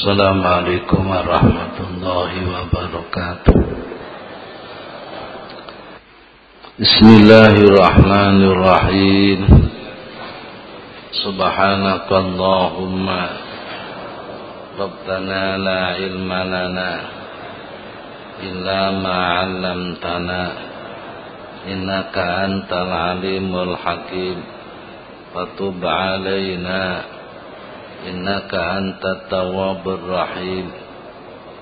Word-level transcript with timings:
السلام 0.00 0.40
عليكم 0.46 1.00
ورحمة 1.10 1.76
الله 1.88 2.32
وبركاته 2.56 3.54
بسم 6.80 7.06
الله 7.20 7.54
الرحمن 7.68 8.38
الرحيم 8.52 9.40
سبحانك 11.24 12.08
اللهم 12.12 13.06
ربنا 14.80 15.42
لا 15.58 15.80
علم 16.00 16.30
لنا 16.32 16.90
إلا 18.48 18.80
ما 19.04 19.16
علمتنا 19.38 20.42
إنك 21.68 22.14
أنت 22.18 22.70
العليم 22.72 23.52
الحكيم 23.68 24.38
فتب 25.34 25.80
علينا 25.84 26.80
إنك 28.09 28.55
أنت 28.55 29.05
التواب 29.05 29.89
الرحيم. 29.89 30.71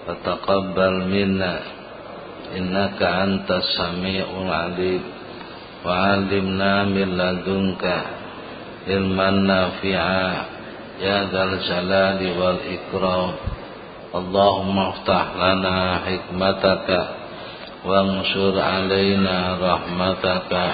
فتقبل 0.07 0.91
منا. 0.91 1.59
إنك 2.57 3.03
أنت 3.03 3.51
السميع 3.51 4.25
العليم. 4.41 5.03
وعلمنا 5.85 6.83
من 6.83 7.17
لدنك 7.17 8.03
علما 8.87 9.29
نافعا. 9.29 10.33
يا 11.01 11.27
ذا 11.31 11.43
الجلال 11.43 12.21
والإكرام. 12.41 13.31
اللهم 14.15 14.79
افتح 14.79 15.25
لنا 15.35 15.97
حكمتك 16.05 17.07
وانشر 17.85 18.59
علينا 18.59 19.57
رحمتك. 19.61 20.71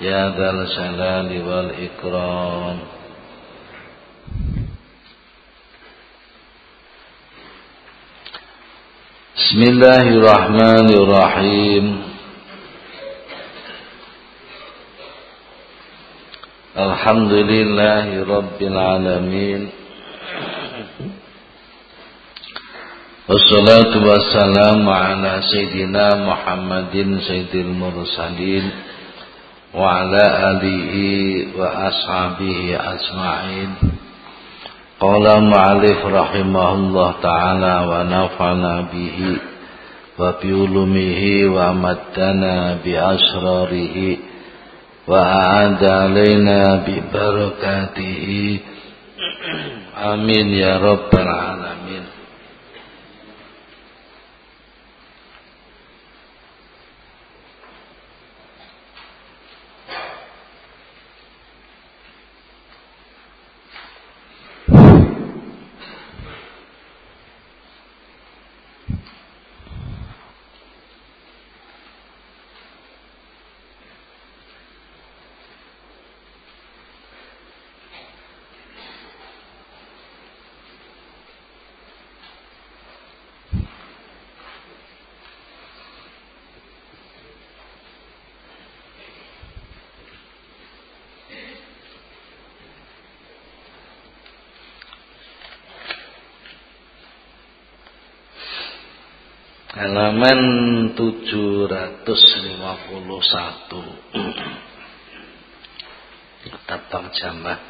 يا 0.00 0.30
ذا 0.30 0.50
الجلال 0.50 1.30
والإكرام. 1.48 2.97
بسم 9.37 9.61
الله 9.63 10.01
الرحمن 10.17 10.87
الرحيم 11.01 11.85
الحمد 16.77 17.33
لله 17.33 18.07
رب 18.35 18.59
العالمين 18.61 19.61
والصلاة 23.29 23.93
والسلام 24.09 24.89
على 24.89 25.33
سيدنا 25.51 26.07
محمد 26.29 26.95
سيد 27.27 27.53
المرسلين 27.55 28.65
وعلى 29.73 30.23
آله 30.51 30.93
وأصحابه 31.57 32.57
أجمعين 32.93 33.69
Qala 34.98 35.38
ma'alif 35.38 36.02
rahimahullah 36.02 37.22
ta'ala 37.22 37.74
wa 37.86 38.02
nafa'na 38.02 38.90
bihi 38.90 39.30
wa 40.18 40.34
biulumihi 40.42 41.46
wa 41.46 41.70
maddana 41.70 42.82
bi 42.82 42.98
asrarihi 42.98 44.18
wa 45.06 45.22
a'ada 45.22 46.10
alaina 46.10 46.82
bi 46.82 46.98
barakatihi. 47.14 48.46
Amin 50.02 50.46
ya 50.58 50.82
rabbal 50.82 51.30
alamin. 51.30 52.17
Halaman 99.78 100.42
751 100.98 102.02
kitab 106.42 106.90
terjemah 106.90 107.62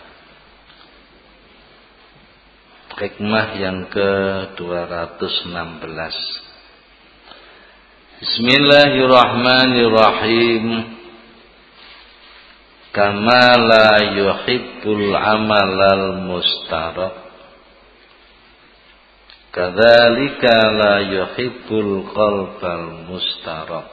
hikmah 2.97 3.49
yang 3.61 3.93
ke 3.93 4.09
216 4.57 6.49
Bismillahirrahmanirrahim. 8.19 10.91
Kama 12.91 13.47
la 13.63 14.11
yuhibbul 14.11 15.15
amalal 15.15 16.19
mustarak 16.27 17.28
Kadzalika 19.49 20.57
la 20.77 20.95
yuhibbul 21.09 22.05
qalbal 22.13 23.09
mustarab. 23.09 23.89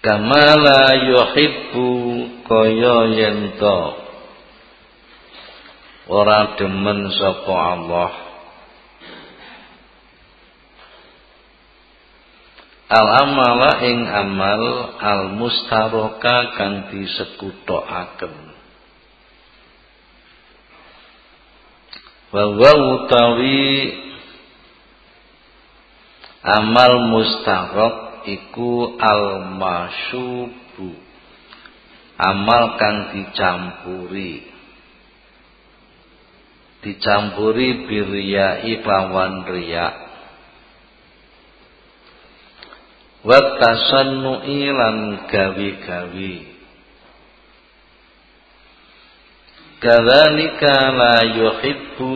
Kama 0.00 0.46
la 0.56 0.84
yuhibbu 0.96 1.88
kaya 2.48 2.98
yen 3.20 3.52
ora 6.10 6.56
demen 6.56 7.12
sapa 7.14 7.54
Allah. 7.76 8.12
Al 12.90 13.08
amala 13.22 13.72
ing 13.86 14.02
amal 14.02 14.62
al 14.98 15.22
mustaraka 15.38 16.58
kang 16.58 16.90
disekutokaken. 16.90 18.49
Bahwa 22.30 22.70
utawi 22.94 23.90
amal 26.46 26.92
mustarok 27.10 28.22
iku 28.30 28.94
al 28.96 29.50
amal 32.20 32.64
kang 32.78 32.98
dicampuri. 33.16 34.46
Dicampuri 36.80 37.84
biriyai 37.84 38.80
lawan 38.80 39.44
riya. 39.44 39.88
Wa 43.20 43.36
gawi-gawi 45.28 46.49
Kadzalika 49.80 50.74
la 50.92 51.16
yuhibbu 51.24 52.12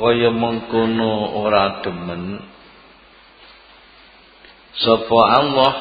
kaya 0.00 0.32
mengkono 0.32 1.36
ora 1.44 1.84
demen. 1.84 2.40
Sapa 4.80 5.20
Allah? 5.40 5.74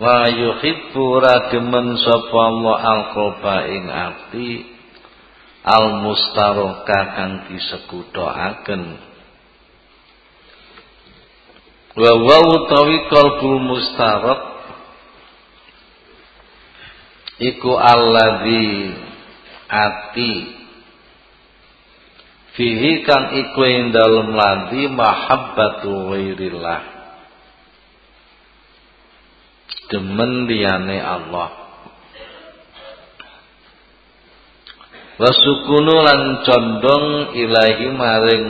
Wa 0.00 0.24
yuhibbu 0.32 1.00
ora 1.20 1.52
demen 1.52 2.00
sapa 2.00 2.38
Allah 2.48 2.76
al-qalba 2.80 3.56
ing 3.68 3.84
ati 3.92 4.48
al-mustaraka 5.64 7.00
kang 7.16 7.32
disekuthaken 7.48 8.82
wa 11.94 12.10
wa 12.10 12.38
utawi 12.42 13.06
qalbul 13.06 13.62
mustarak 13.62 14.53
iku 17.38 17.70
alladzi 17.74 18.94
ati. 19.70 20.34
Fihi 22.54 23.02
kang 23.02 23.34
iku 23.34 23.60
ing 23.66 23.90
dalem 23.90 24.30
ladi 24.30 24.86
mahabbatu 24.86 26.14
ghairillah. 26.14 26.82
Demen 29.90 30.46
liyane 30.46 30.98
Allah. 31.02 31.50
Wasukunu 35.14 35.94
lan 36.02 36.42
condong 36.42 37.06
ilahi 37.38 37.86
maring 37.94 38.46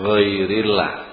ghairillah 0.00 1.09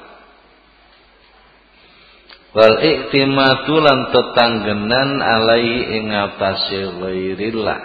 wal 2.58 2.82
iktimatu 2.82 3.78
lan 3.78 4.10
tetanggenan 4.10 5.22
alai 5.22 6.02
ing 6.02 6.10
atase 6.10 6.82
ghairillah. 6.98 7.82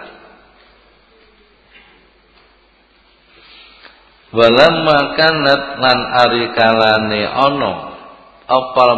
Walamma 4.32 4.98
kanat 5.12 5.62
lan 5.76 5.98
ari 6.24 6.44
kalane 6.56 7.22
ana 7.28 7.72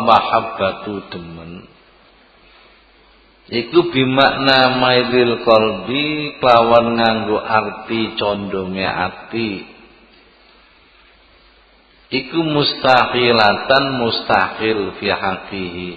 mahabbatu 0.06 1.10
demen? 1.10 1.66
Iku 3.50 3.90
bimakna 3.90 4.78
mailil 4.78 5.42
kolbi 5.42 6.38
kelawan 6.38 6.96
nganggo 6.96 7.42
arti 7.42 8.14
condonge 8.14 8.86
ati 8.86 9.73
iku 12.14 12.38
mustahilatan 12.46 13.98
mustahil 13.98 14.94
fi 15.02 15.06
haqihi 15.10 15.88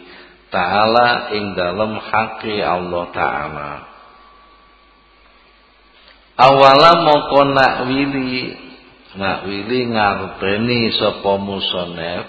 ta'ala 0.50 1.30
ing 1.38 1.54
dalem 1.54 2.02
haqi 2.02 2.58
Allah 2.64 3.04
ta'ala. 3.14 3.72
Awala 6.38 6.92
moko 7.02 7.42
nak 7.50 7.90
wili 7.90 8.54
nak 9.18 9.50
wili 9.50 9.90
ngarepeni 9.90 10.94
sapa 10.94 11.34
musonef. 11.42 12.28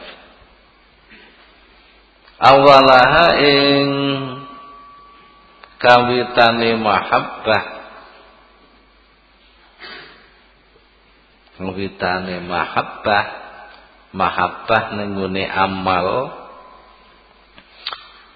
Awalaha 2.38 3.26
ing 3.36 3.86
kawitane 5.76 6.70
mahabbah. 6.80 7.64
Kawitane 11.58 12.36
mahabbah 12.46 13.47
mahabbah 14.12 14.96
nenggune 14.96 15.44
amal. 15.48 16.06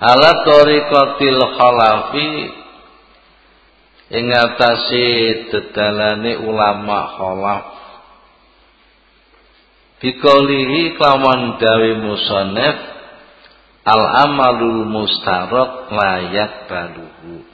Ala 0.03 0.31
tariqatil 0.43 1.41
khalafi 1.57 2.31
ing 4.13 4.27
atase 4.35 5.09
dedalane 5.53 6.43
ulama 6.43 6.99
khalaf. 7.17 7.65
Bikolihi 10.03 10.99
kelawan 10.99 11.63
dawe 11.63 11.91
musonef 12.03 12.77
al 13.87 14.03
amalul 14.27 14.83
mustarok 14.91 15.95
layak 15.95 16.67
baluhu 16.67 17.52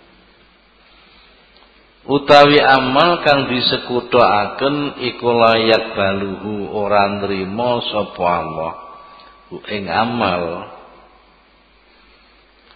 utawi 2.08 2.56
amal 2.56 3.20
kang 3.20 3.52
disekutoaken 3.52 4.96
iku 5.12 5.28
layak 5.28 5.92
baluhu 5.92 6.72
ora 6.72 7.20
nrimo 7.20 7.84
sapa 7.84 8.24
Allah. 8.24 8.72
Ing 9.68 9.84
amal. 9.88 10.72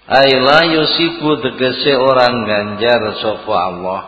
Aila 0.04 0.68
yusibu 0.68 1.40
tegese 1.40 1.96
orang 1.96 2.44
ganjar 2.44 3.02
sapa 3.24 3.54
Allah. 3.56 4.02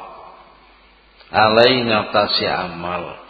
Alai 1.33 1.83
ngatasi 1.89 2.45
amal. 2.45 3.25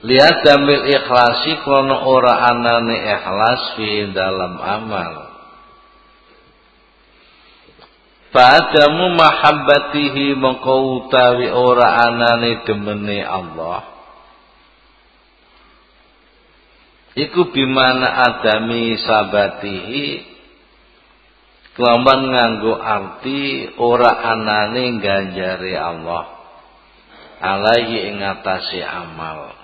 Lihat 0.00 0.36
damil 0.42 0.88
ikhlasi 0.88 1.60
krono 1.60 2.08
ora 2.08 2.48
anane 2.50 2.96
ikhlas 3.04 3.62
fi 3.78 4.10
dalam 4.10 4.56
amal. 4.58 5.29
Fa'adamu 8.30 9.18
mahabbatihi 9.18 10.38
mengkau 10.38 11.02
utawi 11.02 11.50
ora 11.50 12.06
anane 12.06 12.62
demene 12.62 13.26
Allah. 13.26 13.82
Iku 17.18 17.50
bimana 17.50 18.06
adami 18.22 18.94
sabatihi 19.02 20.30
kelaman 21.74 22.20
nganggo 22.30 22.78
arti 22.78 23.74
ora 23.82 24.14
anane 24.22 25.02
ganjari 25.02 25.74
Allah 25.74 26.40
alaihi 27.42 28.14
ing 28.14 28.22
amal. 28.22 29.58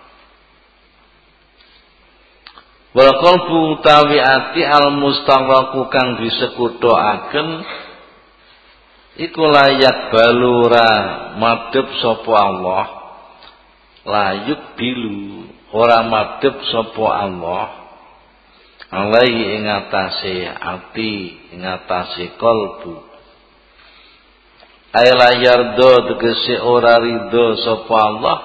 Wal 2.96 3.12
qalbu 3.20 3.78
utawi 3.78 4.18
ati 4.18 4.64
al 4.66 4.90
mustawaqu 4.96 5.86
kang 5.92 6.18
disekutoaken 6.18 7.48
iku 9.16 9.42
layak 9.48 10.12
balura 10.12 10.90
madhep 11.40 11.88
sapa 12.00 12.32
Allah? 12.36 12.84
Layuk 14.06 14.78
bilu 14.78 15.50
ora 15.74 16.06
madhep 16.06 16.56
sapa 16.70 17.06
Allah? 17.26 17.66
Alaihi 18.86 19.58
ing 19.58 19.64
atase 19.66 20.46
ati 20.46 21.12
ing 21.56 21.62
atase 21.64 22.38
kalbu. 22.38 23.02
Ay 24.94 25.10
layar 25.12 25.74
do 25.74 25.90
tegese 26.14 26.62
ora 26.62 27.02
ridho 27.02 27.58
sapa 27.60 27.96
Allah? 27.98 28.38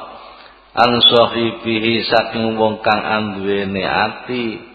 An 0.71 1.03
sahibihi 1.03 2.07
saking 2.07 2.56
wong 2.56 2.79
kang 2.79 3.03
anduwene 3.03 3.83
ati 3.83 4.70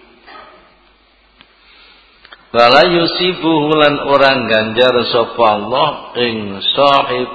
wala 2.55 2.83
yusibuhu 2.87 3.75
lan 3.75 3.95
orang 4.07 4.47
ganjar 4.47 4.95
sapa 5.11 5.45
Allah 5.47 5.89
ing 6.21 6.61
sahib. 6.75 7.31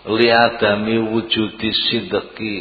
Liadami 0.00 0.96
wujudi 1.12 1.70
sidqi. 1.90 2.56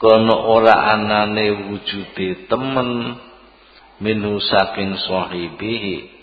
Kono 0.00 0.48
ora 0.48 0.96
anane 0.96 1.68
wujude 1.68 2.48
temen 2.48 3.20
minhu 4.00 4.40
saking 4.40 4.96
sahibihi 4.96 6.20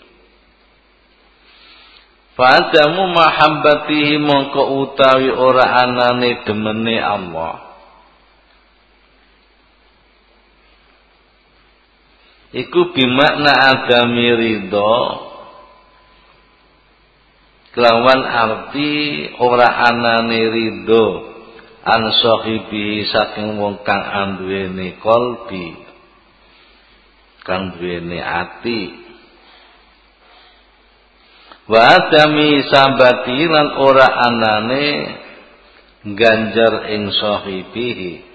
Fadamu 2.38 3.10
mahabbatihi 3.18 4.22
mongko 4.22 4.62
utawi 4.78 5.26
ora 5.34 5.82
anane 5.82 6.46
demene 6.46 7.02
Allah. 7.02 7.67
Iku 12.48 12.96
bimakna 12.96 13.52
adami 13.52 14.28
ridho 14.32 14.96
kelawan 17.76 18.24
arti 18.24 18.92
ora 19.36 19.68
anane 19.92 20.40
ridho 20.48 21.06
an 21.84 22.02
sahibi 22.08 23.04
saking 23.04 23.60
wong 23.60 23.84
kang 23.84 24.00
anduweni 24.00 24.96
kolbi. 24.96 25.76
Kang 27.44 27.76
duweni 27.76 28.16
ati. 28.16 28.80
Wa 31.68 31.80
adami 32.00 32.64
sabati 32.64 33.40
lan 33.44 33.76
ora 33.76 34.08
anane 34.08 34.86
ganjar 36.16 36.88
ing 36.96 37.12
sahibihi 37.12 38.27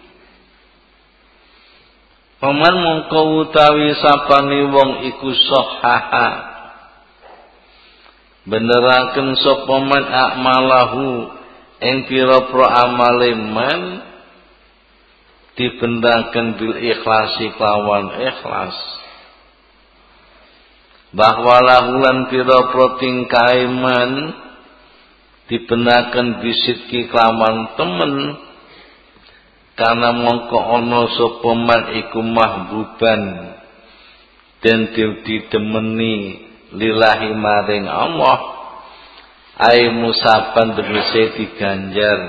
Paman 2.43 2.75
mongko 2.75 3.39
utawi 3.39 3.95
sapane 4.03 4.67
wong 4.67 5.07
iku 5.07 5.31
sahaha. 5.31 6.29
Beneraken 8.43 9.39
sapa 9.39 9.75
man 9.79 10.03
akmalahu 10.03 11.31
ing 11.79 12.03
pira-pira 12.03 12.67
amale 12.83 13.31
man 13.39 13.81
bil 15.55 16.75
ikhlasi 16.83 17.55
kelawan 17.55 18.11
ikhlas. 18.27 18.75
Bahwa 21.15 21.63
lahulan 21.63 22.27
pira 22.27 22.59
proting 22.75 23.23
kaiman 23.31 24.35
dibenakan 25.47 26.43
bisit 26.43 26.91
kelaman 26.91 27.71
temen 27.79 28.13
karena 29.73 30.13
mongko 30.13 30.57
ono 30.57 31.09
sapa 31.17 31.49
man 31.57 31.81
iku 31.97 32.21
mahbuban 32.21 33.21
dan 34.61 34.79
didemeni 34.95 36.15
lillahi 36.77 37.29
maring 37.33 37.89
Allah. 37.89 38.39
Ai 39.53 39.85
musaban 39.93 40.73
tegese 40.73 41.37
diganjar 41.37 42.19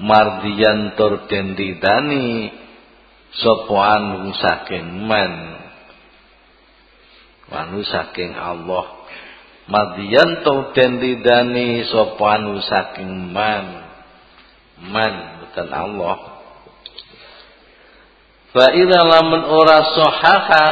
mardiyan 0.00 0.96
tur 0.96 1.28
den 1.28 1.52
didani 1.52 2.48
sapa 3.36 3.76
anu 3.96 4.32
saking 4.36 5.04
man 5.04 5.32
wanu 7.48 7.80
saking 7.84 8.36
Allah. 8.36 9.00
Madyan 9.68 10.44
to 10.44 10.72
den 10.76 11.00
didani 11.00 11.88
sapa 11.88 12.40
anu 12.40 12.60
saking 12.64 13.32
man 13.32 13.64
man 14.80 15.44
bukan 15.44 15.68
Allah 15.72 16.29
fa 18.50 18.64
idza 18.74 19.00
lamun 19.06 19.42
ora 19.46 19.78
sahaha 19.94 20.66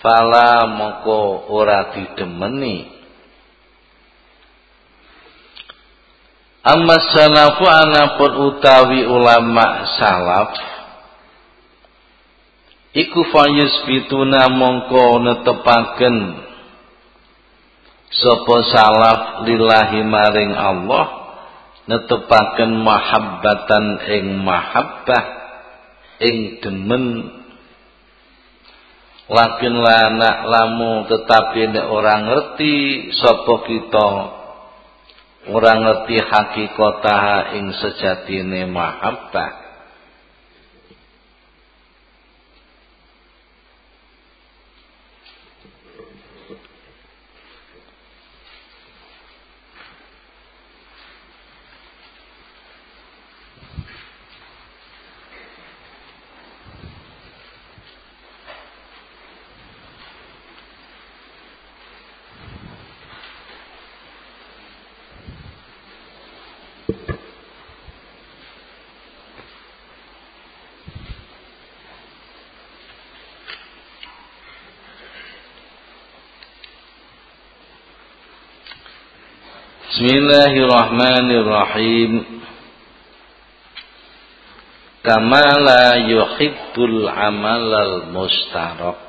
fala 0.00 0.66
moko 0.70 1.48
ora 1.52 1.92
didemeni. 1.92 2.94
Amma 6.66 6.98
salafu 7.14 7.62
anapun 7.62 8.32
utawi 8.50 9.06
ulama 9.06 9.86
salaf 10.02 10.50
iku 12.90 13.22
fayus 13.30 13.86
bituna 13.86 14.50
mongko 14.50 15.22
netepaken 15.22 16.16
sapa 18.10 18.56
salaf 18.72 19.20
lillahi 19.46 20.02
maring 20.02 20.58
Allah 20.58 21.25
netepaken 21.86 22.70
mahabbatan 22.82 23.84
ing 24.06 24.24
mahabbah 24.42 25.24
ing 26.22 26.62
demen. 26.62 27.04
Lakin 29.26 29.74
lanak 29.74 30.36
lamu 30.46 31.10
tetapi 31.10 31.74
nek 31.74 31.86
orang 31.90 32.30
ngerti 32.30 32.74
sapa 33.10 33.54
kita? 33.66 34.10
Orang 35.50 35.78
ngerti 35.82 36.16
hakikatah 36.22 37.54
ing 37.58 37.74
sejatine 37.74 38.70
mahabbah 38.70 39.65
Bismillahirrahmanirrahim. 80.06 82.22
Kama 85.02 85.50
la 85.66 85.98
yuhibbul 85.98 87.10
amalal 87.10 88.14
mustarak. 88.14 89.02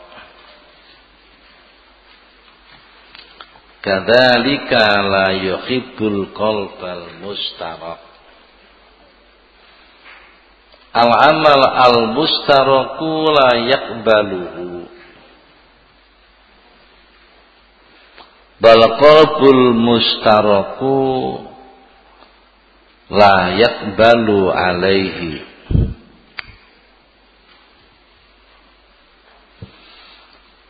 Kadzalika 3.85 5.05
la 5.05 5.37
yuhibbul 5.37 6.33
qalbal 6.33 7.21
mustarak. 7.21 8.01
Al-amal 10.97 11.61
al-mustaraku 11.61 13.37
la 13.37 13.49
yakbaluhu 13.69 14.76
bal 18.57 18.81
qalbul 18.97 19.77
mustaraku 19.77 20.97
la 23.13 23.55
yakbalu 23.55 24.49
alaihi. 24.51 25.45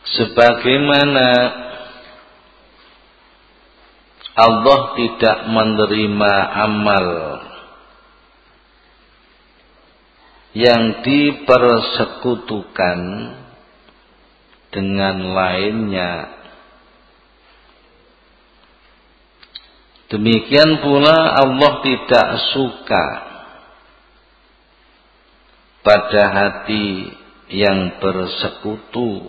Sebagaimana 0.08 1.28
Allah 4.38 4.80
tidak 4.96 5.50
menerima 5.50 6.34
amal 6.64 7.06
yang 10.56 11.02
dipersekutukan 11.04 12.98
dengan 14.70 15.16
lainnya 15.34 16.37
Demikian 20.08 20.80
pula 20.80 21.36
Allah 21.36 21.84
tidak 21.84 22.28
suka 22.56 23.04
pada 25.84 26.22
hati 26.32 27.12
yang 27.52 28.00
bersekutu. 28.00 29.28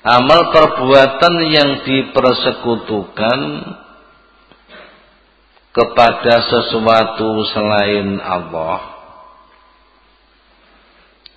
Amal 0.00 0.48
perbuatan 0.52 1.34
yang 1.52 1.70
dipersekutukan 1.84 3.40
kepada 5.76 6.34
sesuatu 6.48 7.28
selain 7.52 8.16
Allah 8.20 9.00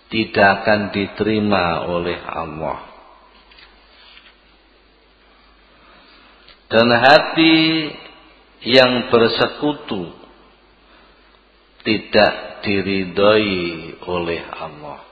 tidak 0.08 0.64
akan 0.64 0.80
diterima 0.96 1.90
oleh 1.92 2.20
Allah. 2.24 2.93
Dan 6.74 6.90
hati 6.90 7.94
yang 8.66 9.14
bersekutu 9.14 10.10
tidak 11.86 12.66
diridhoi 12.66 13.94
oleh 14.10 14.42
Allah. 14.58 15.06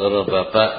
Para 0.00 0.20
bapak 0.24 0.72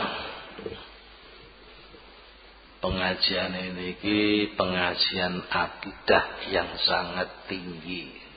pengajian 2.81 3.53
ini 3.53 4.57
pengajian 4.57 5.45
akidah 5.45 6.25
yang 6.49 6.73
sangat 6.81 7.29
tinggi 7.45 8.28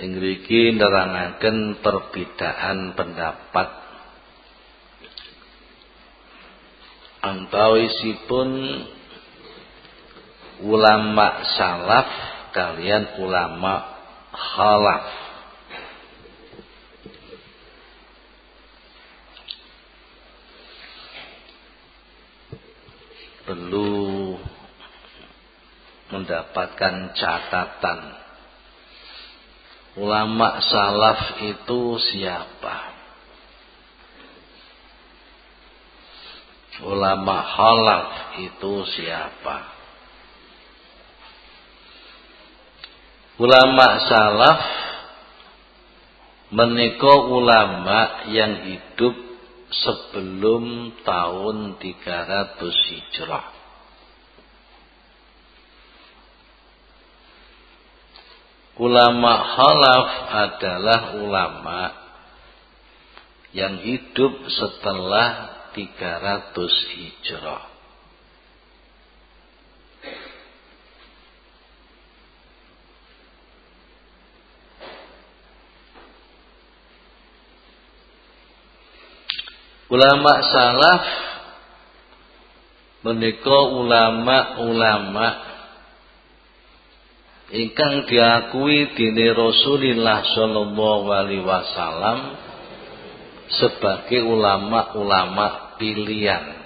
Ingriki 0.00 0.72
nerangaken 0.80 1.84
perbedaan 1.84 2.96
pendapat. 2.96 3.68
Antawisipun 7.20 8.48
ulama 10.64 11.44
salaf 11.52 12.08
kalian 12.56 13.20
ulama 13.20 13.92
khalaf. 14.32 15.04
Perlu 23.44 24.40
mendapatkan 26.08 27.12
catatan 27.12 28.19
ulama 29.98 30.62
salaf 30.62 31.42
itu 31.42 31.98
siapa? 31.98 32.76
Ulama 36.80 37.36
halaf 37.44 38.08
itu 38.40 38.72
siapa? 38.88 39.56
Ulama 43.40 43.86
salaf 44.04 44.60
menika 46.50 47.14
ulama 47.30 48.28
yang 48.28 48.68
hidup 48.68 49.16
sebelum 49.70 50.92
tahun 51.06 51.78
300 51.78 52.58
Hijrah. 52.60 53.59
Ulama 58.80 59.32
khalaf 59.60 60.08
adalah 60.32 61.00
ulama 61.20 61.80
yang 63.52 63.76
hidup 63.76 64.48
setelah 64.48 65.52
300 65.76 66.56
hijrah. 66.96 67.68
Ulama 79.92 80.32
salaf 80.48 81.04
menika 83.04 83.58
ulama-ulama 83.76 85.49
ingkang 87.50 88.06
diakui 88.06 88.94
dini 88.94 89.26
Rasulullah 89.34 90.22
sallallahu 90.22 91.06
alaihi 91.10 91.46
wasallam 91.46 92.18
sebagai 93.50 94.22
ulama-ulama 94.22 95.76
pilihan. 95.76 96.62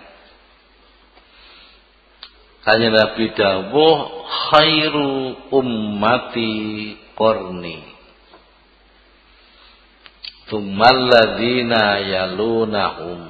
Hanya 2.65 2.89
Nabi 2.93 3.33
dawuh 3.37 3.97
khairu 4.53 5.37
ummati 5.53 6.53
korni. 7.13 7.81
Tsummal 10.49 11.09
ladzina 11.09 12.01
yalunahum. 12.05 13.21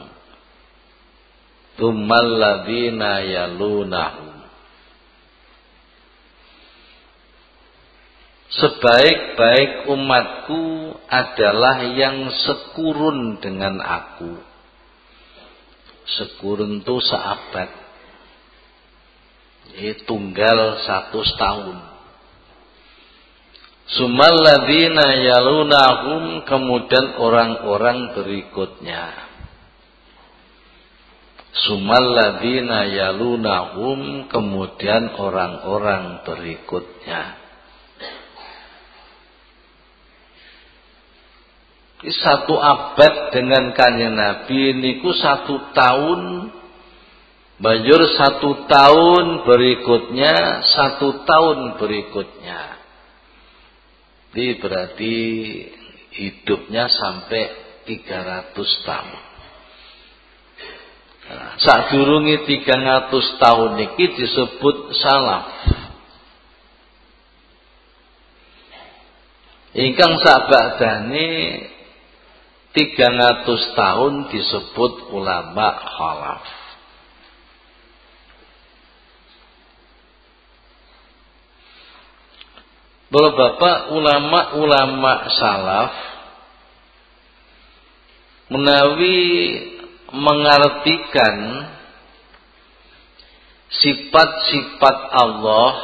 Tumal 1.75 2.29
ladina 2.39 3.19
yalunahum. 3.27 4.34
Sebaik-baik 8.55 9.91
umatku 9.91 10.95
adalah 11.11 11.91
yang 11.91 12.31
sekurun 12.31 13.43
dengan 13.43 13.83
aku. 13.83 14.39
Sekurun 16.07 16.79
itu 16.79 16.97
seabad. 17.03 17.67
Ini 19.75 20.07
tunggal 20.07 20.87
satu 20.87 21.19
tahun. 21.35 21.79
Sumalladina 23.91 25.19
yalunahum 25.19 26.47
kemudian 26.47 27.19
orang-orang 27.19 28.15
berikutnya. 28.15 29.35
Sumalladina 31.59 32.87
yalunahum 32.87 34.31
kemudian 34.31 35.11
orang-orang 35.19 36.23
berikutnya. 36.23 37.44
Satu 42.13 42.61
abad 42.61 43.33
dengan 43.33 43.73
kanjeng 43.73 44.13
Nabi 44.13 44.77
niku 44.77 45.15
satu 45.17 45.73
tahun. 45.73 46.21
Banjur 47.55 48.01
satu 48.19 48.67
tahun 48.67 49.47
berikutnya 49.47 50.35
satu 50.75 51.23
tahun 51.23 51.79
berikutnya. 51.79 52.63
Jadi 54.35 54.59
berarti 54.59 55.17
hidupnya 56.11 56.91
sampai 56.91 57.43
300 57.87 58.59
tahun. 58.83 59.23
Nah, 61.25 61.57
saat 61.57 61.95
durungi 61.95 62.43
300 62.43 63.41
tahun 63.41 63.71
niki 63.81 64.07
disebut 64.19 64.77
salaf 64.99 65.47
ingkang 69.75 70.15
sabadane 70.23 71.31
300 72.75 73.79
tahun 73.79 74.13
disebut 74.35 75.15
ulama 75.15 75.79
khalaf. 75.79 76.45
Bapak 83.15 83.95
ulama-ulama 83.95 85.31
salaf 85.39 85.95
menawi 88.51 89.23
mengartikan 90.11 91.71
sifat-sifat 93.71 94.99
Allah 95.15 95.75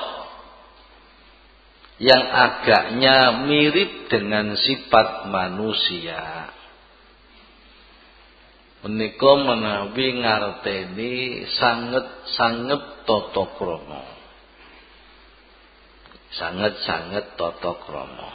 yang 2.03 2.25
agaknya 2.27 3.47
mirip 3.47 4.11
dengan 4.11 4.59
sifat 4.59 5.31
manusia 5.31 6.51
menika 8.81 9.33
menawi 9.37 10.25
ngarteni 10.25 11.45
sanget-sanget 11.53 13.05
tata 13.05 13.45
krama. 13.61 14.05
Sanget-sanget 16.33 17.37
tata 17.37 17.73
krama. 17.85 18.31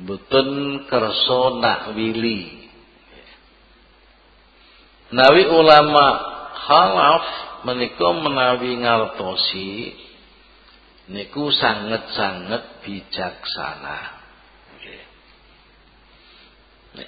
Mboten 0.00 0.48
kersa 0.88 1.42
nak 1.60 1.92
wili. 1.92 2.72
Nawi 5.12 5.44
ulama 5.52 6.06
khalaf 6.64 7.26
menika 7.68 8.08
menawi 8.16 8.80
ngartosi 8.80 9.92
niku 11.12 11.52
sanget-sanget 11.52 12.80
bijaksana 12.80 14.21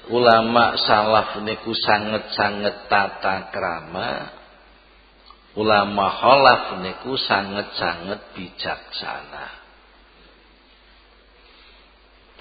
ulama 0.09 0.81
salaf 0.81 1.41
niku 1.45 1.77
sanget-sanget 1.77 2.89
tata 2.89 3.53
krama. 3.53 4.33
Ulama 5.55 6.11
khalaf 6.11 6.83
niku 6.83 7.15
sanget-sanget 7.15 8.21
bijaksana. 8.35 9.47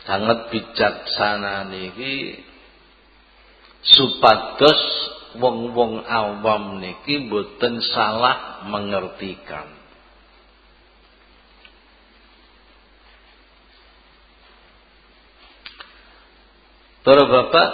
Sanget 0.03 0.39
bijaksana 0.49 1.69
niki 1.69 2.41
supados 3.83 4.81
wong-wong 5.37 6.03
awam 6.07 6.79
niki 6.79 7.27
boten 7.29 7.79
salah 7.83 8.65
mengertikan 8.67 9.82
Para 17.03 17.27
bapak 17.27 17.71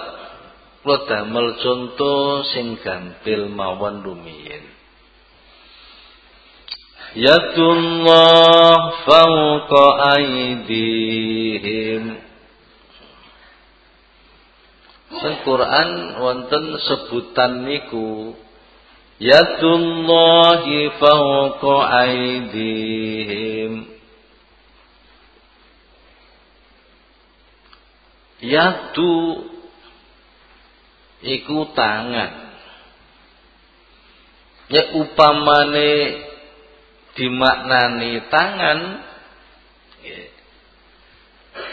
kula 0.82 1.06
damel 1.06 1.62
contoh 1.62 2.42
sing 2.50 2.82
gampil 2.82 3.46
mawon 3.54 4.02
rumiyin. 4.02 4.66
Yadullah 7.14 9.06
fawqa 9.06 9.86
aydihim. 10.18 12.04
Sing 15.10 15.34
Quran 15.46 15.90
wonten 16.22 16.66
sebutan 16.86 17.70
niku 17.70 18.34
Yadullahi 19.20 20.96
fawqa 20.96 21.76
aydihim. 22.08 23.99
Yadu 28.40 29.16
iku 31.24 31.76
tangan. 31.76 32.34
Ya 34.70 34.84
upamane 35.02 35.92
dimaknani 37.18 38.30
tangan 38.30 38.80
ya. 40.06 40.20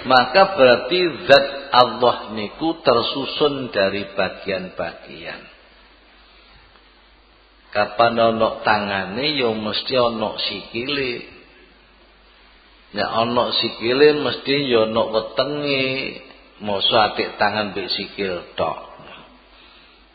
maka 0.09 0.57
berarti 0.57 1.01
zat 1.29 1.47
Allah 1.77 2.33
niku 2.33 2.81
tersusun 2.81 3.69
dari 3.71 4.09
bagian-bagian. 4.17 5.43
Kapan 7.75 8.15
ono 8.33 8.65
tangane 8.65 9.37
ya 9.37 9.53
mesti 9.53 9.95
ono 10.01 10.41
sikile. 10.41 11.13
Ya 12.97 13.13
ono 13.21 13.53
sikile 13.53 14.17
mesti 14.25 14.73
ya 14.73 14.89
ono 14.89 15.03
wetenge, 15.13 15.85
Mosok 16.57 17.13
atik 17.13 17.37
tangan 17.37 17.77
mbek 17.77 17.93
sikil 17.93 18.57
tok. 18.57 18.97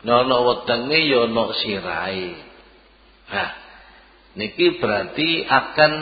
Nono 0.01 0.49
wetenge 0.49 0.97
ya 1.06 1.30
ono 1.30 1.54
sirahe. 1.54 2.34
Nah, 3.30 3.51
niki 4.34 4.82
berarti 4.82 5.45
akan 5.45 5.93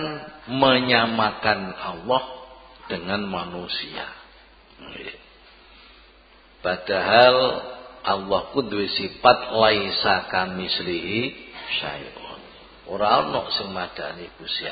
menyamakan 0.48 1.76
Allah 1.76 2.24
dengan 2.88 3.28
manusia. 3.28 4.08
Padahal 6.64 7.36
Allah 8.04 8.42
ku 8.56 8.64
duwe 8.64 8.88
sifat 8.88 9.52
laisa 9.52 10.32
kamislihi 10.32 11.52
syai'un. 11.84 12.42
Ora 12.90 13.28
ono 13.28 13.52
sing 13.52 13.76
madani 13.76 14.32
Gusti. 14.40 14.66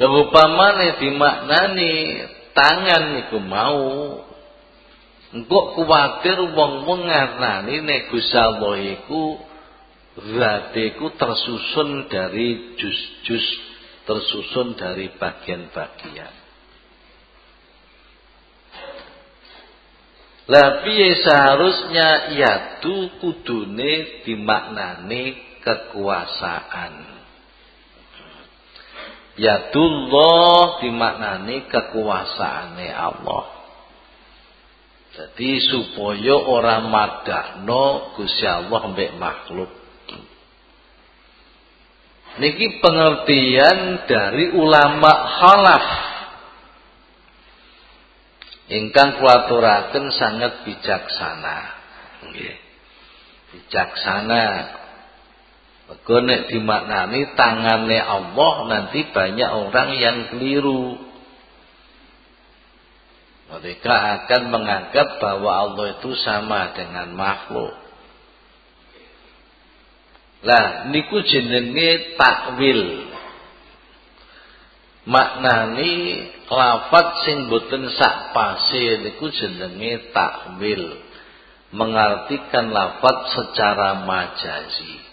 Upamane 0.00 0.96
dimaknani 0.96 1.92
tangan 2.56 3.04
niku 3.20 3.36
mau 3.36 4.16
engko 5.36 5.60
kuwatir 5.76 6.40
wong-wong 6.56 7.04
ngarani 7.04 7.84
nek 7.84 8.08
Gusti 8.08 8.96
iku 8.96 9.36
zatiku 10.16 11.12
tersusun 11.20 12.08
dari 12.08 12.74
jus-jus 12.80 13.46
tersusun 14.08 14.74
dari 14.80 15.12
bagian-bagian. 15.12 16.34
Lah 20.50 20.82
piye 20.82 21.14
seharusnya 21.22 22.34
yatu 22.34 23.22
kudune 23.22 24.24
dimaknani 24.26 25.38
kekuasaan. 25.62 26.94
Yadullah 29.40 30.84
dimaknani 30.84 31.64
kekuasaane 31.64 32.88
Allah. 32.92 33.44
Jadi 35.16 35.50
supaya 35.64 36.36
orang 36.36 36.92
madakno 36.92 38.14
Gusti 38.20 38.44
Allah 38.44 38.82
mbek 38.92 39.16
makhluk. 39.16 39.72
Niki 42.36 42.78
pengertian 42.78 44.06
dari 44.06 44.54
ulama 44.54 45.12
khalaf. 45.40 46.10
ingkang 48.70 49.18
kulaturaken 49.18 50.14
sangat 50.14 50.62
bijaksana 50.62 51.58
bijaksana 53.50 54.42
Nek 55.90 56.46
dimaknani 56.46 57.34
tangannya 57.34 57.98
Allah 57.98 58.54
nanti 58.70 59.10
banyak 59.10 59.50
orang 59.50 59.90
yang 59.98 60.16
keliru. 60.30 60.94
Mereka 63.50 63.90
akan 63.90 64.42
menganggap 64.54 65.18
bahwa 65.18 65.50
Allah 65.50 65.98
itu 65.98 66.14
sama 66.22 66.70
dengan 66.78 67.10
makhluk. 67.18 67.74
Lah 70.46 70.86
niku 70.94 71.26
jenenge 71.26 72.14
takwil. 72.14 73.10
Maknani 75.10 75.94
lafat 76.46 77.26
sing 77.26 77.50
boten 77.50 77.90
sak 77.98 78.30
pase 78.30 79.02
niku 79.02 79.26
jenenge 79.34 80.14
takwil. 80.14 81.02
Mengartikan 81.74 82.70
lafat 82.70 83.34
secara 83.34 84.06
majazi. 84.06 85.09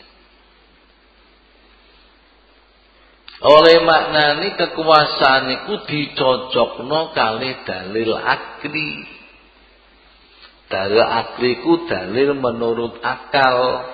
Oleh 3.37 3.85
maknani 3.85 4.57
kekuasaan 4.57 5.45
iku 5.61 5.85
dicocokno 5.85 7.13
kali 7.13 7.61
dalil 7.69 8.17
akli. 8.17 9.05
Dalil 10.65 11.05
akli 11.05 11.61
ku 11.61 11.85
dalil 11.85 12.33
menurut 12.33 12.97
akal. 13.05 13.85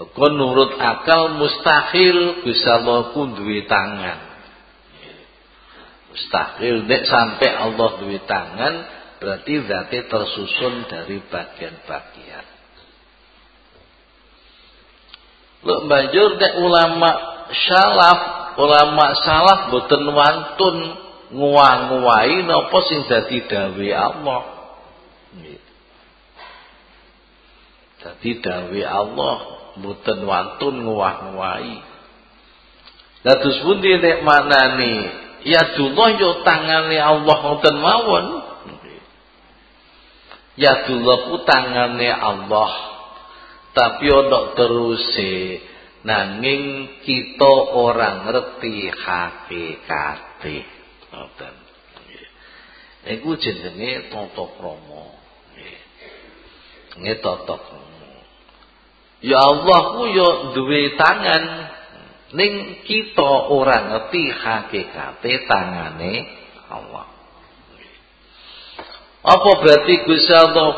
Kok 0.00 0.16
menurut 0.16 0.80
akal 0.80 1.36
mustahil 1.36 2.40
bisa 2.40 2.80
Allah 2.80 3.12
pun 3.12 3.36
duwe 3.36 3.68
tangan. 3.68 4.20
Mustahil 6.08 6.88
nek 6.88 7.02
sampai 7.04 7.50
Allah 7.52 7.90
duwe 8.00 8.24
tangan 8.24 8.74
berarti 9.20 9.60
berarti 9.60 9.98
tersusun 10.08 10.88
dari 10.88 11.20
bagian-bagian. 11.20 12.46
Lho 15.68 15.76
banjur 15.84 16.40
nek 16.40 16.52
ulama 16.64 17.35
salaf 17.52 18.20
ulama 18.58 19.06
salaf 19.22 19.60
boten 19.70 20.04
wantun 20.10 20.76
nguwa-nguwai 21.36 22.46
napa 22.46 22.78
sing 22.86 23.04
dadi 23.06 23.44
dawe 23.46 23.88
Allah. 23.94 24.42
Dadi 28.02 28.30
dawe 28.40 28.80
Allah 28.86 29.36
boten 29.78 30.18
wantun 30.24 30.74
nguwah-nguwai 30.86 31.96
Dados 33.26 33.58
pundi 33.66 33.90
nek 33.98 34.22
manani 34.22 34.94
ya 35.42 35.74
dullah 35.74 36.14
yo 36.14 36.46
tangane 36.46 36.94
Allah 36.94 37.36
ngoten 37.42 37.74
mawon. 37.74 38.26
Ya 40.54 40.86
dullah 40.86 41.26
ku 41.26 41.42
tangane 41.42 42.06
Allah. 42.06 42.70
Tapi 43.74 44.06
ana 44.14 44.54
teruse 44.54 45.58
nanging 46.06 46.62
kita 47.02 47.52
orang 47.74 48.30
ngerti 48.30 48.94
hakikate. 48.94 50.58
Ngoten. 51.10 51.54
Niku 53.06 53.38
jenenge 53.38 54.10
tata 54.10 54.44
krama 54.58 55.06
nggih. 56.98 57.18
Tata 57.22 57.56
ya 59.22 59.38
Allah 59.42 59.80
ku 59.98 60.02
yo 60.10 60.28
duwe 60.54 60.94
tangan. 60.94 61.44
Ning 62.34 62.82
kita 62.82 63.50
ora 63.54 63.86
ngerti 63.86 64.22
hakikate 64.30 65.46
tangane 65.46 66.14
Allah. 66.70 67.06
Apa 69.26 69.50
berarti 69.62 70.06
Gusti 70.06 70.34
Allah 70.34 70.70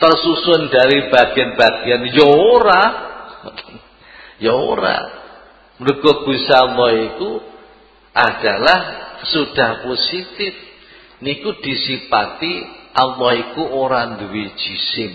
tersusun 0.00 0.68
dari 0.72 1.08
bagian-bagian? 1.12 2.00
Ya 2.12 2.28
ora 2.28 2.82
Ya 4.40 4.56
ora. 4.56 4.98
Mergo 5.80 6.24
Gusti 6.24 6.52
Allah 6.52 6.90
iku 7.12 7.30
adalah 8.12 8.80
sudah 9.28 9.84
positif. 9.84 10.52
Niku 11.20 11.60
disipati 11.60 12.54
Allah 12.96 13.30
iku 13.48 13.62
ora 13.76 14.16
duwe 14.16 14.56
jisim. 14.56 15.12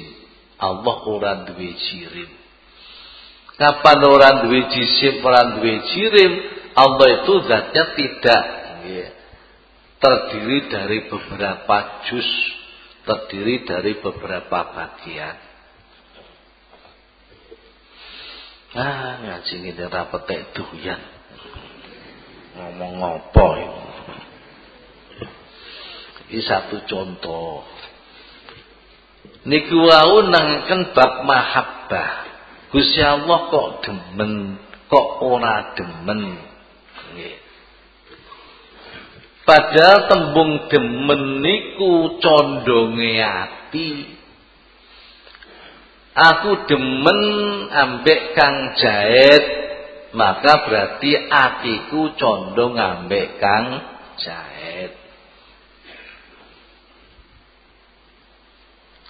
Allah 0.62 0.98
ora 1.10 1.32
duwe 1.50 1.74
jirim. 1.76 2.30
Kapan 3.56 4.00
orang 4.04 4.36
duwe 4.48 4.68
jisim, 4.68 5.24
orang 5.24 5.60
duwe 5.60 5.80
jirim, 5.96 6.32
Allah 6.76 7.08
itu 7.24 7.34
zatnya 7.48 7.84
tidak 7.96 8.44
terdiri 9.96 10.68
dari 10.68 11.00
beberapa 11.08 12.04
juz, 12.06 12.28
terdiri 13.08 13.64
dari 13.64 13.96
beberapa 14.04 14.76
bagian. 14.76 15.45
Ah, 18.76 19.24
ngaji 19.24 19.54
ngene 19.64 19.88
ra 19.88 20.12
petek 20.12 20.52
doyan. 20.52 21.00
Ngomong 22.60 22.94
ngopo 23.00 23.48
iki? 23.56 23.84
Iki 26.26 26.40
satu 26.44 26.84
contoh. 26.84 27.64
Niku 29.48 29.78
wau 29.80 30.28
nangken 30.28 30.92
bab 30.92 31.24
mahabbah. 31.24 32.12
Gusti 32.74 33.00
Allah 33.00 33.48
kok 33.48 33.88
demen, 33.88 34.60
kok 34.92 35.08
ora 35.24 35.72
demen. 35.80 36.36
Nggih. 37.16 37.38
Padahal 39.46 40.10
tembung 40.10 40.68
demen 40.68 41.46
niku 41.46 42.18
condonge 42.20 43.22
ati. 43.22 44.15
Aku 46.16 46.64
demen 46.72 47.20
ambek 47.76 48.40
kang 48.40 48.80
jahit 48.80 49.66
maka 50.16 50.64
berarti 50.64 51.12
atiku 51.28 52.16
condong 52.16 52.80
ambek 52.80 53.36
kang 53.36 53.84
jahit. 54.16 54.96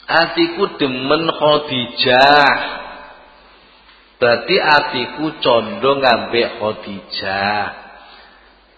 Atiku 0.06 0.78
demen 0.82 1.30
Khadijah. 1.30 2.50
Berarti 4.18 4.56
atiku 4.58 5.26
condong 5.42 6.02
ambek 6.02 6.58
Khadijah. 6.58 7.86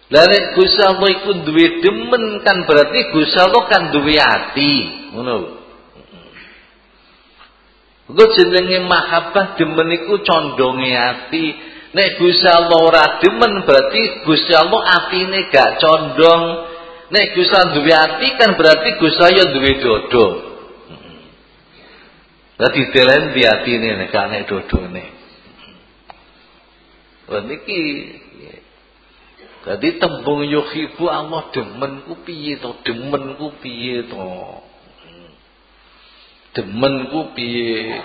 Lah 0.08 0.24
nek 0.24 0.56
Gusti 0.56 0.80
Allah 0.88 1.10
iku 1.20 1.32
duwe 1.44 1.84
demen 1.84 2.40
kan 2.40 2.64
berarti 2.64 3.12
Gusti 3.12 3.40
Allah 3.44 3.64
kan 3.68 3.92
duwe 3.92 4.16
ati, 4.16 4.76
ngono. 5.12 5.57
Engko 8.08 8.24
jenenge 8.40 8.88
mahabbah 8.88 9.60
demen 9.60 9.92
iku 10.00 10.24
condonge 10.24 10.96
ati. 10.96 11.46
Nek 11.92 12.20
Gusti 12.20 12.48
Allah 12.48 12.80
ora 12.80 13.04
demen 13.20 13.68
berarti 13.68 14.24
Gusti 14.24 14.54
Allah 14.56 14.82
atine 14.96 15.52
gak 15.52 15.80
condong. 15.84 16.44
Nek 17.12 17.36
Gusti 17.36 17.52
Allah 17.56 17.74
duwe 17.76 17.92
ati 17.92 18.28
kan 18.40 18.56
berarti 18.56 18.90
Gusti 19.00 19.22
Allah 19.24 19.48
duwe 19.52 19.72
dodo. 19.84 20.26
Dadi 22.58 22.82
delen 22.96 23.36
di 23.36 23.44
atine 23.44 23.90
nek 24.00 24.14
ane 24.16 24.48
dodone. 24.48 25.06
Wah 27.28 27.44
niki 27.44 27.80
Jadi 29.68 30.00
tembung 30.00 30.48
yuhibu 30.48 31.12
Allah 31.12 31.52
demen 31.52 32.08
ku 32.08 32.16
piye 32.24 32.56
to? 32.56 32.80
Demen 32.88 33.36
ku 33.36 33.52
piye 33.60 34.08
to? 34.08 34.24
Demen 36.58 37.14
ku 37.14 37.32
piye 37.38 38.02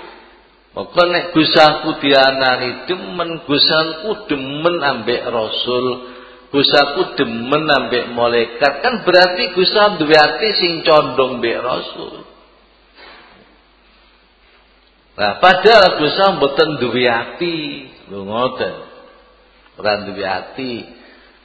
maka 0.76 1.02
nek 1.08 1.32
gusaku 1.32 1.96
dianani 2.04 2.84
demen 2.84 3.40
gusaku 3.48 4.28
demen 4.28 4.76
ambek 4.84 5.24
rasul 5.32 6.12
gusaku 6.52 7.16
demen 7.16 7.64
ambek 7.64 8.12
malaikat 8.12 8.84
kan 8.84 9.00
berarti 9.08 9.56
gusa 9.56 9.96
duwe 9.96 10.16
ati 10.16 10.48
sing 10.60 10.72
condong 10.84 11.40
mbek 11.40 11.58
rasul 11.64 12.28
Nah, 15.12 15.36
padahal 15.44 16.00
gusa 16.00 16.40
mboten 16.40 16.80
duwe 16.80 17.04
ati, 17.04 17.84
lho 18.08 18.24
ngoten. 18.24 18.74
Ora 19.76 20.08
duwe 20.08 20.24
ati. 20.24 20.88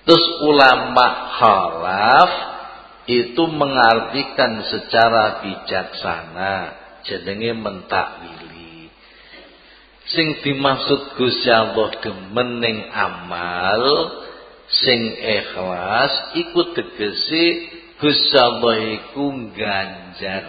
Terus 0.07 0.25
ulama 0.39 1.35
khalaf 1.35 2.31
itu 3.11 3.43
mengartikan 3.51 4.63
secara 4.71 5.43
bijaksana 5.43 6.86
jenenge 7.07 7.51
mentakwili 7.55 8.91
sing 10.11 10.27
dimaksud 10.43 11.15
Gusti 11.15 11.51
Allah 11.51 11.95
demen 12.03 12.63
amal 12.91 13.83
sing 14.67 14.99
ikhlas 15.15 16.35
iku 16.35 16.75
tegese 16.75 17.45
Gusti 17.97 18.37
Allah 18.37 18.75
iku 18.99 19.25
ganjar 19.55 20.45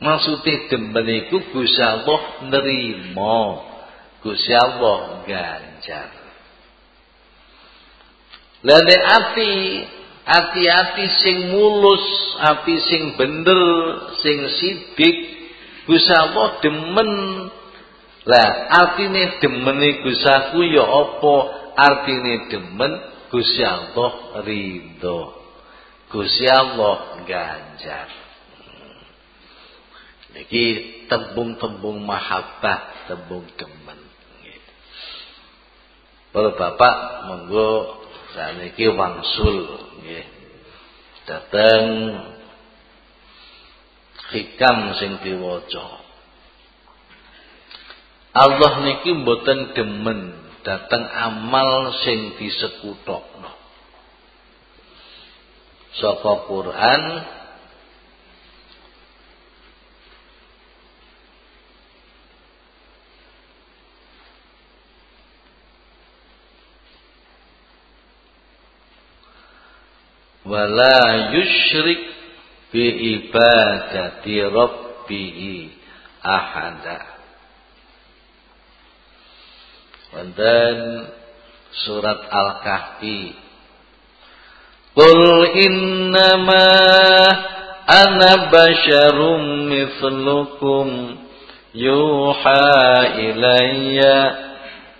maksudnya 0.00 0.72
demen 0.72 1.06
iku 1.28 1.36
Gusti 1.52 1.80
Allah 1.84 2.20
nerima 2.48 3.38
Gusti 4.24 4.52
Allah 4.56 5.24
ganjar 5.28 6.10
Lha 8.60 8.76
ati 9.16 9.52
Hati-hati 10.30 11.06
sing 11.26 11.36
mulus, 11.50 12.06
api 12.38 12.74
sing 12.86 13.18
bener, 13.18 13.62
sing 14.22 14.38
sidik, 14.46 15.16
Gusti 15.90 16.14
Allah 16.14 16.62
demen. 16.62 17.10
Lah, 18.30 18.50
artine 18.70 19.42
demene 19.42 20.06
Gusti 20.06 20.30
aku 20.30 20.62
ya 20.70 20.86
apa? 20.86 21.34
Artine 21.74 22.46
demen 22.46 22.92
Gusti 23.34 23.66
Allah 23.66 24.38
ridho. 24.46 25.34
Gusti 26.14 26.46
Allah 26.46 27.26
ganjar. 27.26 28.06
Niki 30.30 30.66
tembung-tembung 31.10 32.06
mahabbah, 32.06 33.10
tembung 33.10 33.50
demen. 33.58 33.98
Para 36.30 36.54
bapak 36.54 36.96
monggo 37.26 37.99
saniki 38.34 38.86
wangsul 38.92 39.58
nggih. 40.02 40.26
Dateng 41.28 41.86
hikam 44.34 44.78
sing 44.98 45.12
diwaca. 45.22 45.86
Allah 48.30 48.72
niki 48.86 49.10
mboten 49.10 49.74
demen 49.74 50.38
dateng 50.62 51.02
amal 51.06 51.94
sing 52.06 52.38
disekutokno. 52.38 53.50
Saka 55.98 56.32
Quran 56.46 57.02
wala 70.50 71.30
yusyrik 71.30 72.02
bi 72.74 72.84
ibadati 73.22 74.34
rabbih 74.50 75.38
ahada. 76.26 77.00
Wonten 80.10 81.06
surat 81.86 82.26
Al-Kahfi. 82.26 83.30
Qul 84.90 85.22
innama 85.54 86.66
ana 87.86 88.50
basyarum 88.50 89.70
mithlukum 89.70 90.86
yuha 91.70 92.66
ilayya 93.22 94.49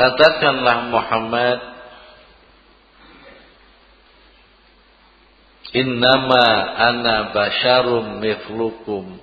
Katakanlah 0.00 0.88
Muhammad. 0.88 1.60
Innama 5.76 6.44
ana 6.74 7.30
basyarum 7.36 8.18
miflukum 8.18 9.20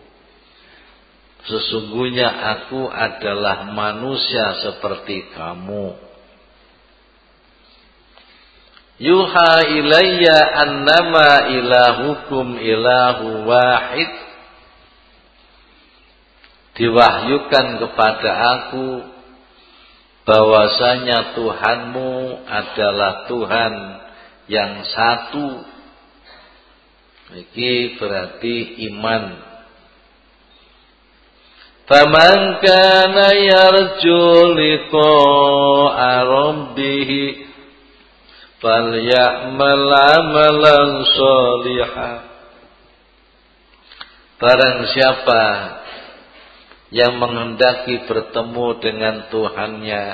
Sesungguhnya 1.50 2.30
aku 2.30 2.94
adalah 2.94 3.74
manusia 3.74 4.62
seperti 4.62 5.34
kamu. 5.34 5.98
Yuha 9.02 9.54
ilayya 9.66 10.40
annama 10.62 11.58
ilahukum 11.58 12.54
ilahu 12.62 13.50
wahid. 13.50 14.12
Diwahyukan 16.78 17.68
kepada 17.82 18.32
aku 18.60 19.17
bahwasanya 20.28 21.40
Tuhanmu 21.40 22.44
adalah 22.44 23.32
Tuhan 23.32 23.74
yang 24.52 24.84
satu. 24.84 25.64
Ini 27.32 27.96
berarti 27.96 28.84
iman. 28.92 29.24
Faman 31.88 32.40
kana 32.60 33.28
yarju 33.32 34.24
liqa'a 34.52 36.12
rabbih 36.28 37.10
falyamal 38.60 39.88
'amalan 39.96 40.92
shalihan. 41.08 42.20
Barang 44.38 44.80
siapa 44.92 45.44
yang 46.92 47.20
menghendaki 47.20 48.08
bertemu 48.08 48.68
dengan 48.80 49.16
Tuhannya. 49.28 50.06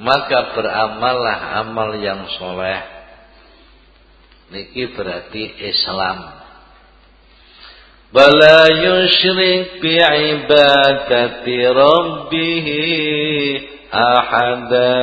Maka 0.00 0.38
beramallah 0.58 1.38
amal 1.62 1.94
yang 2.00 2.26
soleh. 2.34 2.82
Niki 4.50 4.90
berarti 4.96 5.44
Islam. 5.70 6.44
Bala 8.10 8.70
yusyrik 8.70 9.82
bi 9.82 9.98
ibadati 10.02 11.56
rabbih 11.66 12.66
ahada. 13.90 14.94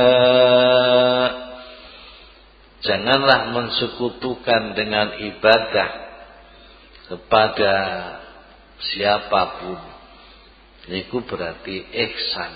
Janganlah 2.82 3.54
mensekutukan 3.54 4.74
dengan 4.74 5.14
ibadah 5.22 5.90
kepada 7.06 7.76
siapa 8.90 9.42
pun. 9.62 9.80
Itu 10.90 11.22
berarti 11.22 11.86
ihsan. 11.86 12.52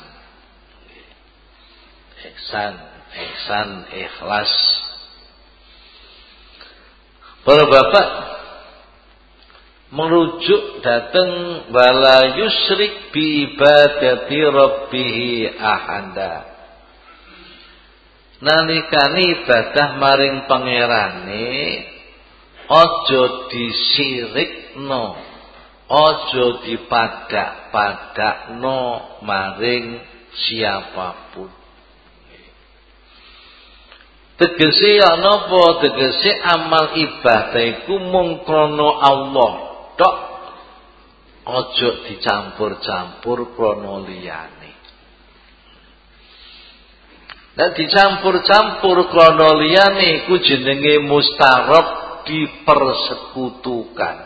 Ihsan 2.27 2.75
ihsan 3.15 3.69
ikhlas. 3.95 4.53
Para 7.47 7.63
bapak 7.71 8.09
merujuk 9.95 10.83
datang 10.83 11.31
wala 11.71 12.35
yusrik 12.35 13.15
bi 13.15 13.55
ibadati 13.55 14.39
rabbih 14.43 15.15
ahada 15.55 16.57
nalikane 18.43 19.23
ibadah 19.41 19.89
maring 19.97 20.45
pangerane 20.51 21.55
aja 22.67 23.23
disirikno 23.47 25.05
Ojo 25.87 26.67
dipadak 26.67 28.59
no 28.59 29.07
maring 29.23 30.03
siapa 30.35 31.31
pun. 31.31 31.47
Ya 34.37 35.17
napa 35.17 35.81
tegese 35.81 36.33
amal 36.43 36.93
ibadah 36.99 37.87
iku 37.87 38.03
mung 38.03 38.43
Allah 38.99 39.53
tok. 39.95 40.17
Ojo 41.47 42.03
dicampur-campur 42.11 43.55
krana 43.55 44.03
liyane. 44.03 44.75
Nek 47.55 47.79
dicampur-campur 47.79 49.07
krana 49.15 49.55
liyane 49.55 50.27
iku 50.27 50.43
jenenge 50.43 50.99
mustarab 51.07 51.87
dipersekutukan. 52.27 54.26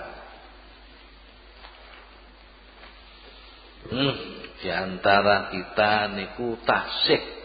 Hmm, 3.91 4.15
di 4.63 4.71
antara 4.71 5.51
kita 5.51 6.15
niku 6.15 6.63
tasik. 6.63 7.43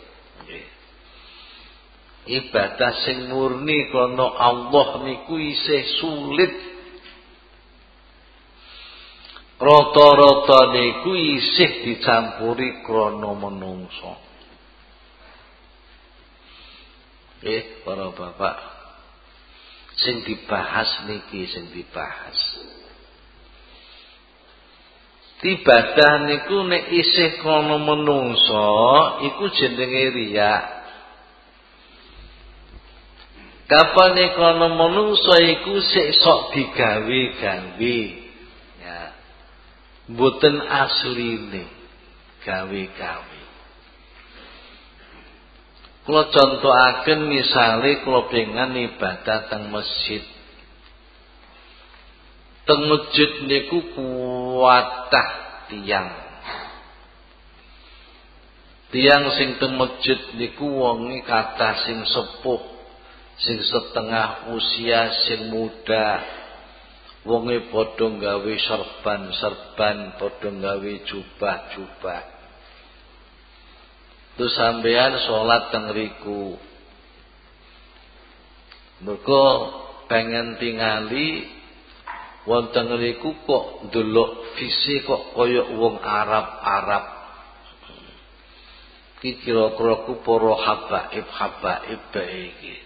Ibadah 2.26 3.06
sing 3.06 3.30
murni 3.30 3.90
krana 3.94 4.26
Allah 4.34 5.02
niku 5.06 5.38
isih 5.38 5.84
sulit. 6.02 6.54
Rata-rata 9.58 10.74
niku 10.74 11.14
isih 11.18 11.86
dicampuri 11.86 12.86
krana 12.86 13.34
menungso. 13.34 14.22
Eh, 17.46 17.86
para 17.86 18.10
bapak, 18.10 18.58
sing 19.98 20.26
dibahas 20.26 21.06
niki 21.06 21.46
sing 21.46 21.70
dibahas 21.70 22.55
ibadah 25.44 26.14
niku 26.32 26.64
nek 26.64 26.92
isih 26.94 27.44
kono 27.44 27.82
menungso 27.82 28.70
iku 29.28 29.52
jenenge 29.52 30.06
riya 30.16 30.76
Kapane 33.66 34.38
kono 34.38 34.78
manungsa 34.78 35.42
iku 35.42 35.82
sik 35.82 36.22
sok 36.22 36.54
digawe-gawe. 36.54 37.98
Ya. 38.78 39.02
Mboten 40.14 40.62
asline 40.62 41.66
gawe-gawe. 42.46 43.42
Kula 46.06 46.30
contohaken 46.30 47.26
misale 47.26 48.06
kula 48.06 48.30
pengen 48.30 48.78
ibadah 48.78 49.50
teng 49.50 49.74
masjid. 49.74 50.22
Teng 52.66 52.82
masjid 52.90 53.46
niku 53.46 53.78
kuatah 53.94 55.30
tiang. 55.70 56.10
Tiang 58.90 59.24
sing 59.38 59.62
teng 59.62 59.78
masjid 59.78 60.18
niku 60.34 60.66
wonge 60.66 61.22
kathah 61.22 61.86
sing 61.86 62.02
sepuh 62.10 62.62
sing 63.38 63.62
setengah 63.62 64.50
usia 64.58 65.14
sing 65.30 65.54
muda. 65.54 66.26
Wonge 67.22 67.70
padha 67.70 68.06
gawe 68.10 68.54
serban-serban 68.58 70.18
padha 70.18 70.50
gawe 70.50 70.92
jubah-jubah. 71.06 72.22
Terus 74.42 74.54
sampean 74.58 75.22
salat 75.22 75.70
teng 75.70 75.94
riku. 75.94 76.58
Pengen 80.06 80.58
tingali 80.62 81.50
wonten 82.46 82.94
riku 83.02 83.34
kok 83.46 83.90
ndelok 83.90 84.58
visi 84.58 85.02
kok 85.02 85.34
kaya 85.34 85.66
wong 85.76 85.98
Arab-Arab 86.02 87.06
iki 89.26 89.42
kira-kira 89.42 90.06
ku 90.06 90.22
para 90.22 90.54
habaib 90.54 91.26
habaib 91.26 92.14
iki 92.14 92.86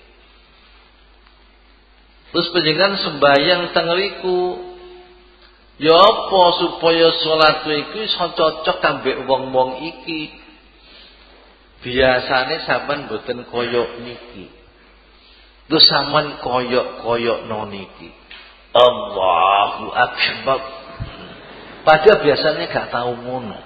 Terus 2.29 2.47
penjenengan 2.53 2.93
sembahyang 3.01 3.73
tengeriku. 3.73 4.69
Ya 5.79 5.95
apa 5.95 6.41
supaya 6.59 7.07
salat 7.23 7.63
iku 7.63 7.97
iso 8.03 8.25
cocok 8.35 8.77
kambek 8.83 9.23
wong-wong 9.25 9.79
iki. 9.81 10.29
Biasane 11.79 12.67
sampean 12.67 13.07
boten 13.07 13.47
koyok 13.47 14.03
niki. 14.03 14.45
Terus 15.71 15.87
sampean 15.87 16.37
koyok-koyok 16.43 17.49
niki. 17.71 18.09
Allahu 18.69 19.85
akbar. 19.93 20.61
Padahal 21.83 22.19
biasanya 22.21 22.65
gak 22.69 22.89
tahu 22.93 23.17
ngono. 23.25 23.59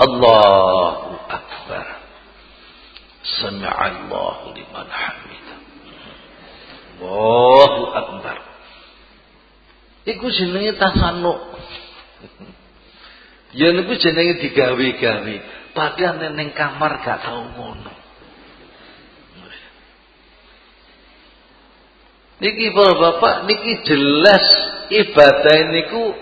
Allahu 0.00 1.12
akbar. 1.28 1.84
Sami'allahu 3.24 4.52
liman 4.52 4.88
hamid. 4.88 5.44
Allahu 7.00 7.82
Akbar. 7.90 8.36
Iku 10.04 10.26
jenenge 10.28 10.76
tasanuk. 10.76 11.40
Ya 13.56 13.72
niku 13.72 13.96
jenenge 13.96 14.44
digawe-gawe. 14.44 15.36
Padahal 15.72 16.14
neneng 16.20 16.52
kamar 16.52 17.00
gak 17.00 17.24
tau 17.24 17.48
ngono. 17.54 17.93
Niki 22.44 22.76
bapak 22.76 23.48
niki 23.48 23.88
jelas 23.88 24.44
ibadah 24.92 25.58
niku 25.72 26.12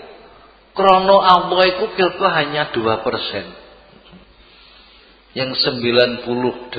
krono 0.71 1.19
Allah 1.19 1.67
iku 1.75 1.91
kira 1.99 2.31
hanya 2.39 2.71
2%. 2.71 5.35
Yang 5.35 5.51
98% 5.67 6.71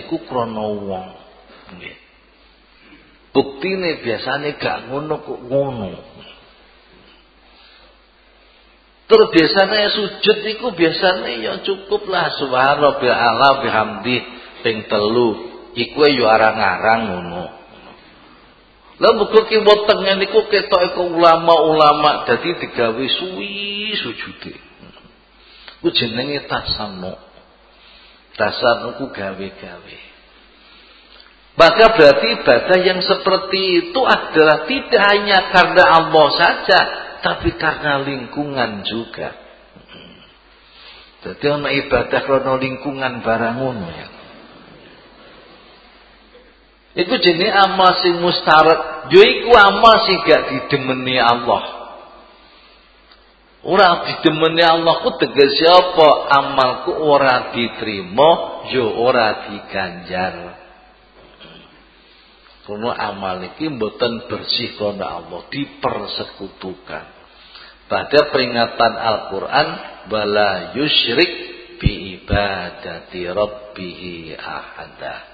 iku 0.00 0.16
krono 0.24 0.80
wong. 0.80 1.12
Nggih. 1.76 1.96
Buktine 3.36 4.00
biasanya 4.00 4.56
gak 4.56 4.88
ngono 4.88 5.20
kok 5.20 5.40
ngono. 5.52 5.92
Terus 9.12 9.28
biasanya 9.28 9.92
sujud 9.92 10.38
itu 10.40 10.66
biasanya 10.72 11.36
ya 11.36 11.60
cukup 11.68 12.08
lah 12.08 12.32
subhanallah 12.40 13.60
bihamdi 13.60 14.24
ping 14.64 14.88
telu. 14.88 15.52
Iku 15.76 16.00
ya 16.08 16.32
arang-arang 16.32 17.12
ngono. 17.12 17.61
Lah 19.00 19.12
muga 19.16 19.48
ki 19.48 19.56
wetenge 19.62 20.12
niku 20.20 20.48
ketoke 20.52 21.00
ulama-ulama 21.00 22.28
dadi 22.28 22.60
digawe 22.60 23.04
suwi 23.08 23.96
sujude. 23.96 24.52
Ku 25.80 25.88
jenenge 25.90 26.44
tasannu. 26.44 27.14
Tasannu 28.36 29.00
ku 29.00 29.08
gawe-gawe. 29.12 29.96
Maka 31.52 31.84
berarti 31.92 32.26
ibadah 32.40 32.78
yang 32.80 33.00
seperti 33.04 33.60
itu 33.84 34.00
adalah 34.00 34.64
tidak 34.64 35.02
hanya 35.04 35.52
karena 35.52 35.84
Allah 35.84 36.28
saja, 36.32 36.80
tapi 37.20 37.52
karena 37.60 38.00
lingkungan 38.00 38.88
juga. 38.88 39.36
Jadi 41.22 41.44
ibadah 41.52 42.20
karena 42.24 42.52
lingkungan 42.56 43.20
barang 43.20 43.56
ngono 43.60 43.88
ya. 43.92 44.21
Iku 46.92 47.14
jenis 47.16 47.52
amal 47.56 48.04
sing 48.04 48.20
mustarat. 48.20 49.08
Yo 49.08 49.20
iku 49.24 49.56
amal 49.56 50.04
sing 50.04 50.20
gak 50.28 50.52
didemeni 50.52 51.16
Allah. 51.16 51.82
Ora 53.64 54.04
didemeni 54.04 54.60
Allah 54.60 55.00
ku 55.00 55.16
tegese 55.16 55.64
apa? 55.72 56.08
Amalku 56.36 56.92
ora 56.92 57.54
diterima, 57.54 58.60
yo 58.76 58.92
ora 58.92 59.48
diganjar. 59.48 60.60
Karena 62.62 62.90
amal 63.10 63.42
iki 63.42 63.72
mboten 63.72 64.28
bersih 64.28 64.76
karena 64.76 65.18
Allah 65.18 65.48
dipersekutukan. 65.48 67.04
Pada 67.88 68.20
peringatan 68.30 68.92
Al-Qur'an 68.94 69.68
bala 70.12 70.76
yusyrik 70.76 71.32
bi 71.80 72.20
ibadati 72.20 73.26
rabbih 73.26 74.00
ahada. 74.38 75.31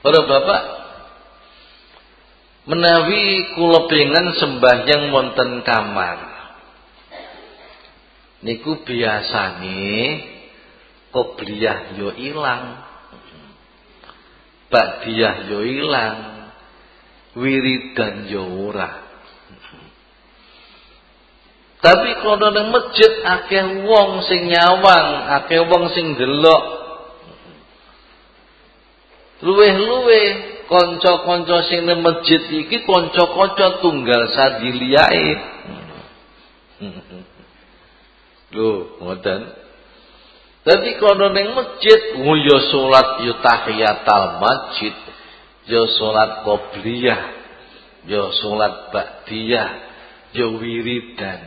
Para 0.00 0.20
bapak 0.24 0.62
menawi 2.70 3.56
kula 3.56 3.88
pengen 3.88 4.26
sembahyang 4.40 5.12
wonten 5.12 5.60
kamar. 5.64 6.18
Niku 8.40 8.80
biasane 8.88 9.84
qobliyah 11.12 12.00
yo 12.00 12.16
ilang 12.16 12.90
Ba'diyah 14.70 15.50
yo 15.50 15.66
ilang, 15.66 16.18
wiridan 17.34 18.30
yo 18.30 18.46
ora. 18.70 19.10
Tapi 21.82 22.10
kalau 22.22 22.38
nang 22.38 22.70
masjid 22.70 23.12
akeh 23.26 23.82
wong 23.82 24.22
sing 24.30 24.46
nyawang, 24.46 25.08
akeh 25.42 25.58
wong 25.66 25.90
sing 25.90 26.14
delok. 26.14 26.79
Luweh-luweh 29.40 30.26
kanca-kanca 30.68 31.64
sing 31.66 31.88
nang 31.88 32.04
masjid 32.04 32.44
iki 32.44 32.84
kanca-kanca 32.84 33.80
tunggal 33.80 34.28
sadiliyae. 34.28 35.28
Lho, 38.50 38.70
ngoten. 39.00 39.40
Jadi 40.60 40.90
kalau 41.00 41.32
neng 41.32 41.56
masjid, 41.56 42.20
oh 42.20 42.36
ya 42.36 42.58
sholat 42.68 43.24
ya 43.24 43.34
tahiyatal 43.40 44.44
masjid, 44.44 44.92
ya 45.64 45.82
sholat 45.96 46.44
qobliyah, 46.44 47.22
ya 48.04 48.28
sholat 48.36 48.92
ba'diyah, 48.92 49.70
ya 50.36 50.46
wiridan. 50.52 51.40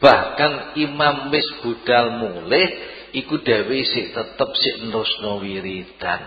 Bahkan 0.00 0.76
imam 0.80 1.28
wis 1.36 1.48
budal 1.60 2.16
mulih 2.16 2.68
iku 3.12 3.44
dhewe 3.44 3.84
sik 3.84 4.16
tetep 4.16 4.50
sik 4.56 4.88
nerusno 4.88 5.44
wiridan. 5.44 6.24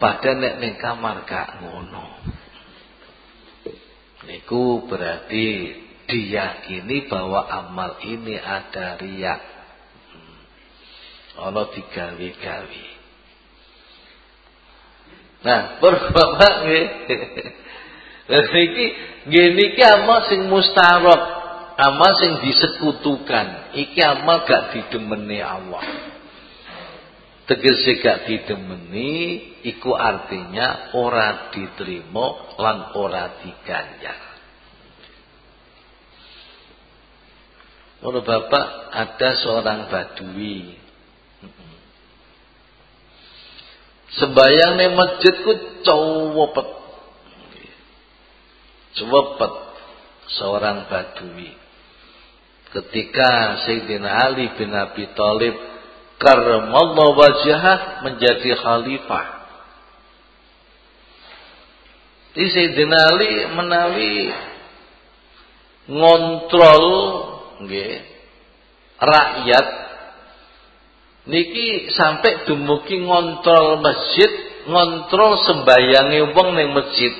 Padahal 0.00 0.40
nek 0.40 0.54
ning 0.64 0.74
kamar 0.80 1.28
gak 1.28 1.60
ngono. 1.60 2.08
Niku 4.24 4.88
berarti 4.88 5.76
diyakini 6.08 7.04
bahwa 7.04 7.44
amal 7.44 8.00
ini 8.02 8.40
ada 8.40 8.96
riak 8.96 9.40
ana 11.40 11.62
digawe-gawe. 11.72 12.84
Nah, 15.40 15.60
bapak 15.80 16.52
nggih. 16.64 16.86
Iki 18.64 18.86
nggih 19.26 19.46
niki 19.56 19.82
amal 19.82 20.28
sing 20.28 20.46
mustarab, 20.52 21.20
amal 21.80 22.12
sing 22.20 22.44
disekutukan. 22.44 23.72
Iki 23.72 24.00
amal 24.04 24.44
gak 24.44 24.76
didemeni 24.76 25.40
Allah. 25.40 26.09
Tegese 27.50 27.98
gak 27.98 28.30
didemeni 28.30 29.42
iku 29.66 29.90
artinya 29.98 30.94
ora 30.94 31.50
diterima 31.50 32.54
lan 32.62 32.94
ora 32.94 33.42
diganjar. 33.42 34.22
Kalau 37.98 38.22
bapak 38.22 38.66
ada 38.94 39.30
seorang 39.42 39.90
badui 39.90 40.78
Sembayang 44.10 44.74
ning 44.74 44.92
masjid 44.98 45.38
ku 45.46 45.52
cowopet. 45.86 46.68
Cowopet 48.98 49.54
seorang 50.34 50.90
badui. 50.90 51.54
Ketika 52.74 53.62
Sayyidina 53.66 54.10
Ali 54.26 54.50
bin 54.58 54.74
Abi 54.74 55.06
Thalib 55.14 55.54
karramallahu 56.20 57.16
wajhah 57.16 58.04
menjadi 58.04 58.52
khalifah. 58.60 59.26
Di 62.36 62.46
Sayyidina 62.46 62.96
Ali 63.10 63.32
menawi 63.56 64.14
ngontrol 65.90 66.84
nggih 67.66 67.92
rakyat 69.00 69.66
niki 71.26 71.90
sampai 71.90 72.46
dumugi 72.46 73.02
ngontrol 73.02 73.82
masjid, 73.82 74.30
ngontrol 74.68 75.42
sembayange 75.42 76.30
wong 76.36 76.48
ning 76.54 76.70
masjid. 76.76 77.14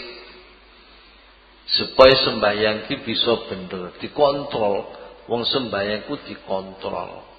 Supaya 1.70 2.14
sembayang 2.26 2.90
ki 2.90 2.94
bisa 3.07 3.46
bener 3.46 3.94
dikontrol. 4.03 4.90
Wong 5.30 5.46
sembayangku 5.46 6.26
dikontrol. 6.26 7.30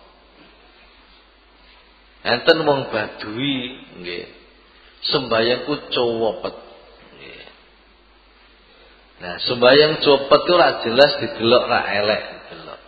Enten 2.21 2.57
wong 2.65 2.93
badui 2.93 3.81
nggih. 4.01 4.25
Sembayangku 5.01 5.89
cowopet. 5.89 6.55
Nah, 9.21 9.37
sembayang 9.37 10.01
copet 10.01 10.39
itu 10.41 10.51
ora 10.57 10.69
jelas 10.81 11.11
didelok 11.21 11.63
ra 11.69 11.81
elek 11.93 12.21
didelok. 12.25 12.81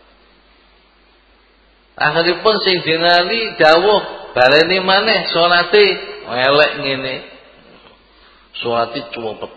Akhiripun 1.93 2.55
sing 2.65 2.81
dinali 2.81 3.53
dawuh 3.53 4.34
baleni 4.34 4.81
maneh 4.81 5.29
salate 5.29 5.86
elek 6.25 6.71
ngene. 6.81 7.15
Salate 8.57 9.13
copet. 9.13 9.53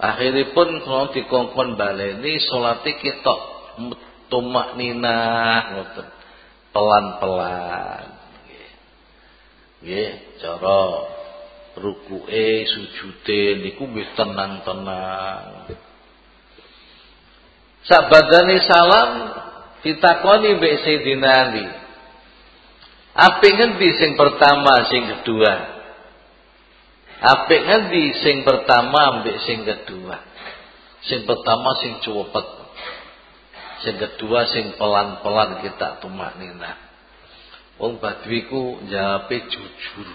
Akhiripun 0.00 0.68
kalau 0.88 1.12
dikongkon 1.12 1.76
baleni 1.76 2.40
salate 2.48 2.96
ketok 2.96 3.40
tumak 4.32 4.80
nina 4.80 5.20
ngoten. 5.76 6.21
Pelan-pelan. 6.72 8.06
Nggih, 9.82 10.10
cara 10.40 10.80
rukuke 11.76 12.48
sujude 12.68 13.42
niku 13.64 13.88
wis 13.92 14.08
tenang-tenang. 14.16 15.72
Sabadane 17.82 18.56
salam 18.62 19.10
ditakoni 19.82 20.54
mbek 20.60 20.74
Sayyidina 20.86 21.28
Ali. 21.28 21.66
Apik 23.12 23.52
ngendi 23.52 23.88
sing 24.00 24.16
pertama 24.16 24.88
sing 24.88 25.02
kedua? 25.04 25.52
Apik 27.20 27.62
ngendi 27.68 28.04
sing 28.22 28.46
pertama 28.46 29.18
ambek 29.18 29.36
sing 29.44 29.66
kedua? 29.66 30.16
Sing 31.04 31.26
pertama 31.26 31.76
sing 31.82 31.98
cepet. 32.00 32.61
Sing 33.82 33.98
kedua 33.98 34.46
sing 34.46 34.78
pelan-pelan 34.78 35.62
kita 35.66 35.98
tumak 35.98 36.38
nina. 36.38 36.78
Wong 37.82 37.98
Badui 37.98 38.46
ku 38.46 38.78
jawabe 38.86 39.42
jujur. 39.50 40.08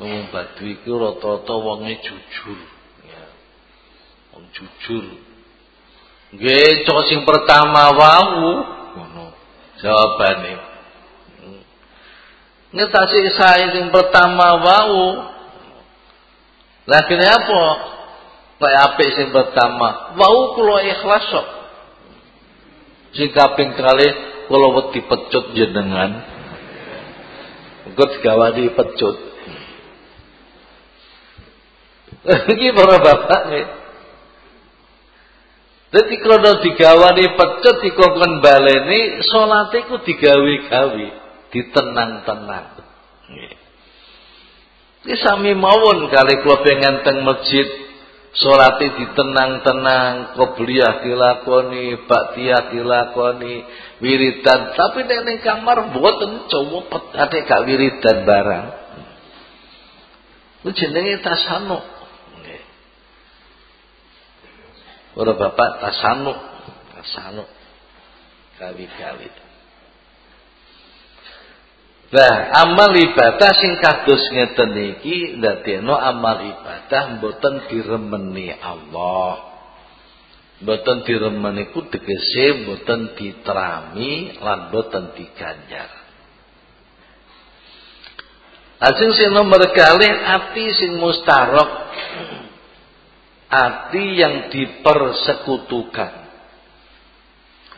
Wong 0.00 0.32
Badui 0.32 0.80
ku 0.80 0.96
rata-rata 0.96 1.54
wonge 1.60 2.00
jujur. 2.00 2.58
Ya. 3.04 3.24
Wong 4.32 4.48
jujur. 4.56 5.04
Nggih, 6.32 6.88
cok 6.88 7.00
sing 7.12 7.20
pertama 7.28 7.92
wau 7.92 8.32
ngono. 8.96 9.26
Jawabane. 9.84 10.52
Hmm. 11.44 11.62
Ngetasi 12.72 13.20
saya 13.36 13.76
sing 13.76 13.92
pertama 13.92 14.56
wau 14.56 15.32
lah 16.82 17.00
kene 17.06 17.26
apa? 17.26 17.62
Kaya 18.58 18.94
apik 18.94 19.10
sing 19.18 19.28
pertama, 19.34 20.14
wau 20.14 20.54
kula 20.54 20.86
ikhlas 20.86 21.24
kok. 21.30 21.46
Sing 23.12 23.28
kaping 23.36 23.76
kali 23.76 24.08
kula 24.48 24.68
wedi 24.72 25.00
pecut 25.04 25.52
jenengan. 25.52 26.24
Engko 27.92 28.04
digawani 28.16 28.72
pecut. 28.72 29.16
Iki 32.56 32.68
para 32.72 32.96
bapak 33.02 33.42
nih. 33.52 33.66
Dadi 35.92 36.14
krono 36.24 36.64
digawani 36.64 37.36
pecut 37.36 37.76
dikongkon 37.84 38.40
baleni 38.40 39.20
salate 39.28 39.84
ku 39.92 40.00
digawe-gawe, 40.00 41.06
ditenang-tenang. 41.52 42.68
Nggih. 43.28 43.54
Ini 45.02 45.14
sami 45.18 45.52
mawon 45.58 46.08
kali 46.08 46.40
kula 46.46 46.62
pengen 46.62 47.02
teng 47.02 47.26
masjid 47.26 47.81
salate 48.32 48.96
ditenang-tenang, 48.96 50.36
qobliyah 50.40 51.04
dilakoni, 51.04 52.08
baktiyah 52.08 52.72
dilakoni, 52.72 53.54
wiridan, 54.00 54.72
tapi 54.72 55.04
nek 55.04 55.44
kamar 55.44 55.92
mboten 55.92 56.48
cowopet 56.48 57.04
ate 57.12 57.44
gak 57.44 57.64
wiridan 57.68 58.24
barang. 58.24 58.66
Ku 60.62 60.70
jenenge 60.70 61.18
tasanuk. 61.20 61.82
Nggih. 62.38 62.62
Ora 65.18 65.32
bapak 65.34 65.70
tasanuk, 65.82 66.38
tasanuk. 66.94 67.50
Kawi-kawi. 68.62 69.51
Nah, 72.12 72.52
amal 72.60 72.92
ibadah 72.92 73.56
sing 73.56 73.80
kados 73.80 74.20
ngeten 74.36 74.76
iki 74.76 75.40
ndadekno 75.40 75.96
amal 75.96 76.44
ibadah 76.44 77.16
mboten 77.16 77.72
diremeni 77.72 78.52
Allah. 78.52 79.48
Mboten 80.60 81.08
diremeni 81.08 81.72
ku 81.72 81.88
tegese 81.88 82.68
mboten 82.68 83.16
diterami 83.16 84.36
lan 84.44 84.68
mboten 84.68 85.16
diganjar. 85.16 85.88
Ajeng 88.76 89.16
sing 89.16 89.32
nomor 89.32 89.72
kali 89.72 90.08
ati 90.12 90.64
sing 90.68 91.00
mustarok 91.00 91.70
hati 93.48 94.04
yang 94.20 94.52
dipersekutukan 94.52 96.12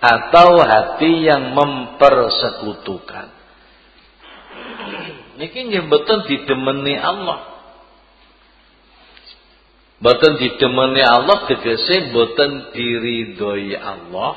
atau 0.02 0.58
hati 0.58 1.22
yang 1.22 1.54
mempersekutukan 1.54 3.33
niki 5.40 5.58
nggih 5.70 5.84
didemeni 6.28 6.94
Allah. 6.98 7.40
Mboten 10.02 10.32
didemeni 10.36 11.02
Allah 11.02 11.48
tegese 11.48 12.12
mboten 12.12 12.74
diridhoi 12.74 13.72
Allah. 13.78 14.34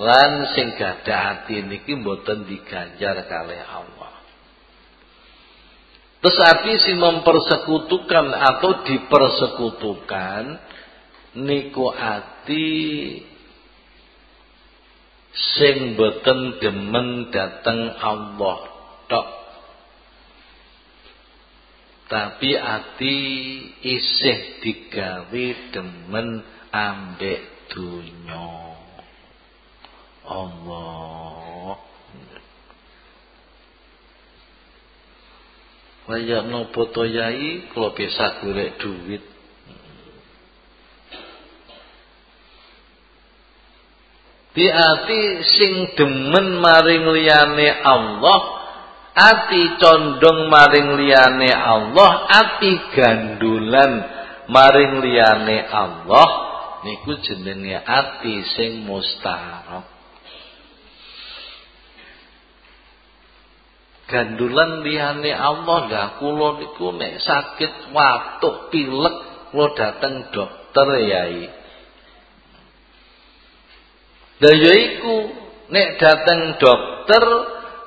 Lan 0.00 0.32
sing 0.56 0.78
gadah 0.78 1.44
ati 1.44 1.60
niki 1.66 1.98
mboten 1.98 2.48
diganjar 2.48 3.26
kalih 3.26 3.62
Allah. 3.68 4.12
Terus 6.20 6.36
arti 6.36 6.72
sing 6.84 7.00
mempersekutukan 7.00 8.26
atau 8.28 8.84
dipersekutukan 8.84 10.60
niku 11.40 11.88
ati 11.88 12.68
sing 15.30 15.94
boten 15.94 16.60
demen 16.60 17.32
dateng 17.32 17.96
Allah 17.96 18.58
tok 19.06 19.39
tapi 22.10 22.58
ati 22.58 23.18
isih 23.86 24.58
digawe 24.58 25.46
demen 25.70 26.42
ambek 26.74 27.70
dunya 27.70 28.74
Allah. 30.26 31.78
Kaya 36.10 36.42
nopo 36.50 36.90
to 36.90 37.06
yai? 37.06 37.70
Kalau 37.70 37.94
bisa 37.94 38.42
golek 38.42 38.82
duit. 38.82 39.22
Di 44.50 44.66
ati 44.66 45.22
sing 45.46 45.94
demen 45.94 46.58
maring 46.58 47.06
liyane 47.06 47.70
Allah 47.86 48.59
ati 49.20 49.76
condong 49.76 50.48
maring 50.48 50.96
liyane 50.96 51.52
Allah 51.52 52.24
ati 52.24 52.72
gandulan 52.96 53.92
maring 54.48 55.04
liyane 55.04 55.68
Allah. 55.68 56.28
Niku 56.80 57.20
jenenge 57.20 57.76
ati 57.76 58.40
sing 58.56 58.88
mustarab 58.88 60.00
gandulan 64.10 64.82
liyane 64.82 65.30
Allah 65.30 65.80
lah 65.86 66.06
kula 66.18 66.58
niku 66.58 66.90
nek 66.98 67.22
sakit 67.22 67.94
watuk 67.94 68.74
pilek 68.74 69.16
kula 69.54 69.70
dateng 69.78 70.34
dokter 70.34 70.88
yai. 71.06 71.46
Lah 74.42 74.54
yaiku 74.58 75.16
nek 75.70 75.88
dateng 76.02 76.58
dokter 76.58 77.24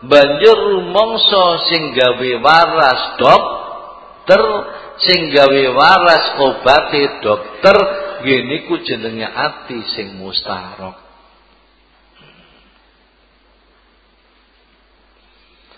banjur 0.04 0.58
rumangsa 0.76 1.43
sing 1.72 1.95
gawe 1.95 2.30
waras 2.43 3.01
dokter 3.20 4.43
sing 4.99 5.34
gawe 5.34 5.64
waras 5.74 6.26
obate 6.39 7.01
dokter. 7.24 7.78
Ngene 8.24 8.72
ku 8.72 8.80
jenenge 8.88 9.28
ati 9.28 9.84
sing 9.91 10.16
mustarok. 10.16 10.95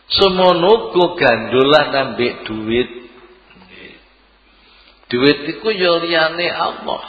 Semono 0.06 0.94
ku 0.94 1.18
gandolan 1.18 1.90
ambek 1.90 2.46
duit. 2.46 2.90
Duit 5.10 5.40
iku 5.58 5.74
ya 5.74 5.98
liyane 5.98 6.48
Allah. 6.54 7.04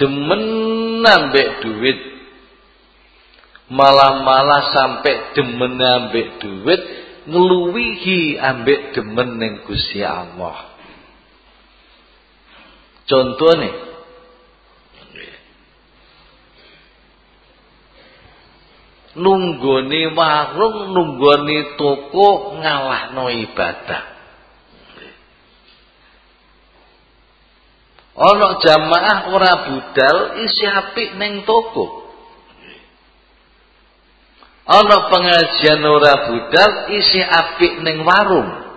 Demen 0.00 1.04
ambek 1.04 1.48
duit 1.60 2.00
malah-malah 3.68 4.72
sampai 4.72 5.36
demen 5.36 5.76
ambek 5.76 6.40
duit 6.40 6.82
ngeluwihi 7.28 8.40
ambek 8.40 8.96
demen 8.96 9.36
ning 9.36 9.54
Gusti 9.68 10.00
Allah. 10.00 10.72
Contohnya 13.08 13.88
nunggoni 19.18 20.12
warung, 20.14 20.94
nunggoni 20.94 21.76
toko 21.76 22.56
ngalahno 22.60 23.24
ibadah. 23.32 24.02
Ana 28.18 28.58
jamaah 28.58 29.18
ora 29.30 29.52
budal 29.70 30.42
isi 30.42 30.66
apik 30.66 31.14
ning 31.22 31.46
toko. 31.46 32.07
Ana 34.68 35.08
pengajian 35.08 35.80
ora 35.80 36.28
budal 36.28 36.92
isi 36.92 37.24
apik 37.24 37.80
ning 37.80 38.04
warung. 38.04 38.68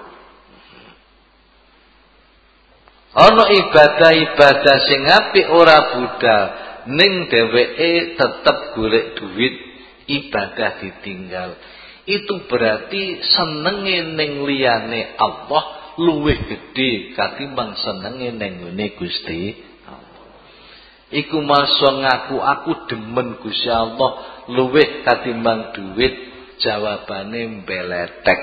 Ana 3.11 3.43
ibadah-ibadah 3.43 4.77
sing 4.87 5.03
apik 5.03 5.51
ora 5.51 5.91
budal 5.91 6.43
ning 6.95 7.27
dheweke 7.27 8.15
tetep 8.15 8.57
golek 8.79 9.19
duit 9.19 9.55
ibadah 10.07 10.79
ditinggal. 10.79 11.59
Itu 12.07 12.47
berarti 12.47 13.19
senenge 13.27 14.15
ning 14.15 14.47
liyane 14.47 15.19
Allah 15.19 15.63
luwih 15.99 16.39
gedhe 16.39 17.11
katimbang 17.19 17.75
senenge 17.75 18.31
ning 18.39 18.63
Gusti 18.95 19.70
Iku 21.11 21.43
masuk 21.43 21.99
ngaku 21.99 22.39
aku 22.39 22.71
demen 22.87 23.35
Gusti 23.43 23.67
Allah. 23.67 24.43
Luwih 24.47 25.03
katimbang 25.03 25.75
duit 25.75 26.15
jawabane 26.63 27.61
mbeletek. 27.61 28.39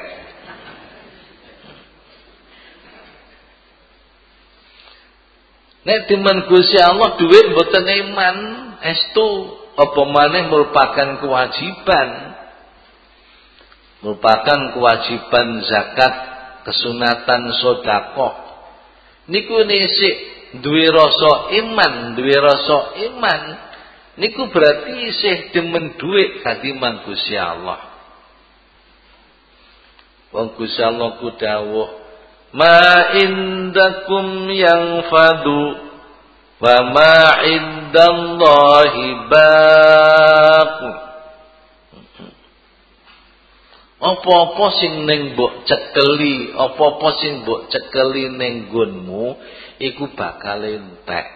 Nek 5.88 6.00
timan 6.12 6.44
Gusti 6.52 6.76
Allah 6.76 7.16
duit 7.16 7.56
mboten 7.56 7.88
iman 7.88 8.36
estu 8.84 9.56
apa 9.72 10.02
maneh 10.04 10.44
merupakan 10.52 11.24
kewajiban? 11.24 12.08
Merupakan 14.04 14.76
kewajiban 14.76 15.64
zakat 15.64 16.14
kesunatan 16.68 17.48
sedekah. 17.56 18.34
Niku 19.32 19.64
nisik 19.64 20.37
duwe 20.56 20.86
rasa 20.88 21.52
iman 21.60 22.16
duwe 22.16 22.36
rasa 22.40 22.78
iman 23.12 23.42
Niku 24.18 24.50
berarti 24.50 25.14
isih 25.14 25.54
demen 25.54 25.94
dhuwit 25.94 26.42
katimbang 26.42 27.06
Gusti 27.06 27.38
Allah. 27.38 27.78
Wong 30.34 30.58
Gusti 30.58 30.82
Allah 30.82 31.22
ku 31.22 31.30
dawuh, 31.38 31.88
"Ma 32.50 33.14
indakum 33.14 34.50
yang 34.50 35.06
fadu 35.06 35.62
wa 36.58 36.76
ma 36.90 37.18
indallahi 37.46 39.06
baqu." 39.30 40.90
Apa-apa 43.98 44.66
sing 44.82 45.06
ning 45.06 45.38
mbok 45.38 45.62
cekeli, 45.62 46.58
apa-apa 46.58 47.08
sing 47.22 47.46
mbok 47.46 47.70
cekeli 47.70 48.34
ning 48.34 48.66
nggonmu 48.66 49.26
iku 49.78 50.10
bakal 50.14 50.62
entek. 50.62 51.26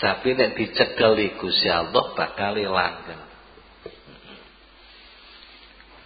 Tapi 0.00 0.32
nek 0.32 0.56
dicekeli 0.56 1.36
Gusti 1.36 1.68
Allah 1.68 2.16
bakal 2.16 2.56
langgeng. 2.56 3.22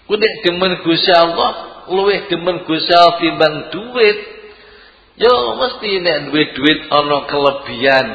Ku 0.04 0.14
nek 0.18 0.34
demen 0.44 0.82
Gusti 0.84 1.12
Allah, 1.14 1.84
luwih 1.88 2.26
demen 2.26 2.66
Gusti 2.66 2.92
Allah 2.92 3.16
timbang 3.22 3.56
duit. 3.70 4.18
Yo 5.14 5.30
mesti 5.62 6.02
nek 6.02 6.26
duwe 6.26 6.42
duit 6.58 6.80
ana 6.90 7.22
kelebihan, 7.30 8.08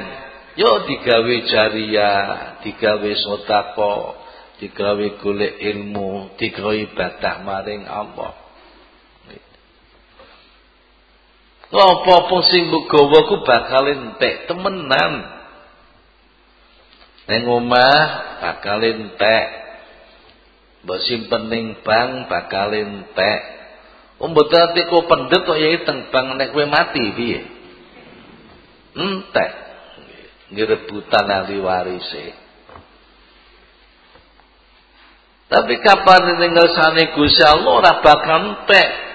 yo 0.59 0.83
digawe 0.83 1.35
jariah, 1.47 2.59
digawe 2.59 3.11
sedekah, 3.15 3.99
digawe 4.59 5.05
golek 5.23 5.63
ilmu, 5.63 6.35
digawe 6.35 6.75
ibadah 6.75 7.35
maring 7.47 7.87
Allah. 7.87 8.38
Apa-apa 11.69 12.35
sing 12.49 12.73
mbok 12.73 12.89
gawa 12.89 13.19
ku 13.29 13.35
bakal 13.45 13.85
entek 13.93 14.49
temenan. 14.49 15.13
Neng 17.29 17.45
omah 17.45 18.01
bakal 18.41 18.81
entek. 18.81 19.45
Mbok 20.81 20.99
simpen 21.05 21.45
ning 21.53 21.77
bank 21.85 22.25
bakal 22.25 22.73
entek. 22.73 23.41
Oh 24.17 24.33
mboten 24.33 24.73
ati 24.73 24.81
kok 24.89 25.05
pendet 25.05 25.45
kok 25.45 25.61
yai 25.61 25.85
teng 25.85 26.09
bank 26.09 26.41
nek 26.41 26.49
kowe 26.57 26.65
mati 26.65 27.05
piye? 27.13 27.41
Entek. 28.97 29.51
Nggih 30.49 30.65
rebutan 30.73 31.29
ahli 31.29 31.61
warise. 31.61 32.33
Tapi 35.53 35.73
kapan 35.85 36.33
tinggal 36.41 36.73
sane 36.73 37.13
Gusti 37.13 37.45
Allah 37.45 37.73
ora 37.77 37.93
bakal 38.01 38.57
entek. 38.57 39.08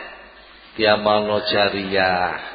Diamalno 0.74 1.38
jariah 1.46 2.54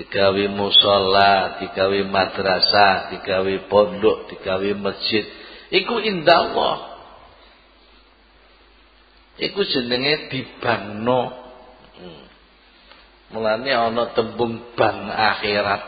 digawe 0.00 0.44
musola, 0.48 1.60
digawe 1.60 1.98
madrasah, 2.08 3.12
digawe 3.12 3.54
pondok, 3.68 4.32
digawe 4.32 4.70
masjid. 4.80 5.28
Iku 5.68 6.00
indah 6.00 6.38
Allah. 6.40 6.76
Iku 9.44 9.60
jenenge 9.68 10.32
dibangno. 10.32 11.20
Hmm. 12.00 12.24
Mulane 13.36 13.70
ana 13.76 14.16
tembung 14.16 14.72
bang 14.72 15.00
akhirat. 15.12 15.82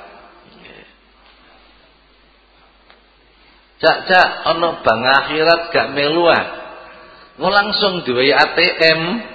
Cak-cak 3.83 4.29
ana 4.47 4.79
bang 4.85 5.03
akhirat 5.03 5.61
gak 5.75 5.89
meluah. 5.97 6.45
Ngo 7.41 7.49
langsung 7.49 8.05
duwe 8.05 8.29
ATM. 8.31 9.32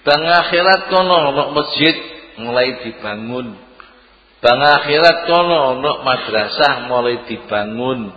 Bang 0.00 0.24
akhirat 0.24 0.88
kono 0.88 1.16
ana 1.32 1.52
masjid 1.52 1.96
mulai 2.40 2.80
dibangun. 2.80 3.52
Bang 4.40 4.60
akhirat 4.64 5.28
kono 5.28 5.76
ana 5.76 5.90
madrasah 6.00 6.88
mulai 6.88 7.28
dibangun. 7.28 8.16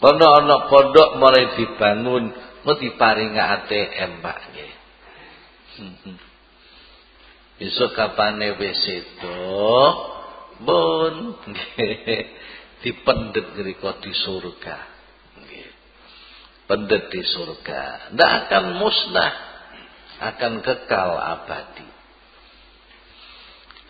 Kono 0.00 0.26
ana 0.40 0.70
pondok 0.72 1.20
mulai 1.20 1.52
dibangun. 1.58 2.32
Mau 2.64 2.74
diparingi 2.80 3.40
ATM 3.40 4.12
Pak. 4.24 4.38
Besok 7.58 7.90
kapane 7.98 8.54
wis 8.54 8.82
itu 8.86 9.38
pun 10.62 11.14
dipendet 12.82 13.46
ngriko 13.54 13.98
di 13.98 14.12
surga. 14.14 14.78
Pendet 16.68 17.08
di 17.08 17.22
surga. 17.24 18.12
Ndak 18.12 18.30
akan 18.46 18.64
musnah, 18.76 19.32
akan 20.18 20.52
kekal 20.62 21.10
abadi. 21.14 21.88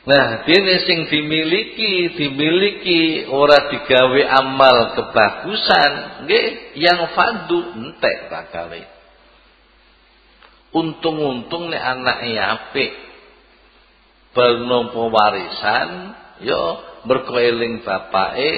Nah, 0.09 0.49
dene 0.49 0.89
sing 0.89 1.05
dimiliki, 1.13 2.17
dimiliki 2.17 3.29
ora 3.29 3.69
digawe 3.69 4.23
amal 4.41 4.97
kebagusan, 4.97 6.25
nggih, 6.25 6.47
yang 6.81 7.13
fadu 7.13 7.77
entek 7.77 8.33
bakale. 8.33 8.89
Untung-untung 10.73 11.69
nek 11.69 11.83
anake 11.83 12.33
apik. 12.41 12.93
Bal 14.33 14.65
warisan, 14.97 15.91
ya 16.41 16.63
mergo 17.05 17.37
eling 17.37 17.85
bapake, 17.85 18.53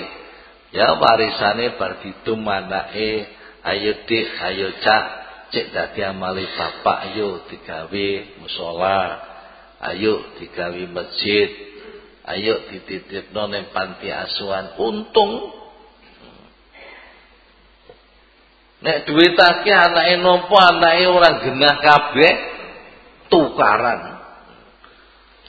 ya 0.71 0.95
warisane 0.99 1.75
bar 1.75 1.99
ditum 2.03 2.47
anake, 2.47 3.27
ayo 3.66 3.93
dik, 4.07 4.27
ayo 4.39 4.68
cak, 4.83 5.05
cek 5.51 5.67
dadi 5.75 6.01
amali 6.07 6.47
bapak 6.55 7.11
ayo 7.11 7.45
digawe 7.51 8.09
musala 8.43 9.03
ayo 9.91 10.39
digawe 10.39 10.83
masjid 10.95 11.51
ayo 12.31 12.71
dititipno 12.71 13.51
ning 13.51 13.75
panti 13.75 14.09
asuhan 14.11 14.79
untung 14.79 15.61
Nek 18.81 19.05
duwitake 19.05 19.69
anake 19.69 20.17
nopo 20.25 20.57
anake 20.57 21.05
ora 21.05 21.31
genah 21.45 21.77
kabeh 21.85 22.33
tukaran. 23.29 24.01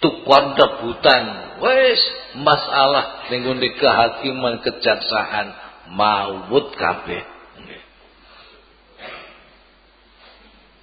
Tukar 0.04 0.58
debutan. 0.58 1.24
Wis 1.62 2.02
masalah 2.42 3.32
ning 3.32 3.48
kehakiman 3.80 4.60
kejaksaan 4.66 5.48
maut 5.96 6.76
kabeh. 6.76 7.24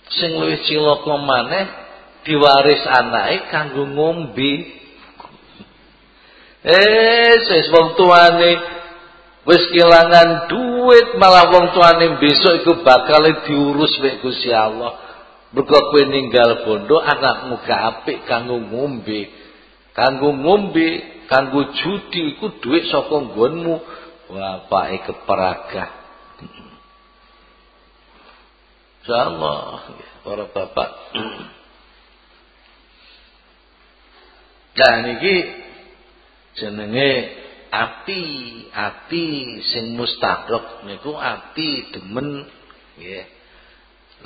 Sing 0.09 0.41
luwih 0.41 0.65
cilaka 0.65 1.15
maneh 1.21 1.67
diwaris 2.25 2.85
anake 2.89 3.53
kanggo 3.53 3.85
ngombe. 3.89 4.53
Eh, 6.65 7.33
wis 7.39 7.67
wong 7.71 7.97
tuane 7.97 8.51
wis 9.49 9.65
kelangan 9.73 10.51
duit 10.53 11.17
malah 11.17 11.49
wong 11.49 11.73
tuane 11.73 12.21
besok 12.21 12.65
iku 12.65 12.73
bakal 12.85 13.25
diurus 13.49 13.97
mek 14.01 14.21
Gusti 14.25 14.53
Allah. 14.53 15.09
Mergo 15.49 15.81
kowe 15.81 16.03
ninggal 16.05 16.69
bondo 16.69 17.01
anakmu 17.01 17.65
gak 17.65 18.05
apik 18.05 18.29
kanggo 18.29 18.61
ngombe. 18.61 19.33
Kanggo 19.97 20.37
ngombe, 20.37 21.25
kanggo 21.25 21.73
judi 21.73 22.37
iku 22.37 22.61
duit 22.61 22.85
saka 22.93 23.17
nggonmu. 23.17 23.77
Bapake 24.29 25.09
keperagah. 25.09 25.98
Insyaallah 29.09 29.89
para 30.21 30.45
bapak. 30.53 30.91
Nah 34.77 34.97
niki 35.01 35.37
jenenge 36.61 37.11
ati, 37.73 38.23
ati 38.69 39.25
sing 39.65 39.97
mustaqrab 39.97 40.85
niku 40.85 41.17
ati 41.17 41.89
demen 41.89 42.53
nggih. 43.01 43.25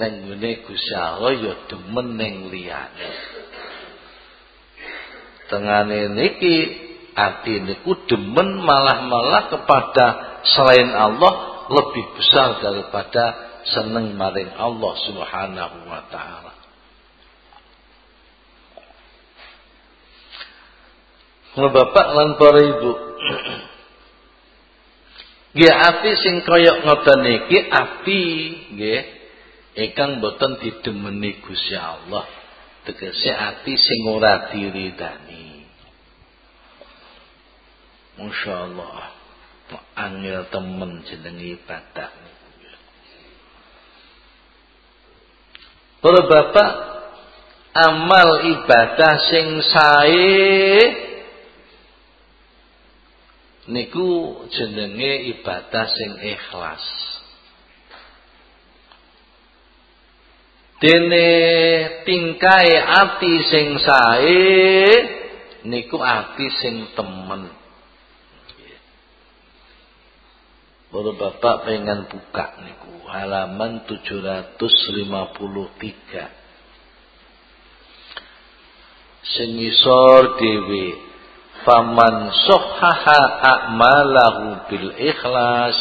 Nang 0.02 0.26
ngene 0.26 0.66
Gusti 0.66 0.98
Allah 0.98 1.30
ya 1.30 1.54
demen 1.70 2.18
ning 2.18 2.50
liyane. 2.50 3.10
Tengane 5.46 6.10
niki 6.10 6.56
ati 7.14 7.62
niku 7.70 8.02
demen 8.10 8.58
malah-malah 8.58 9.46
kepada 9.46 10.06
selain 10.42 10.90
Allah 10.90 11.62
lebih 11.70 12.18
besar 12.18 12.58
daripada 12.58 13.51
seneng 13.68 14.18
maring 14.18 14.50
Allah 14.58 14.92
Subhanahu 15.06 15.78
wa 15.86 16.02
taala. 16.10 16.54
Bapak 21.52 22.08
lan 22.16 22.28
para 22.40 22.60
ibu 22.64 22.92
Nggih 25.52 25.68
ati 25.68 26.10
sing 26.16 26.40
kaya 26.48 26.80
ngoten 26.80 27.28
iki 27.28 27.58
ati 27.68 28.22
nggih 28.72 29.00
ingkang 29.76 30.24
boten 30.24 30.56
didemeni 30.56 31.44
Gusti 31.44 31.76
Allah. 31.76 32.24
Tegese 32.88 33.30
ati 33.30 33.76
sing 33.76 34.08
ora 34.08 34.48
diridani. 34.48 35.68
Masyaallah. 38.16 39.20
Angel 39.92 40.52
temen 40.52 41.00
jenenge 41.08 41.56
ibadah 41.56 42.12
Para 46.03 46.26
bapak 46.26 46.70
amal 47.78 48.42
ibadah 48.42 49.14
sing 49.30 49.62
sae 49.62 50.42
niku 53.70 54.42
jenenge 54.50 55.30
ibadah 55.30 55.86
sing 55.86 56.12
ikhlas. 56.26 56.84
Dene 60.82 61.30
tingkai 62.03 62.70
ati 62.82 63.34
sing 63.46 63.78
sae 63.78 64.42
niku 65.70 66.03
ati 66.03 66.50
sing 66.59 66.90
temen. 66.98 67.61
Baru 70.93 71.16
Bapak 71.16 71.64
pengen 71.64 72.05
buka 72.05 72.53
niku 72.61 73.09
halaman 73.09 73.88
753. 73.88 74.61
Sing 79.24 79.57
isor 79.57 80.36
dhewe 80.36 80.93
faman 81.64 82.28
sohaha 82.45 83.20
a'malahu 83.40 84.68
bil 84.68 84.93
ikhlas 85.01 85.80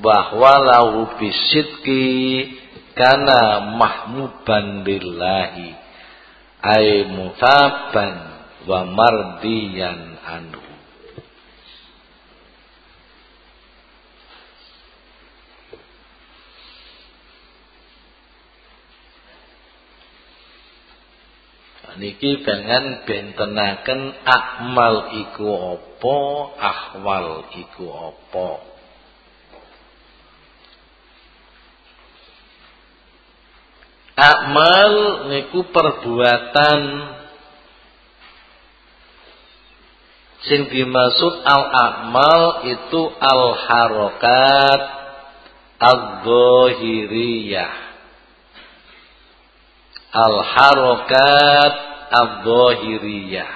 bahwa 0.00 0.56
lahu 0.56 1.20
bisidki 1.20 2.08
kana 2.96 3.76
mahmuban 3.76 4.88
lillahi 4.88 5.76
ay 6.64 7.12
mutaban 7.12 8.40
wa 8.64 8.88
mardiyan 8.88 10.16
anhu 10.24 10.65
niki 21.96 22.44
pengen 22.44 23.04
bentenaken 23.08 24.12
akmal 24.24 25.12
iku 25.16 25.76
apa 25.76 26.18
ahwal 26.60 27.48
iku 27.56 27.84
apa? 27.90 28.50
Akmal 34.16 34.92
niku 35.28 35.68
perbuatan 35.68 36.80
sing 40.48 40.72
dimaksud 40.72 41.44
al 41.44 41.64
akmal 41.68 42.42
itu 42.64 43.02
al 43.20 43.44
harokat 43.60 44.82
al-zahiriyah. 45.76 47.72
Al 50.16 50.36
harokat 50.48 51.85
al-zahiriyah. 52.10 53.52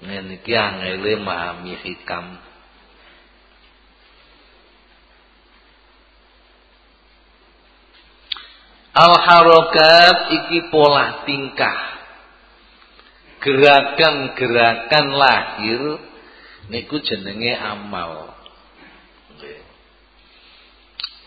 Niki 0.00 0.56
angele 0.56 1.20
memahami 1.20 1.76
hikam. 1.84 2.40
Al 8.96 9.14
harokat 9.22 10.16
iki 10.34 10.72
pola 10.72 11.24
tingkah. 11.28 11.78
Gerakan-gerakan 13.40 15.06
lahir 15.16 15.80
niku 16.68 17.00
jenenge 17.00 17.56
amal. 17.56 18.36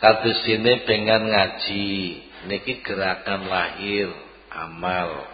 Kados 0.03 0.43
sini 0.43 0.83
pengen 0.83 1.31
ngaji, 1.31 2.19
niki 2.47 2.83
gerakan 2.83 3.47
lahir, 3.47 4.09
amal. 4.51 5.27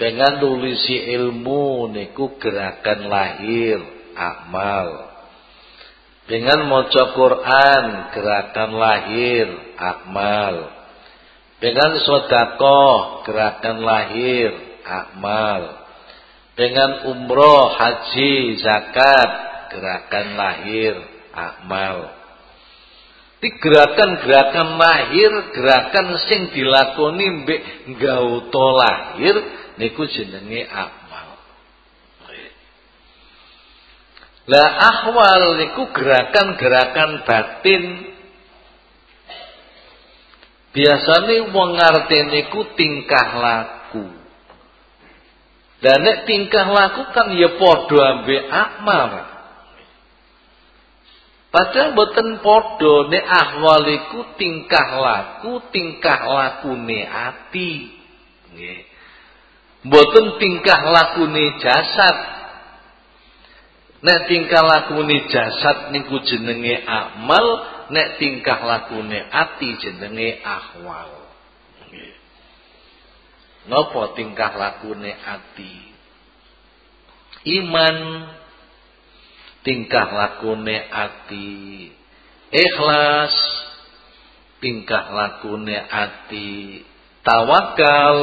Pengen 0.00 0.40
nulisi 0.40 0.96
ilmu 1.12 1.92
niku 1.92 2.40
gerakan 2.40 3.08
lahir, 3.08 3.78
amal. 4.16 5.12
Pengen 6.24 6.70
maca 6.70 7.04
Quran, 7.12 7.84
gerakan 8.14 8.70
lahir, 8.78 9.46
amal. 9.76 10.56
Pengen 11.60 11.92
sedekah, 12.00 13.26
gerakan 13.28 13.76
lahir, 13.84 14.50
amal. 14.86 15.84
Pengen 16.56 17.12
umroh, 17.12 17.76
haji, 17.76 18.56
zakat, 18.62 19.30
gerakan 19.68 20.26
lahir, 20.38 20.94
amal. 21.34 22.19
Di 23.40 23.48
gerakan-gerakan 23.56 24.76
lahir, 24.76 25.32
gerakan 25.56 26.06
sing 26.28 26.52
dilakoni 26.52 27.26
mbek 27.40 27.60
gauta 27.96 28.66
lahir 28.76 29.36
niku 29.80 30.04
jenenge 30.12 30.68
amal. 30.68 31.40
Lah 34.44 34.68
ahwal 34.92 35.56
niku 35.56 35.88
gerakan-gerakan 35.88 37.24
batin. 37.24 37.84
Biasanya 40.76 41.48
wong 41.50 41.70
ngerti 41.80 42.18
niku 42.28 42.60
tingkah 42.76 43.28
laku. 43.40 44.04
Dan 45.80 45.96
nek 46.04 46.28
tingkah 46.28 46.68
laku 46.68 47.08
kan 47.16 47.32
ya 47.32 47.56
padha 47.56 48.00
ambek 48.20 48.42
amal. 48.52 49.10
Padahal 51.50 51.98
boten 51.98 52.38
podo 52.46 53.10
ne 53.10 53.18
ahwaliku 53.18 54.38
tingkah 54.38 54.88
laku 55.02 55.58
tingkah 55.74 56.22
lakune 56.30 57.02
ati. 57.02 57.90
Nggih. 58.54 58.80
Boten 59.90 60.38
tingkah 60.38 60.80
lakune 60.94 61.58
jasad. 61.58 62.18
Nek 64.00 64.30
tingkah 64.30 64.62
lakune 64.62 65.26
jasad 65.26 65.90
niku 65.90 66.22
jenenge 66.22 66.86
amal, 66.86 67.46
nek 67.90 68.22
tingkah 68.22 68.62
lakune 68.62 69.18
ati 69.18 69.74
jenenge 69.82 70.38
ahwal. 70.46 71.20
Napa 73.66 74.14
tingkah 74.14 74.54
lakune 74.54 75.12
ati? 75.18 75.74
Iman 77.58 77.96
tingkah 79.64 80.08
lakune 80.12 80.76
ati. 80.88 81.90
Ikhlas. 82.50 83.34
Tingkah 84.60 85.04
lakune 85.12 85.76
ati. 85.76 86.82
Tawakal. 87.24 88.18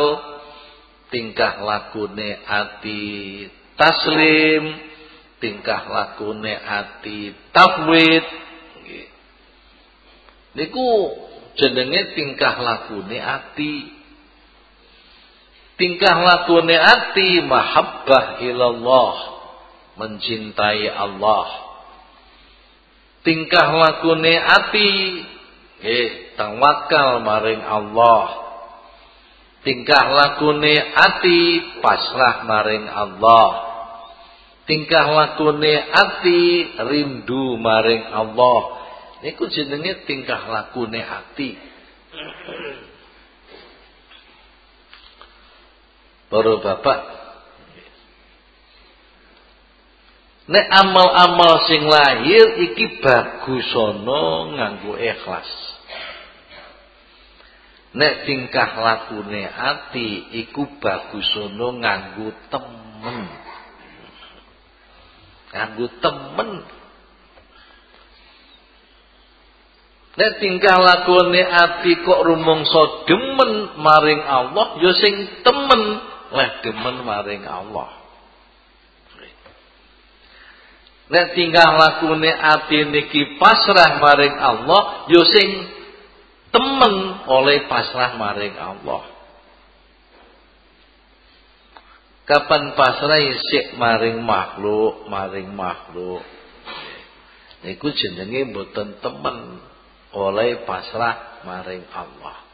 Tingkah 1.07 1.63
lakune 1.63 2.29
ati 2.43 3.03
taslim. 3.77 4.63
Tingkah 5.37 5.85
lakune 5.87 6.53
ati 6.57 7.31
tafwid. 7.53 8.25
Niku 10.57 10.87
jenenge 11.53 12.17
tingkah 12.17 12.57
lakune 12.57 13.21
ati. 13.21 13.75
Tingkah 15.77 16.17
lakune 16.17 16.73
ati 16.73 17.45
mahabbah 17.45 18.41
ilallah 18.41 19.36
mencintai 19.97 20.87
Allah. 20.87 21.47
Tingkah 23.25 23.67
lakune 23.75 24.33
ati 24.39 24.91
eh 25.83 26.37
tawakal 26.39 27.25
maring 27.25 27.59
Allah. 27.59 28.25
Tingkah 29.65 30.05
lakune 30.15 30.73
ati 30.95 31.39
pasrah 31.83 32.47
maring 32.47 32.87
Allah. 32.87 33.49
Tingkah 34.63 35.05
lakune 35.11 35.73
ati 35.91 36.71
rindu 36.77 37.59
maring 37.59 38.07
Allah. 38.07 38.61
Niku 39.25 39.49
jenenge 39.49 40.07
tingkah 40.07 40.47
lakune 40.47 41.01
ati. 41.03 41.57
Para 46.27 46.53
bapak 46.59 47.16
Nek 50.47 50.65
amal-amal 50.71 51.67
sing 51.67 51.83
lahir 51.83 52.55
iki 52.71 53.03
bagusana 53.03 54.23
nganggo 54.55 54.95
ikhlas. 54.95 55.51
Nek 57.91 58.23
tingkah 58.23 58.79
lakune 58.79 59.43
ati 59.43 60.39
iku 60.47 60.79
bagusana 60.79 61.67
nganggo 61.83 62.31
temen. 62.47 63.17
Nganggo 65.51 65.87
temen. 65.99 66.49
Nek 70.15 70.31
tingkah 70.39 70.79
lakune 70.79 71.43
ati 71.43 71.91
kok 72.07 72.23
rumangsa 72.23 73.03
demen 73.03 73.83
maring 73.83 74.23
Allah 74.23 74.79
ya 74.79 74.95
sing 74.95 75.43
temen 75.43 75.81
leh 76.31 76.49
demen 76.63 77.03
maring 77.03 77.43
Allah. 77.43 78.06
Nek 81.07 81.39
tingkah 81.39 81.79
lakune 81.79 82.27
ati 82.27 82.83
niki 82.91 83.39
pasrah 83.39 84.03
maring 84.03 84.35
Allah, 84.35 85.07
yo 85.07 85.23
temen 86.51 86.95
oleh 87.27 87.63
pasrah 87.71 88.19
maring 88.19 88.55
Allah. 88.59 89.03
Kapan 92.27 92.75
pasrah 92.75 93.23
isik 93.23 93.79
maring 93.79 94.19
makhluk, 94.19 95.07
maring 95.07 95.47
makhluk. 95.55 96.27
Niku 97.63 97.87
jenenge 97.95 98.51
mboten 98.51 98.99
temen 98.99 99.63
oleh 100.11 100.67
pasrah 100.67 101.43
maring 101.47 101.87
Allah. 101.95 102.46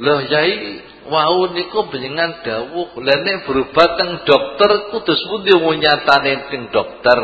Loh 0.00 0.24
yai 0.24 0.80
wau 1.12 1.52
niku 1.52 1.92
benjengan 1.92 2.40
dawuh 2.40 2.96
lha 3.04 3.14
nek 3.20 3.44
berobat 3.44 4.00
teng 4.00 4.24
dokter 4.24 4.70
kudu 4.88 5.12
pundi 5.28 5.52
nyatane 5.76 6.48
teng 6.48 6.72
dokter. 6.72 7.20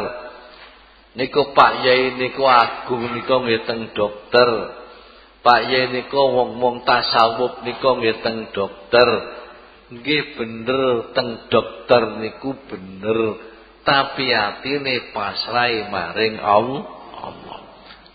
Niku 1.17 1.57
Pak 1.57 1.81
Yai 1.81 2.21
niku 2.21 2.45
agung 2.45 3.09
niku 3.17 3.41
nggih 3.41 3.65
teng 3.65 3.97
dokter. 3.97 4.77
Pak 5.41 5.61
Yai 5.73 5.89
niku 5.89 6.21
wong-wong 6.21 6.85
tasawuf 6.85 7.65
niku 7.65 7.97
nggih 7.97 8.21
teng 8.21 8.53
dokter. 8.53 9.09
Nggih 9.97 10.37
bener 10.37 11.17
teng 11.17 11.49
dokter 11.49 12.21
niku 12.21 12.61
bener. 12.69 13.41
Tapi 13.81 14.29
atine 14.29 15.17
pasrai 15.17 15.89
maring 15.89 16.37
Allah. 16.45 16.85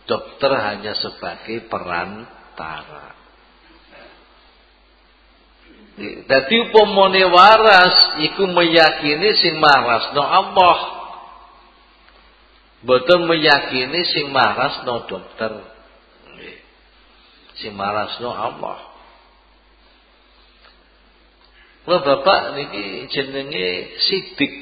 Dokter 0.06 0.52
hanya 0.54 0.94
sebagai 0.94 1.66
perantara. 1.66 3.11
Dadi 6.00 6.56
upamane 6.56 7.24
waras 7.28 8.24
iku 8.24 8.48
meyakini 8.48 9.30
sing 9.36 9.60
marasno 9.60 10.24
Allah. 10.24 10.78
Boten 12.82 13.28
meyakini 13.28 14.00
sing 14.08 14.32
marasno 14.32 15.04
dokter. 15.06 15.52
Sing 17.60 17.76
marasno 17.76 18.32
Allah. 18.32 18.80
Lho 21.86 21.98
Bapak 22.00 22.56
niki 22.56 23.12
jenenge 23.12 24.00
sidik. 24.00 24.54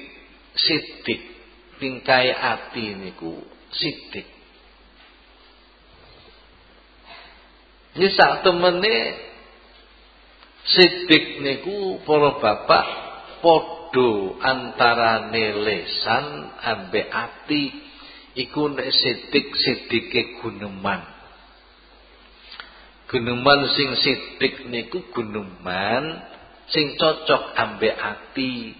Sidik 0.57 1.21
tingkai 1.79 2.33
ati 2.35 2.97
niku 2.97 3.39
sidik. 3.71 4.27
Ini 7.95 8.07
sak 8.13 8.43
temene 8.45 8.95
Sidik 10.69 11.41
niku 11.41 11.97
para 12.05 12.37
bapak 12.37 12.87
padha 13.41 14.09
antarane 14.37 15.65
lesan 15.65 16.53
ambek 16.61 17.09
ati 17.09 17.73
iku 18.37 18.69
nek 18.69 18.93
sidik 18.93 19.49
sidike 19.49 20.37
guneman. 20.37 21.01
Guneman 23.09 23.65
sing 23.73 23.97
sidik 23.97 24.69
niku 24.69 25.09
guneman 25.09 26.21
sing 26.69 26.93
cocok 27.01 27.57
ambek 27.57 27.97
ati. 27.97 28.77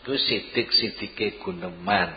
Iku 0.00 0.16
sidik 0.16 0.72
sidike 0.72 1.36
guneman. 1.44 2.16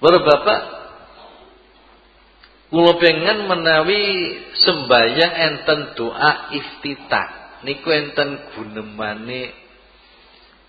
Para 0.00 0.18
bapak 0.20 0.83
Kula 2.74 2.98
pengen 2.98 3.46
menawi 3.46 4.02
sembayang 4.58 5.34
enten 5.46 5.94
doa 5.94 6.50
iftitah. 6.50 7.62
Niku 7.62 7.86
enten 7.86 8.50
gunemane 8.50 9.54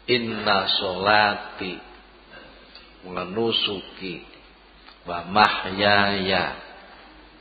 inna 0.05 0.69
sholati 0.69 1.73
wa 3.09 3.25
nusuki 3.25 4.21
wa 5.09 5.25
mahyaya 5.33 6.45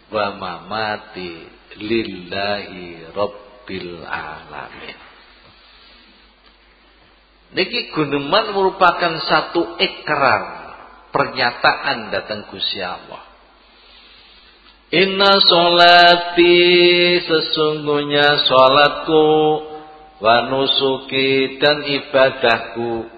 wa 0.09 0.33
mamati 0.33 1.45
lillahi 1.77 3.13
rabbil 3.13 4.01
alamin. 4.01 4.97
Niki 7.53 7.93
guneman 7.93 8.57
merupakan 8.57 9.13
satu 9.29 9.77
ikrar 9.77 10.45
pernyataan 11.13 12.09
datang 12.09 12.49
Gusti 12.49 12.81
Allah. 12.81 13.34
Inna 14.93 15.41
solati 15.41 16.61
sesungguhnya 17.25 18.45
solatku 18.45 19.25
wa 20.21 20.37
nusuki 20.53 21.57
dan 21.57 21.89
ibadahku 21.89 23.09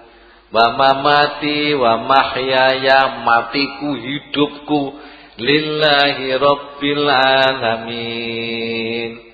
wa 0.47 0.65
mamati 0.79 1.75
wa 1.75 2.07
mahyaya 2.07 3.27
matiku 3.27 3.99
hidupku 3.99 4.95
lillahi 5.37 6.39
rabbil 6.39 7.07
alamin. 7.11 9.27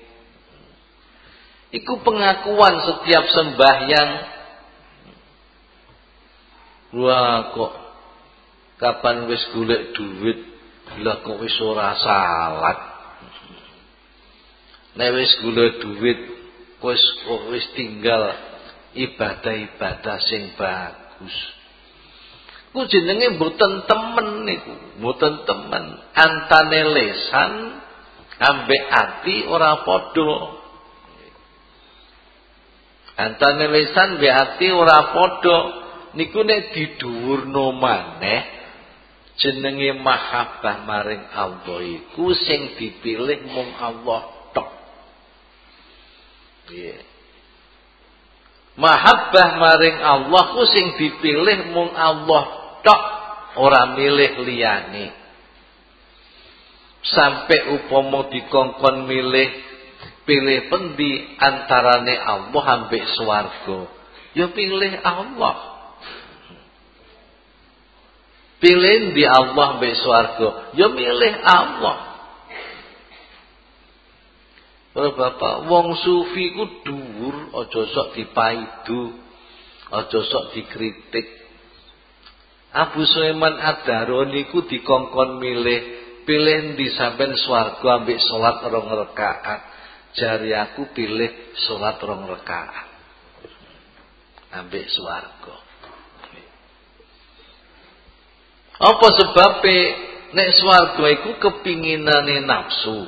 Iku 1.74 1.98
pengakuan 2.06 2.86
setiap 2.86 3.24
sembahyang. 3.34 4.10
Wah 6.94 7.50
kok 7.50 7.72
kapan 8.78 9.26
wis 9.26 9.42
golek 9.50 9.90
duit 9.98 10.53
lah 11.02 11.24
kok 11.24 11.38
wis 11.40 11.56
ora 11.58 11.96
salat. 11.98 12.78
Nek 14.94 15.10
wis 15.10 15.32
gula 15.42 15.66
duit, 15.82 16.20
wis 16.78 17.02
kok 17.26 17.42
wis 17.50 17.66
tinggal 17.74 18.22
ibadah-ibadah 18.94 20.18
sing 20.22 20.54
bagus. 20.54 21.34
Ku 22.74 22.86
jenenge 22.90 23.38
mboten 23.38 23.86
temen 23.86 24.46
niku, 24.46 24.74
mboten 24.98 25.46
temen. 25.46 25.84
Antane 26.14 26.80
lesan 26.90 27.52
ambek 28.38 28.82
ati 28.90 29.36
ora 29.46 29.86
padha. 29.86 30.34
Antane 33.14 33.70
lisan 33.70 34.18
be 34.18 34.26
ati 34.26 34.74
ora 34.74 35.14
padha. 35.14 35.58
Niku 36.18 36.42
nek 36.46 36.74
didhuwurno 36.74 37.74
maneh 37.78 38.63
jenenge 39.38 39.98
mahabbah 39.98 40.86
maring 40.86 41.24
Allah 41.34 41.78
iku 41.82 42.30
sing 42.34 42.78
dipilih 42.78 43.50
mung 43.50 43.70
Allah 43.74 44.22
tok. 44.54 44.68
Piye? 46.70 46.96
Mahabbah 48.74 49.48
maring 49.58 49.98
Allah 50.02 50.42
ku 50.54 50.62
sing 50.70 50.98
dipilih 50.98 51.70
mung 51.74 51.94
Allah 51.94 52.44
tok, 52.82 53.02
ora 53.58 53.94
milih 53.94 54.42
liyane. 54.42 55.14
Sampai 57.04 57.78
upama 57.78 58.32
dikongkon 58.32 59.04
milih 59.04 59.50
pilih 60.24 60.72
pendi 60.72 61.36
antarane 61.36 62.16
Allah 62.16 62.64
ambek 62.80 63.04
swarga. 63.12 63.92
Ya 64.34 64.50
pilih 64.50 64.98
Allah. 65.04 65.73
Pilih 68.64 69.12
di 69.12 69.28
Allah 69.28 69.76
mbek 69.76 69.92
swarga. 70.00 70.72
Ya 70.72 70.88
milih 70.88 71.34
Allah. 71.44 72.16
Para 74.96 75.10
bapak, 75.12 75.68
wong 75.68 75.92
sufi 76.00 76.54
ku 76.56 76.64
dhuwur, 76.86 77.50
aja 77.60 77.82
sok 77.92 78.16
dipaidu, 78.16 79.12
aja 79.92 80.20
sok 80.22 80.56
dikritik. 80.56 81.44
Abu 82.72 83.04
Sulaiman 83.04 83.58
Ad-Daroni 83.58 84.48
niku 84.48 84.64
dikongkon 84.64 85.42
milih, 85.44 85.80
pilih 86.24 86.78
di 86.78 86.88
sampean 86.94 87.36
swarga 87.36 88.00
ambek 88.00 88.16
salat 88.22 88.64
rong 88.64 88.88
rakaat. 88.88 89.60
Jari 90.16 90.56
aku 90.56 90.88
pilih 90.96 91.52
salat 91.58 92.00
rong 92.00 92.30
rakaat. 92.30 92.88
Ambek 94.56 94.88
swarga. 94.88 95.73
Apa 98.74 99.06
sebabnya 99.06 99.78
nek 100.34 100.50
swarga 100.58 101.04
iku 101.14 101.30
kepinginane 101.38 102.42
nafsu. 102.42 103.06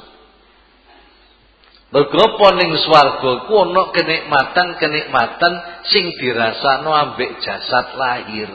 Mergo 1.86 2.18
apa 2.18 2.46
ning 2.58 2.70
swarga 2.82 3.30
iku 3.46 3.54
ana 3.66 3.82
kenikmatan-kenikmatan 3.94 5.54
sing 5.90 6.14
dirasakno 6.18 6.90
ambek 6.90 7.42
jasad 7.42 7.94
lahir. 7.98 8.50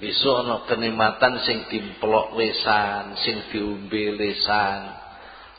Besok 0.00 0.44
ana 0.44 0.56
kenikmatan 0.64 1.44
sing 1.44 1.68
dimplok 1.68 2.36
lesan, 2.36 3.20
sing 3.20 3.48
diombe 3.52 4.16
lesan. 4.16 4.80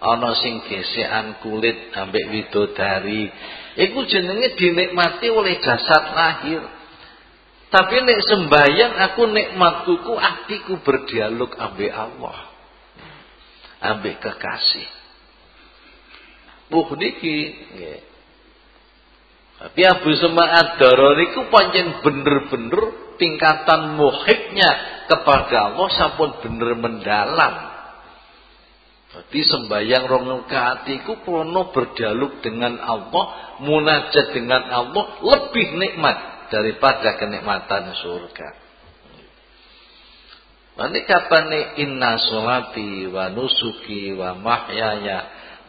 Ana 0.01 0.33
sing 0.33 0.65
gesekan 0.65 1.37
kulit 1.45 1.93
ambek 1.93 2.25
widodari. 2.33 3.29
Iku 3.77 4.01
jenenge 4.09 4.57
dinikmati 4.57 5.29
oleh 5.29 5.61
jasad 5.61 6.03
lahir. 6.13 6.80
Tapi 7.71 7.95
nek 8.03 8.19
sembayang 8.27 8.93
aku 8.99 9.21
nikmatku 9.31 9.93
ku 10.03 10.13
atiku 10.19 10.83
berdialog 10.83 11.55
ambek 11.55 11.91
Allah. 11.95 12.51
Ambek 13.79 14.19
kekasih. 14.19 14.89
Buh 16.67 16.91
niki 16.99 17.35
nggih. 17.71 17.99
Tapi 19.61 19.81
Abu 19.85 20.09
Suma'ad 20.17 20.81
Daror 20.81 21.15
niku 21.21 21.47
pancen 21.53 22.01
bener-bener 22.01 23.13
tingkatan 23.21 23.93
muhibnya 23.93 24.71
kepada 25.05 25.71
Allah 25.71 25.87
sampun 25.95 26.41
bener 26.41 26.75
mendalam. 26.75 27.53
Jadi 29.11 29.39
sembahyang 29.43 30.07
rong 30.07 30.27
rakaat 30.43 30.87
iku 30.87 31.19
krono 31.21 31.69
berdialog 31.75 32.39
dengan 32.39 32.79
Allah, 32.79 33.59
munajat 33.59 34.31
dengan 34.31 34.71
Allah 34.71 35.19
lebih 35.19 35.67
nikmat 35.77 36.30
daripada 36.51 37.15
kenikmatan 37.15 37.95
surga. 37.95 38.49
Nanti 40.75 40.99
kapan 41.07 41.43
nih 41.47 41.65
inna 41.87 42.19
solati 42.19 43.07
wa 43.07 43.31
nusuki 43.31 44.11
wa 44.15 44.35
mahyaya 44.35 45.19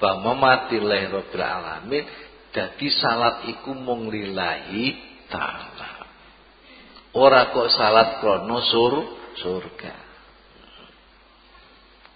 wa 0.03 0.18
mamati 0.18 0.83
lillahi 0.83 1.07
rabbil 1.14 1.47
alamin 1.47 2.05
jadi 2.53 2.87
salat 2.99 3.49
iku 3.49 3.72
mung 3.72 4.12
lillahi 4.12 4.93
ta'ala. 5.33 5.91
Ora 7.16 7.49
kok 7.49 7.68
salat 7.72 8.20
krono 8.20 8.61
sur 8.61 8.93
surga. 9.41 9.95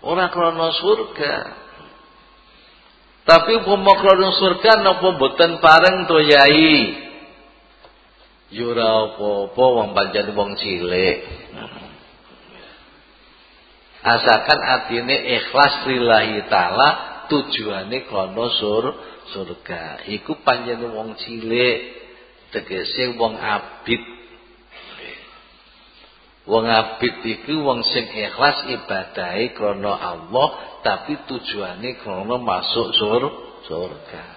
Ora 0.04 0.28
krono 0.28 0.68
surga. 0.76 1.34
Tapi 3.26 3.50
umpama 3.64 3.96
krono 3.96 4.28
surga 4.36 4.84
napa 4.84 5.08
boten 5.16 5.56
pareng 5.58 6.04
to 6.04 6.20
yai? 6.20 7.05
Yura 8.46 9.10
apa-apa 9.10 9.64
wong 9.74 9.88
pancen 9.90 10.30
wong 10.38 10.54
cilik. 10.54 11.18
Asalkan 14.06 14.60
atine 14.62 15.16
ikhlas 15.34 15.82
lillahi 15.90 16.46
taala 16.46 16.88
tujuane 17.26 18.06
kono 18.06 18.46
sur 18.54 18.84
surga. 19.34 20.06
Iku 20.06 20.46
pancen 20.46 20.78
wong 20.94 21.18
cilik, 21.18 21.78
tegese 22.54 23.18
wong 23.18 23.34
abid. 23.34 24.02
Wong 26.46 26.70
abid 26.70 27.26
iku 27.26 27.66
wong 27.66 27.82
sing 27.82 28.06
ikhlas 28.14 28.62
ibadahe 28.70 29.58
krana 29.58 29.90
Allah 29.90 30.78
tapi 30.86 31.18
tujuane 31.26 31.98
krana 31.98 32.38
masuk 32.38 32.94
sur 32.94 33.22
surga. 33.66 34.35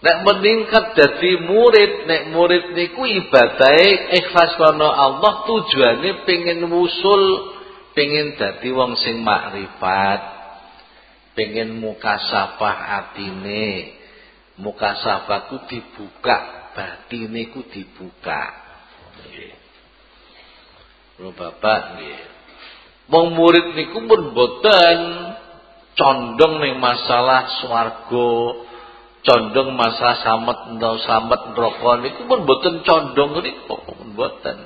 Nek 0.00 0.16
meningkat 0.24 0.96
jadi 0.96 1.44
murid, 1.44 2.08
nek 2.08 2.22
murid 2.32 2.72
niku 2.72 3.04
ibadahe 3.04 4.16
ikhlas 4.16 4.56
karena 4.56 4.88
Allah 4.88 5.44
tujuane 5.44 6.24
pengen 6.24 6.64
wusul, 6.72 7.52
pengen 7.92 8.32
dadi 8.40 8.72
wong 8.72 8.96
sing 8.96 9.20
makrifat, 9.20 10.20
pengen 11.36 11.76
mukasafah 11.76 12.76
atine. 13.04 14.00
Mukasafah 14.60 15.52
ku 15.52 15.68
dibuka, 15.68 16.72
batine 16.72 17.52
ku 17.52 17.64
dibuka. 17.68 18.40
Nggih. 19.20 19.52
Bapak 21.28 21.80
nggih. 21.96 22.20
Wong 23.12 23.36
murid 23.36 23.76
niku 23.76 24.00
pun 24.08 24.32
boten 24.32 25.00
condong 25.92 26.64
ning 26.64 26.80
masalah 26.80 27.60
swarga 27.60 28.69
condong 29.20 29.76
masa 29.76 30.20
samet 30.24 30.76
ndau 30.76 30.96
samet 31.04 31.52
neraka 31.52 31.92
niku 32.00 32.24
pun 32.24 32.40
boten 32.48 32.80
condong 32.84 33.40
pun 33.68 34.08
boten. 34.16 34.58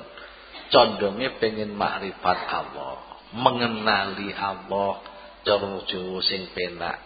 Condongnya 0.65 1.37
pengen 1.37 1.77
makrifat 1.77 2.39
Allah, 2.49 2.97
mengenali 3.37 4.33
Allah 4.33 4.97
cara 5.45 5.71
Jawa 5.85 6.19
sing 6.25 6.49
penak. 6.57 6.97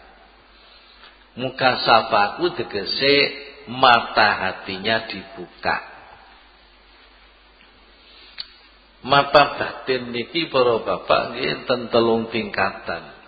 Muka 1.36 1.84
safaku 1.84 2.56
tegese 2.56 3.16
mata 3.68 4.30
hatinya 4.40 5.06
dibuka. 5.12 5.78
Mata 9.00 9.44
batin 9.56 10.12
niki 10.12 10.52
para 10.52 10.84
bapak 10.84 11.22
nggih 11.36 11.48
enten 11.64 11.88
telung 11.88 12.28
tingkatan. 12.32 13.19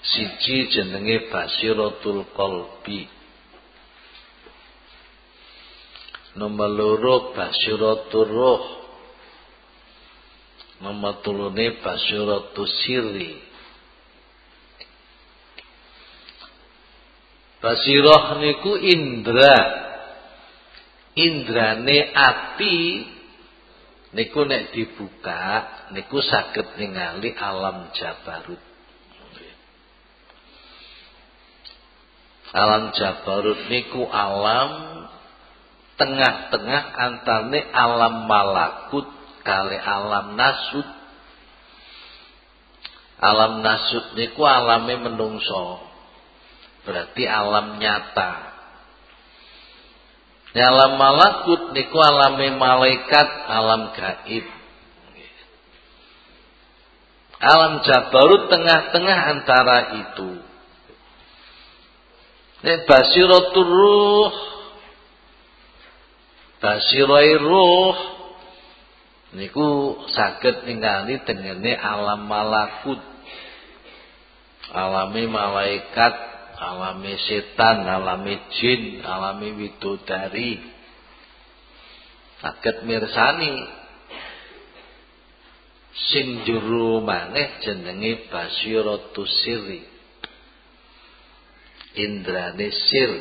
Siji 0.00 0.72
jenenge 0.72 1.28
basiratul 1.28 2.24
qalbi. 2.32 3.04
Nomor 6.40 6.70
loro 6.72 7.36
basiratul 7.36 8.28
roh. 8.32 8.64
Nomor 10.80 11.20
tulune 11.20 11.76
basiratul 11.84 12.64
sirri. 12.64 13.36
Basirah 17.60 18.40
niku 18.40 18.72
indra. 18.80 19.56
Indrane 21.12 22.08
ati 22.16 23.04
niku 24.16 24.48
nek 24.48 24.72
dibuka 24.72 25.44
niku 25.92 26.24
saged 26.24 26.80
ningali 26.80 27.36
alam 27.36 27.92
jabarut. 27.92 28.69
Alam 32.50 32.90
Jabarut 32.98 33.70
niku 33.70 34.10
alam 34.10 35.06
tengah-tengah 35.94 36.84
antane 36.98 37.62
alam 37.70 38.26
malakut 38.26 39.06
kali 39.46 39.78
alam 39.78 40.34
nasut. 40.34 40.88
Alam 43.20 43.62
nasut 43.62 44.16
niku 44.18 44.42
alame 44.42 44.98
menungso. 44.98 45.78
Berarti 46.82 47.28
alam 47.28 47.78
nyata. 47.78 48.50
Alam 50.50 50.98
malakut 50.98 51.70
niku 51.70 52.02
alame 52.02 52.50
malaikat, 52.58 53.28
alam 53.46 53.94
gaib. 53.94 54.46
Alam 57.40 57.86
Jabarut 57.86 58.50
tengah-tengah 58.50 59.18
antara 59.38 59.78
itu. 60.02 60.49
Nek 62.60 62.84
basiratul 62.84 63.70
ruh. 63.72 64.32
Basirai 66.60 67.32
ruh. 67.40 67.96
Niku 69.30 69.96
saged 70.12 70.68
ningali 70.68 71.24
dengene 71.24 71.72
alam 71.78 72.28
malakut. 72.28 73.00
Alami 74.70 75.24
malaikat 75.26 76.14
alami 76.60 77.16
setan 77.26 77.88
alami 77.88 78.36
jin 78.52 79.00
alami 79.08 79.56
widodari. 79.56 80.60
Saged 82.44 82.84
mirsani. 82.84 83.80
Sing 85.90 86.44
juru 86.44 87.00
maneh 87.02 87.64
jenenge 87.64 88.28
basiratus 88.28 89.32
indrane 92.00 92.68
sir 92.72 93.12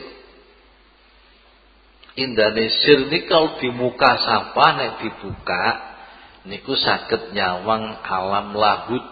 indrane 2.15 2.65
sir 2.83 3.07
ini 3.07 3.27
kalau 3.27 3.59
di 3.59 3.69
muka 3.71 4.11
sapa 4.23 4.65
nek 4.79 4.91
dibuka 5.03 5.89
niku 6.47 6.73
saged 6.73 7.35
nyawang 7.35 7.99
alam 8.01 8.55
lahut. 8.55 9.05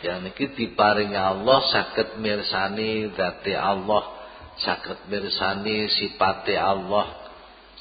Ya 0.00 0.16
niki 0.16 0.56
diparingi 0.56 1.16
Allah 1.16 1.60
saged 1.68 2.16
mirsani 2.24 3.12
dati 3.12 3.52
Allah 3.52 4.16
saged 4.56 5.12
mirsani 5.12 5.92
sipate 5.92 6.56
Allah 6.56 7.20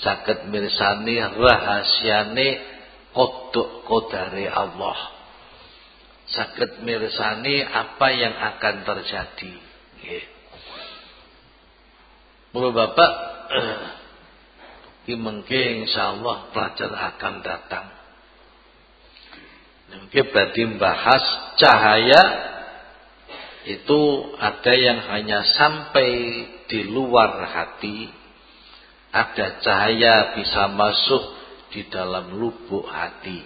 saged 0.03 0.51
mirsani 0.51 1.15
rahasiane 1.15 2.49
kodok 3.15 3.87
kodare 3.87 4.51
Allah 4.51 5.18
sakit 6.29 6.85
mirsani 6.85 7.65
apa 7.65 8.07
yang 8.13 8.35
akan 8.37 8.75
terjadi. 8.85 9.53
Nggih. 9.99 10.25
Bapak 12.49 13.11
ki 15.05 15.13
mengke 15.17 15.85
insyaallah 15.85 16.53
pelajar 16.53 16.91
akan 16.93 17.33
datang. 17.41 17.87
Mungkin 19.89 20.25
berarti 20.29 20.61
bahas 20.77 21.23
cahaya 21.57 22.21
itu 23.65 24.01
ada 24.37 24.73
yang 24.73 24.99
hanya 25.09 25.41
sampai 25.57 26.09
di 26.69 26.85
luar 26.85 27.41
hati, 27.49 28.05
ada 29.09 29.61
cahaya 29.65 30.37
bisa 30.37 30.69
masuk 30.69 31.23
di 31.73 31.89
dalam 31.89 32.37
lubuk 32.37 32.85
hati. 32.85 33.41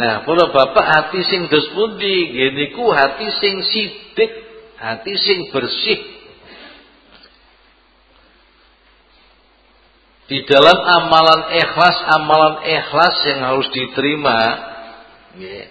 Nah, 0.00 0.24
para 0.24 0.48
bapak 0.48 0.86
hati 0.88 1.20
sing 1.28 1.52
dos 1.52 1.76
pundi? 1.76 2.32
Geniku 2.32 2.88
hati 2.88 3.28
sing 3.36 3.60
sidik, 3.68 4.32
hati 4.80 5.12
sing 5.12 5.52
bersih. 5.52 6.00
Di 10.24 10.40
dalam 10.48 10.78
amalan 10.78 11.52
ikhlas, 11.52 11.96
amalan 12.16 12.64
ikhlas 12.64 13.16
yang 13.28 13.40
harus 13.44 13.68
diterima, 13.76 14.38
ya, 15.36 15.68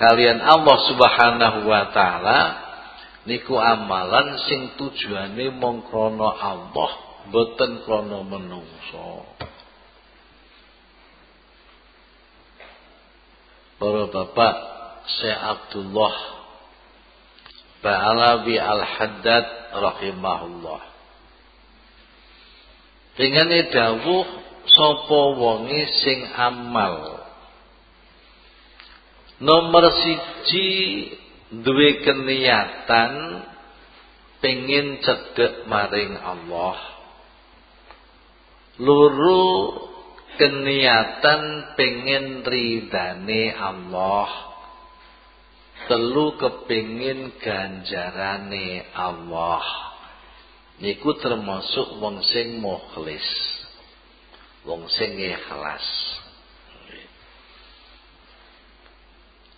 kalian 0.00 0.38
Allah 0.38 0.78
Subhanahu 0.88 1.68
wa 1.68 1.90
taala 1.92 2.40
niku 3.28 3.58
amalan 3.58 4.38
sing 4.48 4.80
tujuane 4.80 5.50
mong 5.60 5.92
Allah, 5.92 6.90
boten 7.28 7.84
krana 7.84 8.22
menungso. 8.24 9.31
Para 13.82 14.06
bapak 14.14 14.56
Syekh 15.10 15.34
Abdullah 15.42 16.14
Ba'alawi 17.82 18.54
Al-Haddad 18.62 19.74
rahimahullah. 19.74 20.82
Dengan 23.18 23.50
dawuh 23.74 24.26
sapa 24.70 25.20
wonge 25.34 25.82
sing 25.98 26.30
amal? 26.30 27.26
Nomor 29.42 29.84
siji 29.98 30.70
duwe 31.50 32.06
keniatan 32.06 33.42
pengen 34.38 35.02
cedek 35.02 35.66
maring 35.66 36.22
Allah. 36.22 36.78
Luru 38.78 39.50
keniatan 40.40 41.74
pengen 41.76 42.46
ridane 42.46 43.52
Allah. 43.56 44.30
Telu 45.90 46.38
kepingin 46.38 47.36
ganjarane 47.42 48.86
Allah. 48.94 49.64
Niku 50.78 51.18
termasuk 51.18 52.00
wong 52.00 52.22
sing 52.22 52.62
mukhlis 52.62 53.52
wong 54.66 54.86
sing 54.90 55.18
ikhlas. 55.18 55.86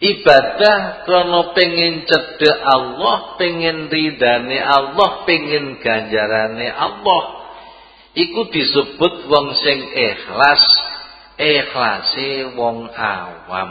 Ibadah 0.04 1.06
krono 1.08 1.56
pengen 1.56 2.04
cedek 2.04 2.58
Allah 2.60 3.40
pengen 3.40 3.88
ridane 3.88 4.58
Allah 4.60 5.24
pengen 5.24 5.80
ganjarane 5.80 6.68
Allah 6.68 7.22
iku 8.14 8.40
disebut 8.50 9.14
wong 9.26 9.46
sing 9.58 9.78
ikhlas 9.90 10.62
ikhlase 11.38 12.54
wong 12.54 12.86
awam. 12.94 13.70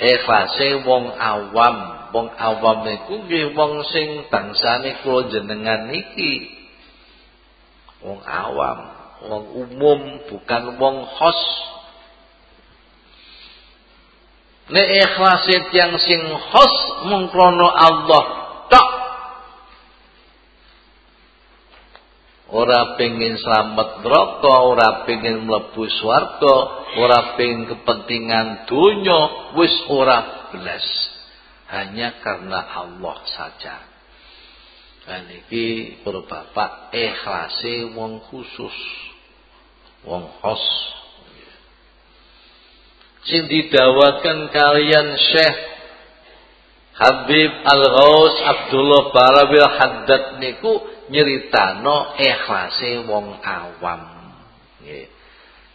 Ikhlase 0.00 0.82
wong 0.88 1.12
awam. 1.12 1.76
Wong 2.12 2.28
awam 2.36 2.78
iku 2.88 3.24
nggih 3.24 3.56
wong 3.56 3.84
sing 3.88 4.28
bangsane 4.28 5.00
kula 5.04 5.28
jenengan 5.32 5.88
niki. 5.88 6.48
Wong 8.04 8.20
awam 8.24 8.78
wong 9.22 9.44
umum 9.54 10.00
bukan 10.26 10.62
wong 10.80 10.96
khos. 11.06 11.40
Nek 14.72 14.88
ikhlase 14.88 15.68
tiyang 15.70 15.94
sing 16.00 16.20
khos 16.50 16.74
mung 17.06 17.28
Allah 17.32 18.24
tok 18.72 19.01
ora 22.52 23.00
pengen 23.00 23.40
selamat 23.40 24.04
neraka, 24.04 24.52
ora 24.68 24.88
pengen 25.08 25.48
mlebu 25.48 25.88
swarga, 25.88 26.56
ora 27.00 27.34
pengen 27.40 27.64
kepentingan 27.72 28.68
dunia, 28.68 29.52
wis 29.56 29.72
ora 29.88 30.52
belas. 30.52 30.84
Hanya 31.72 32.20
karena 32.20 32.60
Allah 32.68 33.16
saja. 33.24 33.76
Dan 35.02 35.26
iki 35.32 35.98
para 36.04 36.22
bapak 36.22 36.92
ikhlase 36.92 37.90
wong 37.96 38.20
khusus, 38.28 38.76
wong 40.04 40.28
khos. 40.38 40.62
Sing 43.26 43.48
didawakan 43.48 44.50
kalian 44.50 45.08
Syekh 45.14 45.58
Habib 46.92 47.50
Al-Ghaus 47.64 48.34
Abdullah 48.44 49.02
Barabil 49.14 49.64
Haddad 49.64 50.24
niku 50.42 50.91
nyeritano 51.12 52.16
ikhlase 52.16 53.04
wong 53.04 53.38
awam. 53.44 54.02
Nggih. 54.80 55.06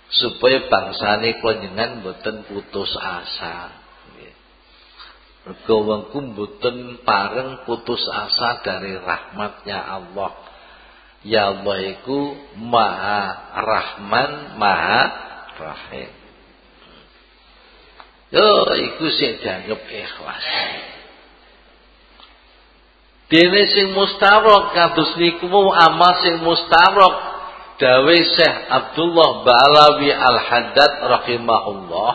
Supaya 0.08 0.66
bangsane 0.66 1.38
panjenengan 1.40 2.02
boten 2.02 2.44
putus 2.50 2.92
asa. 2.98 3.70
Nggih. 4.18 4.34
Wongku 5.70 6.18
boten 6.34 7.06
pareng 7.06 7.62
putus 7.70 8.02
asa 8.10 8.66
dari 8.66 8.98
rahmatnya 8.98 9.78
Allah. 9.78 10.34
Ya 11.22 11.54
Allah 11.54 11.78
iku 11.86 12.34
maha 12.58 13.54
rahman 13.62 14.58
maha 14.58 15.02
rahim. 15.62 16.12
Yo 18.28 18.50
iku 18.76 19.06
sing 19.08 19.40
dianggap 19.40 19.82
ikhlas 19.88 20.46
Dene 23.28 23.68
sing 23.76 23.92
mustarok 23.92 24.72
kados 24.72 25.20
niku 25.20 25.52
amal 25.52 26.14
sing 26.24 26.40
mustarok. 26.40 27.36
Dawe 27.78 28.18
Syekh 28.34 28.58
Abdullah 28.74 29.46
Ba'alawi 29.46 30.10
Al-Haddad 30.10 30.92
rahimahullah 31.06 32.12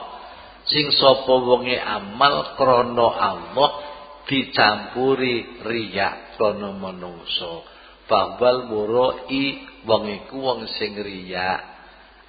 sing 0.67 0.91
sapa 0.91 1.31
wonge 1.39 1.79
amal 1.79 2.57
krana 2.59 3.07
Allah 3.15 3.71
dicampuri 4.27 5.63
riya 5.63 6.35
krana 6.35 6.73
manungsa. 6.75 7.61
Babal 8.09 8.67
muroi 8.73 9.69
wong 9.85 10.05
iku 10.17 10.37
wong 10.41 10.61
sing 10.81 10.97
riya 10.97 11.61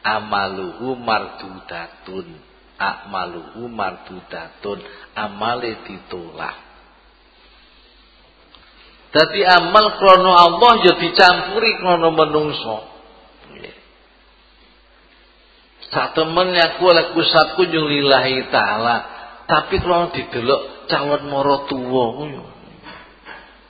amaluhu 0.03 0.99
mardudatun. 0.99 2.35
Amaluhu 2.77 3.71
mardudatun 3.71 4.83
amale 5.15 5.87
ditolak 5.87 6.72
Dadi 9.13 9.45
amal 9.45 10.01
krono 10.01 10.33
Allah 10.33 10.73
ya 10.81 10.93
dicampuri 10.97 11.77
krono 11.77 12.09
menungso. 12.09 12.77
Sak 15.93 16.17
temen 16.17 16.49
aku 16.57 16.89
oleh 16.89 17.13
kusatku 17.13 17.69
nyung 17.69 17.85
lillahi 17.93 18.49
taala, 18.49 18.95
tapi 19.45 19.77
krono 19.77 20.09
didelok 20.17 20.89
calon 20.89 21.29
moro 21.29 21.69
tuwa 21.69 22.05
yo. 22.25 22.45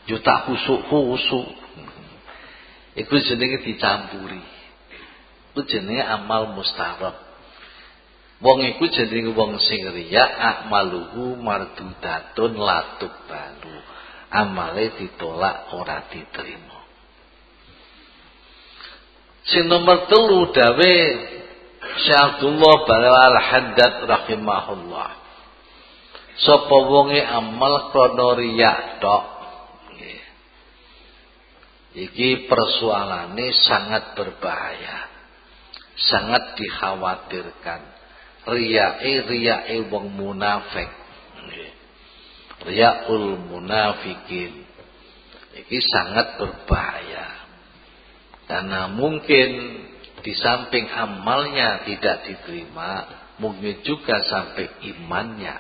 Yo 0.08 0.24
tak 0.24 0.48
kusuk-kusuk. 0.48 1.48
Iku 3.04 3.14
jenenge 3.28 3.68
dicampuri. 3.68 4.40
Iku 5.52 5.60
jenenge 5.68 6.08
amal 6.08 6.56
mustarab. 6.56 7.20
Wong 8.40 8.64
iku 8.64 8.88
jenenge 8.88 9.36
wong 9.36 9.60
sing 9.60 9.92
riya 9.92 10.24
akmaluhu 10.24 11.36
mardudatun 11.36 12.56
latuk 12.56 13.12
balu. 13.28 13.93
Amale 14.34 14.98
ditolak 14.98 15.70
ora 15.78 16.10
diterima. 16.10 16.82
Sing 19.46 19.70
nomor 19.70 20.10
telu 20.10 20.50
dawe 20.50 20.94
Syekh 21.84 22.18
Abdullah 22.18 22.76
Balal 22.90 23.38
Haddad 23.38 23.94
rahimahullah. 24.10 25.10
Sapa 26.42 26.78
wonge 26.90 27.22
amal 27.22 27.94
krana 27.94 28.34
riya 28.34 28.98
tok. 28.98 29.34
Iki 31.94 32.50
persoalannya 32.50 33.54
sangat 33.54 34.18
berbahaya. 34.18 35.14
Sangat 35.94 36.58
dikhawatirkan. 36.58 37.82
Riyae 38.50 39.14
riyae 39.30 39.78
wong 39.94 40.10
munafik. 40.18 40.90
Riyaul 42.62 43.50
munafikin. 43.50 44.62
Iki 45.54 45.80
sangat 45.90 46.38
berbahaya. 46.38 47.28
Karena 48.46 48.92
mungkin 48.94 49.50
di 50.24 50.34
samping 50.38 50.88
amalnya 50.94 51.84
tidak 51.84 52.30
diterima, 52.30 53.10
mungkin 53.42 53.82
juga 53.82 54.22
sampai 54.24 54.70
imannya. 54.94 55.58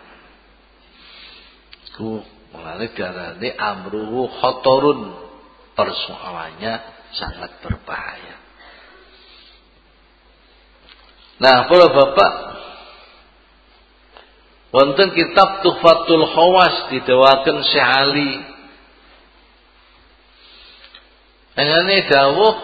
Ku 1.93 2.25
mengalami 2.53 2.89
darah 2.93 3.37
ini 3.37 3.49
amruhu 3.53 4.29
khotorun 4.41 5.13
persoalannya 5.73 6.73
sangat 7.13 7.61
berbahaya. 7.61 8.37
Nah, 11.41 11.65
para 11.65 11.87
bapak, 11.89 12.33
wonten 14.73 15.13
kitab 15.13 15.61
Tuhfatul 15.61 16.25
Khawas 16.33 16.89
didawakan 16.89 17.61
Syekh 17.61 17.89
Ali. 17.93 18.33
Dengan 21.53 21.85
dawuh 22.09 22.57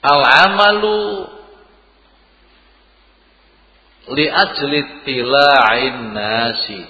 al-amalu 0.00 1.28
li 4.16 4.26
ajli 4.30 4.80
tila'in 5.04 6.16
nasi 6.16 6.82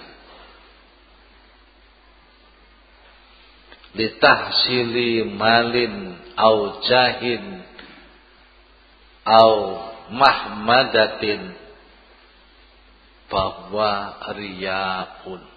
litahsili 3.96 5.24
malin 5.24 6.14
au 6.36 6.84
jahin 6.84 7.64
au 9.24 9.80
mahmadatin 10.12 11.65
bahwa 13.26 14.22
riyaun 14.34 15.56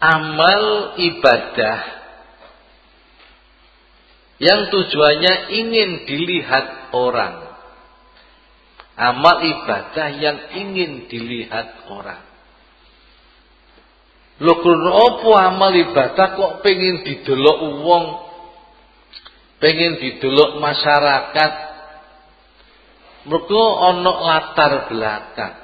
amal 0.00 0.96
ibadah 0.96 1.78
yang 4.40 4.72
tujuannya 4.72 5.34
ingin 5.52 5.90
dilihat 6.08 6.96
orang. 6.96 7.52
Amal 8.96 9.44
ibadah 9.44 10.08
yang 10.16 10.38
ingin 10.56 11.08
dilihat 11.12 11.88
orang. 11.92 12.24
Lho 14.40 14.54
krana 14.64 14.90
apa 14.92 15.30
amal 15.52 15.72
ibadah 15.76 16.26
kok 16.36 16.52
pengen 16.64 17.04
didelok 17.04 17.60
wong, 17.84 18.04
pengen 19.60 20.00
didelok 20.00 20.56
masyarakat. 20.56 21.52
Mergo 23.28 23.64
ana 23.84 24.12
latar 24.16 24.88
belakang. 24.88 25.54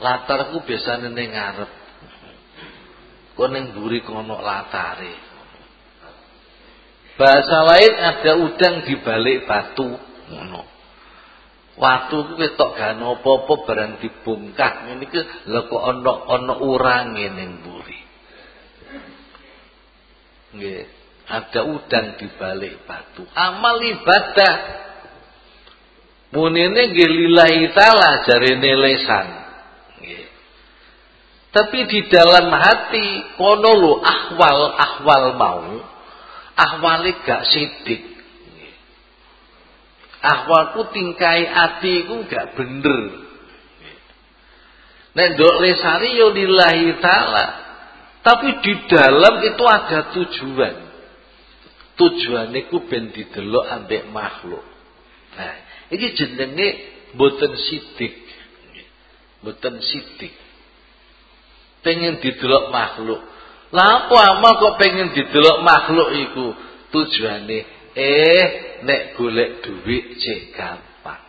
Latarku 0.00 0.64
biasanya 0.64 1.08
ning 1.12 1.32
ngarep. 1.32 1.70
Kok 3.36 3.48
ning 3.48 3.72
mburi 3.72 4.04
kono. 4.04 4.36
Bahasa 7.20 7.58
lain 7.68 7.92
ada 8.00 8.32
udang 8.40 8.74
di 8.84 8.94
balik 9.00 9.44
batu 9.48 9.88
ngono. 10.32 10.62
Watu 11.80 12.28
ku 12.28 12.32
ketok 12.36 12.76
gak 12.76 13.00
apa-apa 13.00 13.52
barang 13.64 13.92
dibongkar. 14.04 14.84
Ngene 14.84 15.04
iki 15.08 15.20
lha 15.48 15.60
kok 15.64 15.82
ana 15.84 16.12
ana 16.28 16.54
ada 21.30 21.60
udang 21.62 22.06
di 22.20 22.26
balik 22.36 22.84
batu. 22.84 23.24
Amal 23.32 23.80
ibadah. 23.80 24.54
Munine 26.30 26.82
nggih 26.94 27.10
lillahi 27.10 27.74
taala 27.74 28.22
jarene 28.26 28.72
lesan. 28.78 29.26
Tapi 31.50 31.78
di 31.90 32.06
dalam 32.06 32.46
hati 32.54 33.34
kono 33.34 33.72
lho 33.74 33.92
ahwal-ahwal 33.98 35.26
mau. 35.34 35.66
Ahwale 36.54 37.24
gak 37.24 37.48
sidik 37.50 38.10
ahwalku 40.20 40.92
tingkai 40.92 41.48
ati 41.48 42.04
ku 42.04 42.28
gak 42.28 42.54
bener. 42.54 43.00
Nek 45.16 45.28
ndok 45.34 45.54
yo 46.14 46.26
lillahi 46.30 47.00
taala. 47.02 47.46
Tapi 48.20 48.60
di 48.60 48.74
dalam 48.86 49.40
itu 49.42 49.64
ada 49.64 50.12
tujuan. 50.12 50.76
Tujuannya 51.96 52.60
ku 52.68 52.84
ben 52.84 53.10
didelok 53.10 53.64
ambek 53.64 54.12
makhluk. 54.12 54.64
Nah, 55.40 55.56
ini 55.90 56.06
jenenge 56.14 56.68
boten 57.18 57.54
sidik. 57.58 58.14
Boten 59.42 59.82
sidik. 59.82 60.34
Pengen 61.82 62.22
didelok 62.22 62.70
makhluk. 62.70 63.20
Lah 63.70 64.06
apa 64.06 64.18
amal 64.36 64.58
kok 64.58 64.76
pengen 64.78 65.14
didelok 65.14 65.62
makhluk 65.62 66.08
iku? 66.14 66.46
Tujuannya 66.90 67.80
Eh, 67.90 68.46
nek 68.86 69.18
golek 69.18 69.66
duit 69.66 70.14
cek 70.14 70.54
gampang. 70.54 71.24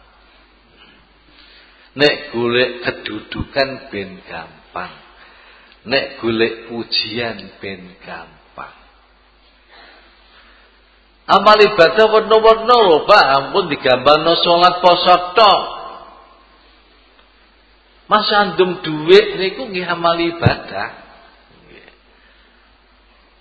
Nek 1.98 2.30
golek 2.30 2.86
kedudukan 2.86 3.90
ben 3.90 4.22
gampang. 4.30 4.94
Nek 5.90 6.22
golek 6.22 6.70
pujian 6.70 7.58
ben 7.58 7.98
gampang. 8.06 8.41
Amal 11.32 11.64
ibadah 11.64 12.06
warna-warna 12.12 12.76
lho, 12.76 13.08
Pak. 13.08 13.26
Ampun 13.40 13.72
digambarno 13.72 14.36
salat 14.44 14.84
poso 14.84 15.16
tok. 15.32 15.62
Mas 18.12 18.28
andum 18.36 18.84
duit 18.84 19.40
niku 19.40 19.72
nggih 19.72 19.88
amal 19.88 20.20
ibadah. 20.20 21.00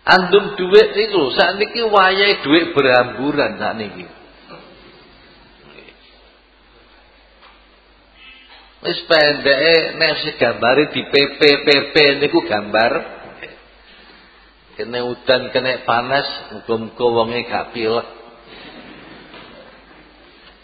Andum 0.07 0.55
duit 0.55 0.89
itu 0.95 1.23
saat 1.35 1.59
niki 1.59 1.83
wayai 1.83 2.47
duit 2.47 2.71
berhamburan 2.79 3.59
saat 3.59 3.75
niki. 3.75 4.07
Wis 8.81 8.99
pendeke 9.05 9.99
nek 9.99 10.39
gambare 10.39 10.95
di 10.95 11.03
PP 11.11 11.41
PP 11.67 11.95
niku 12.23 12.47
gambar. 12.47 13.20
Kene 14.81 15.05
udan 15.05 15.53
kene 15.53 15.85
panas, 15.85 16.25
muga-muga 16.57 17.05
wonge 17.05 17.45
gak 17.45 17.77
pilek. 17.77 18.09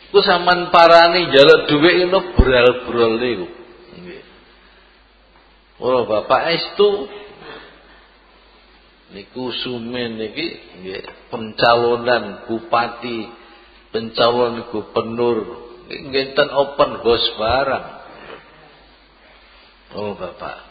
Ku 0.09 0.25
sampean 0.25 0.73
parani 0.73 1.29
njaluk 1.29 1.69
dhuwit 1.69 1.95
ngono 2.01 2.33
bral-bral 2.33 3.15
niku. 3.21 3.47
Nggih. 4.01 4.23
Oh, 5.85 6.09
Bapak 6.09 6.57
estu 6.57 7.13
niku 9.13 9.53
sumen 9.53 10.17
niki 10.17 10.47
nggih 10.81 11.05
pencalonan 11.29 12.49
bupati, 12.49 13.29
pencalonan 13.93 14.73
gubernur 14.73 15.39
ngenten 15.93 16.49
open 16.57 17.05
house 17.05 17.29
barang. 17.37 17.87
Oh 19.93 20.17
Bapak. 20.17 20.66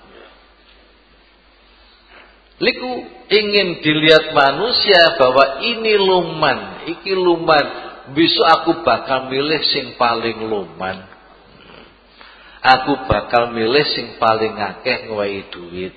Liku 2.56 2.92
ingin 3.28 3.84
dilihat 3.84 4.32
manusia 4.32 5.20
bahwa 5.20 5.60
ini 5.60 6.00
luman, 6.00 6.88
iki 6.88 7.12
luman. 7.12 7.84
Besok 8.16 8.48
aku 8.48 8.72
bakal 8.86 9.28
milih 9.28 9.60
sing 9.66 9.98
paling 10.00 10.46
luman. 10.46 11.04
Aku 12.64 13.10
bakal 13.12 13.52
milih 13.52 13.86
sing 13.92 14.16
paling 14.22 14.56
akeh 14.56 15.10
ngwehi 15.10 15.42
duit. 15.52 15.94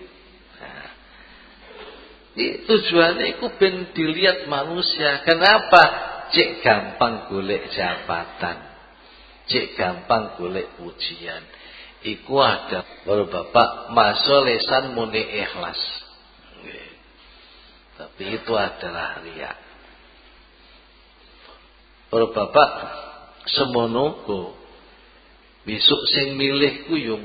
Tujuannya 2.38 3.38
itu 3.38 3.46
ben 3.58 3.90
dilihat 3.94 4.46
manusia. 4.46 5.22
Kenapa? 5.26 5.82
Cek 6.28 6.60
gampang 6.60 7.32
golek 7.32 7.72
jabatan. 7.72 8.68
cek 9.48 9.80
gampang 9.80 10.36
golek 10.36 10.76
pujian. 10.76 11.40
Iku 12.04 12.38
ada 12.38 12.84
baru 13.02 13.26
bapak 13.26 13.90
masuk 13.90 14.46
lesan 14.46 14.94
muni 14.94 15.24
ikhlas. 15.24 16.07
Tapi 17.98 18.22
itu 18.30 18.52
adalah 18.54 19.18
riak. 19.26 19.58
Baru 22.14 22.30
bapak 22.30 22.70
semono 23.50 24.22
besok 25.66 26.00
sing 26.14 26.38
milih 26.38 26.86
ku 26.86 26.94
yo 26.94 27.18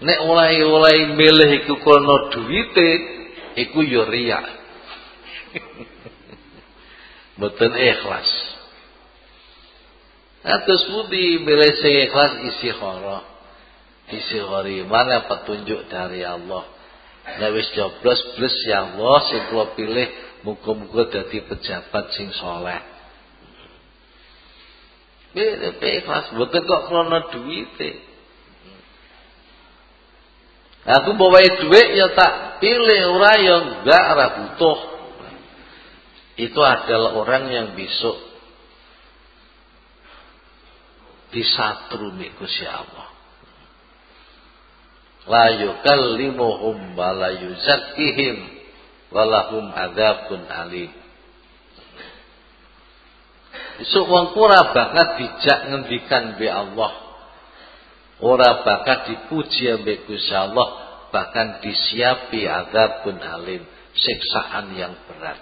Nek 0.00 0.18
oleh-oleh 0.24 1.12
milih 1.12 1.50
iku 1.60 1.76
krana 1.76 2.32
duwite, 2.32 2.90
iku 3.68 3.84
yo 3.84 4.08
riya. 4.08 4.40
Mboten 7.36 7.72
ikhlas. 7.76 8.30
Atus 10.40 10.88
budi 10.88 11.44
milih 11.44 11.72
sing 11.84 11.94
ikhlas 12.08 12.32
istikharah. 12.48 13.28
Istikharah 14.08 14.88
mana 14.88 15.28
petunjuk 15.28 15.84
dari 15.92 16.24
Allah. 16.24 16.79
Nek 17.38 17.50
wis 17.54 17.68
joblos 17.76 18.20
blus 18.34 18.56
ya 18.66 18.90
Allah 18.90 19.18
sing 19.30 19.42
kula 19.52 19.76
pilih 19.78 20.08
muga-muga 20.42 21.06
dadi 21.06 21.44
pejabat 21.46 22.04
sing 22.16 22.34
soleh. 22.34 22.80
Beda 25.30 25.70
ikhlas, 25.78 26.34
mboten 26.34 26.66
kok 26.66 26.82
krana 26.90 27.30
duwite. 27.30 28.10
Aku 30.80 31.12
bawa 31.14 31.38
duit 31.44 31.88
ya 31.92 32.08
tak 32.16 32.58
pilih 32.58 33.00
orang 33.14 33.38
yang 33.44 33.62
enggak 33.78 34.04
ora 34.16 34.26
butuh. 34.40 34.78
Itu 36.40 36.60
adalah 36.64 37.20
orang 37.20 37.52
yang 37.52 37.66
besok 37.76 38.16
disatru 41.36 42.16
Gusti 42.16 42.64
Allah. 42.64 43.12
La 45.28 45.52
yukallimuhum 45.52 46.96
wa 46.96 47.10
la 47.12 47.30
yuzakkihim 47.36 48.36
walahum 49.12 49.68
adzabun 49.74 50.48
alim. 50.48 50.90
Besok 53.80 54.06
wong 54.08 54.26
ora 54.36 54.76
banget 54.76 55.08
dijak 55.20 55.60
ngendikan 55.72 56.36
be 56.36 56.48
Allah. 56.48 56.92
Ora 58.20 58.60
bakal 58.64 59.08
dipuji 59.08 59.72
ambek 59.72 60.04
Gusti 60.04 60.36
Allah 60.36 60.68
bahkan 61.08 61.64
disiapi 61.64 62.44
pun 63.00 63.16
alim 63.16 63.64
siksaan 63.96 64.76
yang 64.76 64.92
berat. 65.08 65.40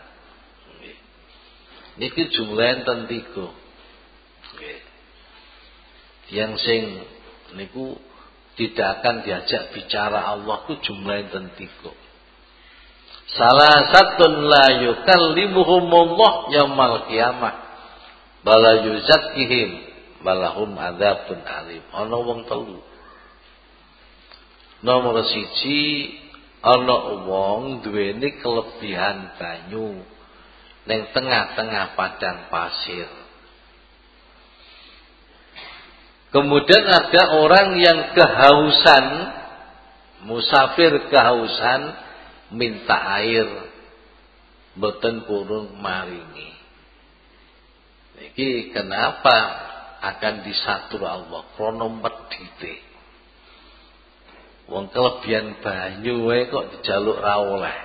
Niki 1.99 2.31
jumlah 2.31 2.87
tentiku 2.87 3.51
yang 6.31 6.55
sing 6.63 7.03
niku 7.59 7.99
tidak 8.59 9.01
akan 9.01 9.23
diajak 9.23 9.71
bicara 9.71 10.35
Allah 10.35 10.67
ku 10.67 10.75
jumlah 10.83 11.31
tentiku 11.31 11.95
salah 13.35 13.93
satu 13.93 14.25
la 14.49 14.67
yukallimuhumullah 14.89 16.33
yaumal 16.55 17.05
qiyamah. 17.11 17.55
Bala 18.41 18.87
yuzakkihim 18.87 19.71
balahum 20.25 20.73
adzabun 20.79 21.43
alim. 21.45 21.85
Ana 21.93 22.17
wong 22.17 22.49
telu. 22.49 22.81
Nomor 24.81 25.27
siji 25.27 26.15
ana 26.63 27.27
wong 27.27 27.85
duweni 27.85 28.39
kelebihan 28.41 29.37
banyu. 29.37 30.01
Ning 30.89 31.13
tengah-tengah 31.13 31.93
padang 31.99 32.49
pasir 32.49 33.11
kemudian 36.35 36.85
ada 36.85 37.23
orang 37.39 37.69
yang 37.81 37.99
kehausan 38.13 39.05
musafir 40.29 41.09
kehausan 41.09 41.81
minta 42.53 42.97
air 43.23 43.49
boten 44.77 45.25
purun 45.25 45.79
maringi 45.79 46.59
iki 48.19 48.75
kenapa 48.75 49.69
akan 49.99 50.47
disatur 50.47 51.03
Allah 51.07 51.43
krono 51.59 51.91
medhite. 51.91 52.87
Wong 54.69 54.93
kelebihan 54.93 55.59
banyu 55.65 56.29
wae 56.29 56.47
kok 56.53 56.77
dijaluk 56.77 57.19
ra 57.19 57.41
oleh. 57.41 57.77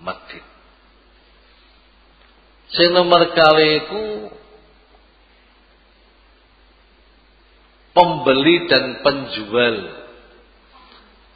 Medhit. 0.00 0.44
Sing 2.70 2.94
nomor 2.94 3.34
pembeli 7.94 8.68
dan 8.68 9.02
penjual. 9.02 9.76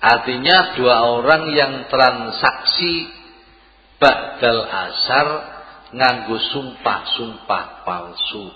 Artinya 0.04 0.76
dua 0.76 0.96
orang 1.16 1.48
yang 1.56 1.72
transaksi 1.88 3.08
bakal 3.96 4.68
asar 4.68 5.26
nganggu 5.96 6.36
sumpah-sumpah 6.52 7.88
palsu. 7.88 8.52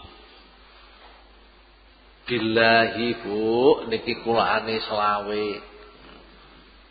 Bila 2.28 2.92
Bu, 3.24 3.88
niki 3.88 4.20
kulaane 4.20 4.76
selawe. 4.84 5.68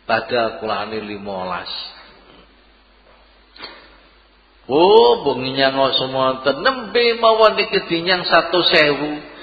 pada 0.08 0.56
kulaane 0.56 1.04
15. 1.04 1.20
Oh, 4.68 5.24
bunginya 5.24 5.72
ngoso 5.76 6.08
monten 6.08 6.64
nembe 6.64 7.20
mawon 7.20 7.60
niki 7.60 7.84
satu 8.24 8.64
1000 8.64 9.37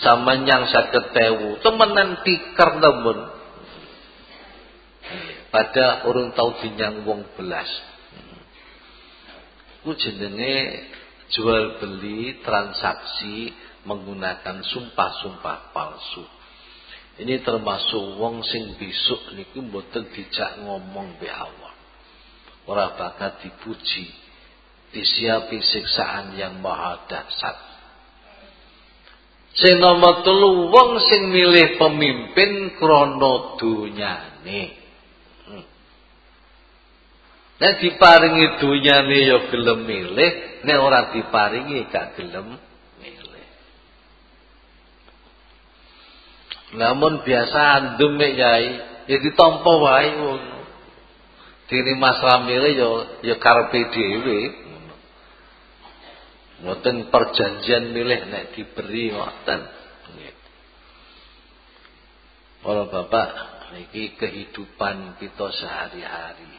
samanyang 0.00 0.68
sakit 0.68 1.04
tewu 1.16 1.48
temenan 1.64 2.20
tikar 2.24 2.76
nemen 2.76 3.18
pada 5.48 6.04
orang 6.04 6.36
tahu 6.36 6.60
dinyang 6.60 7.06
wong 7.08 7.24
belas. 7.38 7.70
Ku 9.86 9.94
jenenge 9.94 10.84
jual 11.30 11.78
beli 11.78 12.42
transaksi 12.42 13.54
menggunakan 13.86 14.66
sumpah-sumpah 14.66 15.70
palsu. 15.70 16.26
Ini 17.16 17.40
termasuk 17.40 18.20
wong 18.20 18.44
sing 18.44 18.76
besok 18.76 19.32
niku 19.32 19.64
mboten 19.64 20.12
dijak 20.12 20.60
ngomong 20.60 21.16
be 21.16 21.30
Allah. 21.30 21.72
Ora 22.66 22.92
bakal 22.98 23.40
dipuji 23.40 24.10
disiapi 24.92 25.56
siksaan 25.56 26.36
yang 26.36 26.60
maha 26.60 27.08
dahsyat. 27.08 27.75
Sing 29.56 29.80
nomor 29.80 30.20
telu 30.20 30.68
wong 30.68 31.00
sing 31.08 31.32
milih 31.32 31.80
pemimpin 31.80 32.76
krana 32.76 33.56
dunyane. 33.56 34.62
Hmm. 35.48 35.64
Nek 37.56 37.72
diparingi 37.80 38.60
dunyane 38.60 39.16
ya 39.16 39.38
gelem 39.48 39.80
milih, 39.88 40.32
nek 40.60 40.76
ora 40.76 41.08
diparingi 41.08 41.88
gak 41.88 42.20
gelem 42.20 42.60
Namun 46.76 47.24
biasa 47.24 47.58
andum 47.80 48.20
mek 48.20 48.36
yai, 48.36 48.68
ya 49.08 49.16
ditampa 49.22 49.72
wae 49.80 50.10
wong. 50.20 50.42
Diri 51.66 51.94
Mas 51.98 52.20
Ramile 52.22 52.76
ya 52.76 52.88
ya 53.24 53.36
karepe 53.40 53.90
dhewe. 53.90 54.38
Mboten 56.56 57.12
perjanjian 57.12 57.92
milih 57.92 58.32
nek 58.32 58.56
diberi 58.56 59.12
ngoten. 59.12 59.60
Para 62.64 62.82
bapak, 62.90 63.30
niki 63.76 64.18
kehidupan 64.18 65.20
kita 65.22 65.46
sehari-hari. 65.54 66.50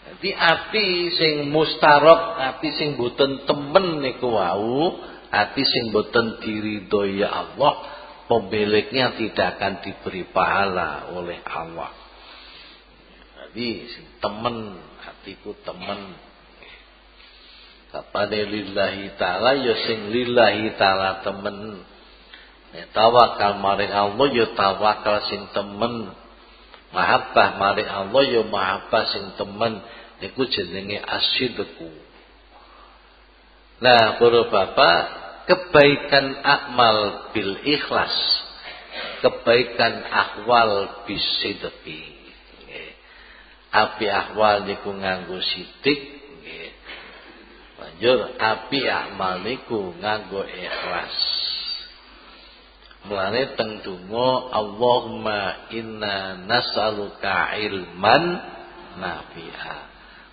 Jadi 0.00 0.30
api 0.34 0.86
sing 1.14 1.34
mustarok, 1.52 2.40
api 2.40 2.68
sing 2.74 2.98
boten 2.98 3.46
temen 3.46 4.02
niku 4.02 4.32
wau, 4.32 4.98
ati 5.30 5.62
sing 5.62 5.94
boten 5.94 6.42
diridhoi 6.42 7.22
Allah 7.22 8.00
pemiliknya 8.30 9.18
tidak 9.18 9.58
akan 9.58 9.82
diberi 9.82 10.22
pahala 10.30 11.10
oleh 11.14 11.42
Allah. 11.46 11.90
Jadi 13.50 13.90
temen 14.22 14.78
hatiku 15.02 15.58
temen. 15.66 16.29
Kapane 17.90 18.46
lillahi 18.46 19.18
ta'ala 19.18 19.58
ya 19.58 19.74
sing 19.86 20.14
lillahi 20.14 20.78
ta'ala 20.78 21.26
temen. 21.26 21.82
Nek 22.70 22.86
tawakal 22.94 23.58
maring 23.58 23.90
Allah 23.90 24.26
ya 24.30 24.46
tawakal 24.54 25.26
sing 25.26 25.50
temen. 25.50 26.14
Mahabbah 26.94 27.58
maring 27.58 27.90
Allah 27.90 28.22
ya 28.30 28.42
mahabbah 28.46 29.04
sing 29.10 29.34
temen. 29.34 29.82
Niku 30.22 30.46
jenenge 30.46 31.02
asyidku. 31.02 31.90
Nah, 33.80 34.20
para 34.20 34.40
bapak 34.46 35.00
kebaikan 35.50 36.46
amal 36.46 37.26
bil 37.34 37.58
ikhlas 37.66 38.14
kebaikan 39.24 40.04
ahwal 40.06 41.02
bisidqi 41.08 42.20
api 43.70 44.06
ahwal 44.10 44.66
niku 44.66 44.90
nganggo 44.94 45.38
sidik 45.42 46.19
Banjur 48.00 48.32
api 48.40 48.88
amal 48.88 49.44
nganggo 49.44 50.40
ikhlas. 50.48 51.16
Mulane 53.04 53.52
teng 53.60 53.84
donga 53.84 54.56
Allahumma 54.56 55.68
inna 55.68 56.40
nas'aluka 56.48 57.60
ilman 57.60 58.24
nafi'a 58.96 59.76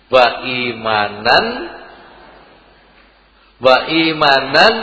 wa 0.08 0.24
imanan 0.48 1.46
wa 3.60 3.76
imanan 3.84 4.74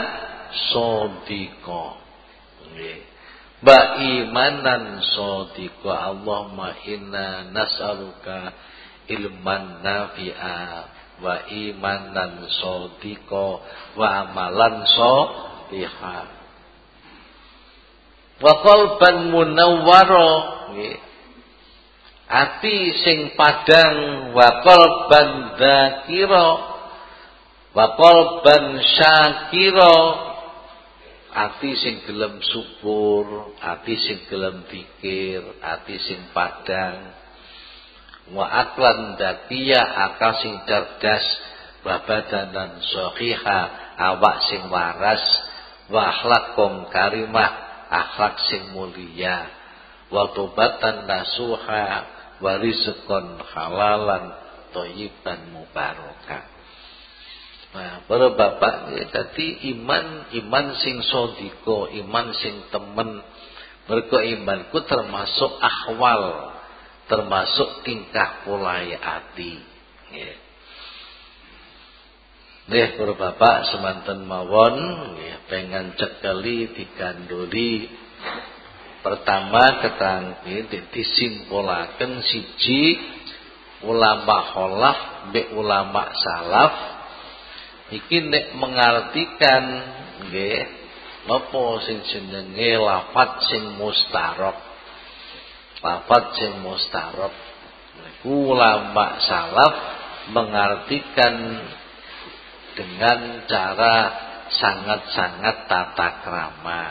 sadiqa. 0.70 1.86
Nggih. 2.70 2.98
Wa 3.66 3.98
imanan 3.98 5.02
sadiqa 5.02 5.90
Allahumma 6.14 6.70
inna 6.86 7.50
nas'aluka 7.50 8.54
ilman 9.10 9.82
nafi'a 9.82 10.95
wa 11.22 11.48
imanan 11.48 12.44
sadiqa 12.48 13.46
wa 13.96 14.06
amalan 14.24 14.84
salihah 14.84 16.28
wa 18.36 18.52
qalban 18.60 19.32
munawwara 19.32 20.28
ati 22.26 22.76
sing 23.00 23.38
padang 23.38 24.30
wa 24.34 24.48
qalban 24.66 25.56
dzakira 25.56 26.48
wa 27.76 27.86
qalban 27.94 28.64
syakira. 28.82 29.96
Ati 31.36 31.76
sing 31.76 32.00
gelem 32.08 32.40
syukur 32.40 33.52
ati 33.60 33.92
sing 34.00 34.24
gelem 34.24 34.64
pikir 34.72 35.44
ati 35.60 36.00
sing 36.00 36.32
padang 36.32 37.12
wa 38.34 38.46
aklan 38.46 39.14
dakia 39.14 39.78
akal 39.78 40.34
sing 40.42 40.58
cerdas 40.66 41.26
wa 41.86 42.02
badanan 42.02 42.82
sahiha 42.82 43.60
awak 43.94 44.36
sing 44.50 44.66
waras 44.66 45.22
wa 45.86 46.10
akhlaqum 46.10 46.90
karimah 46.90 47.52
akhlak 47.86 48.42
sing 48.50 48.74
mulia 48.74 49.46
wa 50.10 50.34
tobatan 50.34 51.06
nasuha 51.06 51.86
wa 52.42 52.52
rizqan 52.58 53.38
halalan 53.54 54.34
thayyiban 54.74 55.54
mubarakah 55.54 56.56
Nah, 57.76 58.08
para 58.08 58.32
bapak 58.32 58.96
ya, 58.96 59.04
tadi 59.12 59.76
iman 59.76 60.32
iman 60.32 60.66
sing 60.80 61.04
sodiko, 61.04 61.92
iman 61.92 62.32
sing 62.32 62.72
temen. 62.72 63.20
Mereka 63.84 64.16
imanku 64.32 64.80
termasuk 64.88 65.60
ahwal, 65.60 66.55
termasuk 67.06 67.86
tingkah 67.86 68.42
polai 68.42 68.94
hati. 68.98 69.54
Ya. 70.10 70.32
Nih 72.66 72.98
para 72.98 73.14
bapak 73.14 73.70
semanten 73.70 74.26
mawon 74.26 74.74
ya, 75.22 75.38
pengen 75.46 75.94
cekali 75.94 76.74
digandoli 76.74 77.86
pertama 79.06 79.86
ketang 79.86 80.42
disimpulaken 80.90 82.26
siji 82.26 82.98
ulama 83.86 84.50
kholaf 84.50 84.98
be 85.30 85.46
ulama 85.54 86.10
salaf 86.10 86.74
iki 87.94 88.18
nek 88.26 88.58
mengartikan 88.58 89.64
nggih 90.26 90.66
napa 91.30 91.64
sing 91.86 92.02
jenenge 92.10 92.82
lafat 92.82 93.46
sing 93.46 93.78
mustarok 93.78 94.58
lafat 95.86 96.24
sing 96.34 96.66
mustarok 96.66 97.46
ulama 98.26 99.22
salaf 99.22 99.74
mengartikan 100.34 101.62
dengan 102.74 103.46
cara 103.46 103.96
sangat-sangat 104.50 105.56
tata 105.70 106.08
krama. 106.26 106.84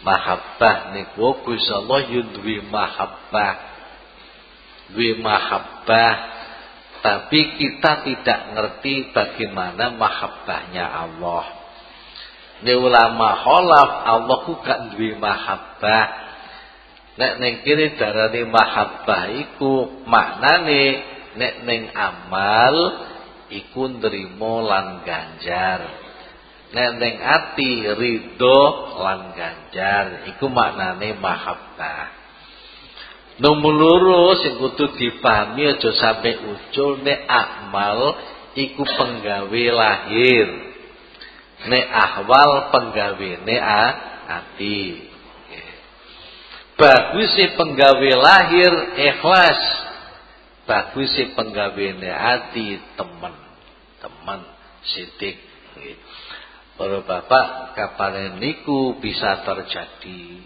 Mahabbah 0.00 0.96
niku 0.96 1.44
Gusti 1.44 1.72
Allah 1.72 2.00
yudwi 2.08 2.64
mahabbah. 2.64 3.54
Duwe 4.86 5.18
mahabbah 5.18 6.14
tapi 7.02 7.58
kita 7.58 8.06
tidak 8.06 8.40
ngerti 8.54 9.10
bagaimana 9.10 9.94
mahabbahnya 9.94 10.84
Allah. 10.86 11.44
Ini 12.62 12.72
ulama 12.72 13.44
kholaf 13.44 13.90
Allah 14.06 14.36
ku 14.46 14.58
gak 14.62 14.94
duwe 14.94 15.18
mahabbah. 15.18 16.04
Nek 17.16 17.32
ning 17.40 17.54
kene 17.64 17.96
darane 17.96 18.44
mahabbah 18.44 19.24
iku 19.40 20.04
maknane 20.04 20.84
nek 21.40 21.54
ning 21.64 21.88
amal 21.96 22.76
iku 23.48 23.88
nrimo 23.88 24.60
lan 24.60 25.00
ganjar. 25.00 25.80
Nek 26.76 26.90
ning 27.00 27.14
ati 27.16 27.88
ridho 27.88 28.60
lan 29.00 29.32
ganjar 29.32 30.28
iku 30.28 30.52
maknane 30.52 31.16
mahabbah. 31.16 32.04
Nomor 33.40 33.72
loro 33.72 34.36
sing 34.40 34.60
kudu 34.60 34.96
dipahami 35.00 35.72
aja 35.72 35.90
sampe 35.96 36.36
ucul 36.36 37.00
nek 37.00 37.24
amal 37.24 38.12
iku 38.52 38.84
penggawe 38.84 39.64
lahir. 39.72 40.48
Nek 41.64 41.86
ahwal 41.96 42.68
penggawene 42.68 43.56
ati 44.28 45.15
bagus 46.76 47.32
penggawe 47.56 48.10
lahir 48.20 48.72
ikhlas. 48.94 49.60
Bagus 50.66 51.14
si 51.14 51.30
penggawene 51.32 52.10
ati 52.10 52.78
temen. 52.98 53.34
Temen 54.02 54.40
sidik. 54.84 55.38
Para 56.76 57.00
bapak 57.00 57.72
kapan 57.72 58.36
niku 58.36 59.00
bisa 59.00 59.40
terjadi 59.40 60.44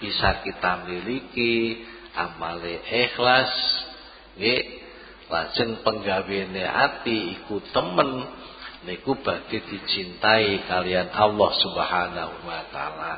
bisa 0.00 0.44
kita 0.44 0.84
miliki 0.88 1.84
amale 2.16 2.84
ikhlas. 2.84 3.52
Nggih. 4.36 4.88
Lajeng 5.30 5.86
penggawene 5.86 6.66
ati 6.66 7.38
iku 7.38 7.62
temen 7.70 8.26
niku 8.82 9.14
badhe 9.22 9.62
dicintai 9.62 10.66
kalian 10.66 11.14
Allah 11.14 11.50
Subhanahu 11.54 12.36
wa 12.42 12.62
taala 12.74 13.12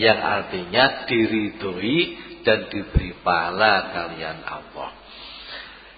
yang 0.00 0.20
artinya 0.20 1.04
diridhoi 1.04 2.16
dan 2.42 2.66
diberi 2.72 3.12
pahala 3.20 3.92
kalian 3.92 4.40
Allah. 4.44 4.92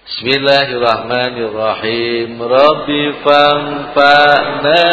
Bismillahirrahmanirrahim. 0.05 2.37
Rabbi 2.37 3.01
fanfa'na 3.25 4.85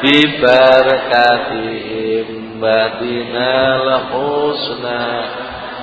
Bibarakatihim 0.00 2.56
Badinal 2.62 4.14
husna 4.14 5.02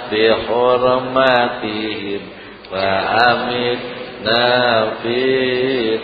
Bihurmatihim 0.08 2.24
Wa 2.72 2.88
amitna 3.36 5.04
Fi 5.04 5.20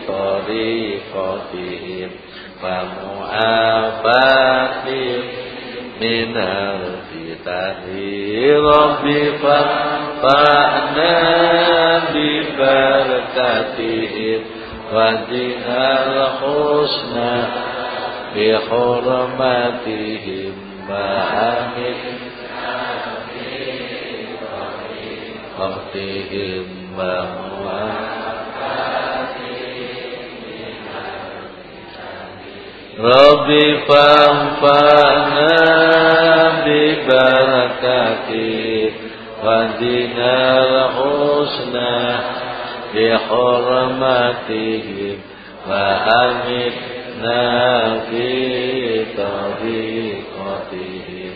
tariqatihim 0.04 2.12
Wa 2.60 2.92
mu'afatihim 2.92 5.43
Minal 6.03 6.83
fitani 7.11 8.55
Rabbi 8.69 9.21
fanfa'na 9.43 11.15
ببركاتهم 13.09 14.41
ودنا 14.93 15.85
الحسنى 16.07 17.35
بحرمتهم 18.37 19.35
وأمن 20.89 21.97
وقتهم 25.59 26.67
Rabbi 26.99 28.12
fanfa'na 33.89 35.57
bi 36.65 36.81
barakatih 37.09 38.91
ودنا 39.45 40.37
الحسنى 40.59 41.99
بحرمتهم 43.99 45.19
وأمتنا 45.71 47.41
في 48.11 48.29
طريقتهم 49.17 51.33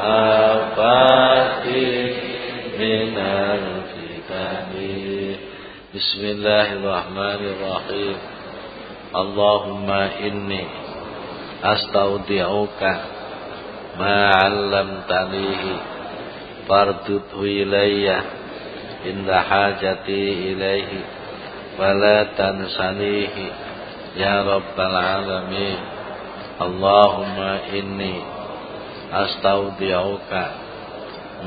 ومعافاتهم 0.00 2.10
من 2.80 3.18
الفتن 3.18 4.72
بسم 5.94 6.20
الله 6.24 6.72
الرحمن 6.72 7.40
الرحيم 7.52 8.16
Allahumma 9.15 10.11
inni 10.19 10.59
astaudi'uka 11.63 12.91
ma'allam 13.95 15.07
tanihi 15.07 15.75
fardudhu 16.67 17.47
ilayya 17.47 18.19
inda 19.07 19.39
hajati 19.39 20.51
ilayhi 20.51 20.99
wala 21.79 22.27
tansanihi 22.35 23.47
ya 24.19 24.43
rabbal 24.43 24.95
alamin. 24.99 25.79
Allahumma 26.59 27.71
inni 27.71 28.19
astaudi'uka 29.15 30.43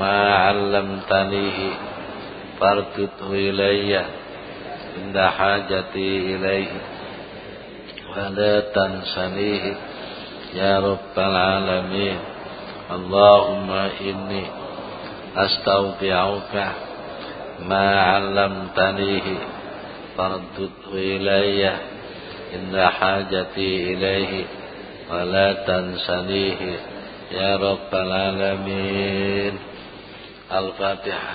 ma'allamtanihi 0.01 1.69
fardudhu 2.57 3.29
ilayya 3.37 4.09
inda 4.97 5.29
hajati 5.29 6.33
ilayhi 6.33 6.88
ولا 8.16 8.60
تنسنيه 8.60 9.76
يا 10.54 10.78
رب 10.80 11.14
العالمين 11.18 12.18
اللهم 12.90 13.70
إني 14.00 14.44
أستودعك 15.36 16.54
ما 17.60 18.00
علمتنيه 18.00 19.26
فارده 20.18 20.70
إلي 20.92 21.72
عند 22.54 22.76
حاجتي 23.00 23.94
إليه 23.94 24.44
ولا 25.10 25.52
تنسنيه 25.52 26.60
يا 27.32 27.56
رب 27.56 27.90
العالمين 27.94 29.58
الفاتحة 30.52 31.34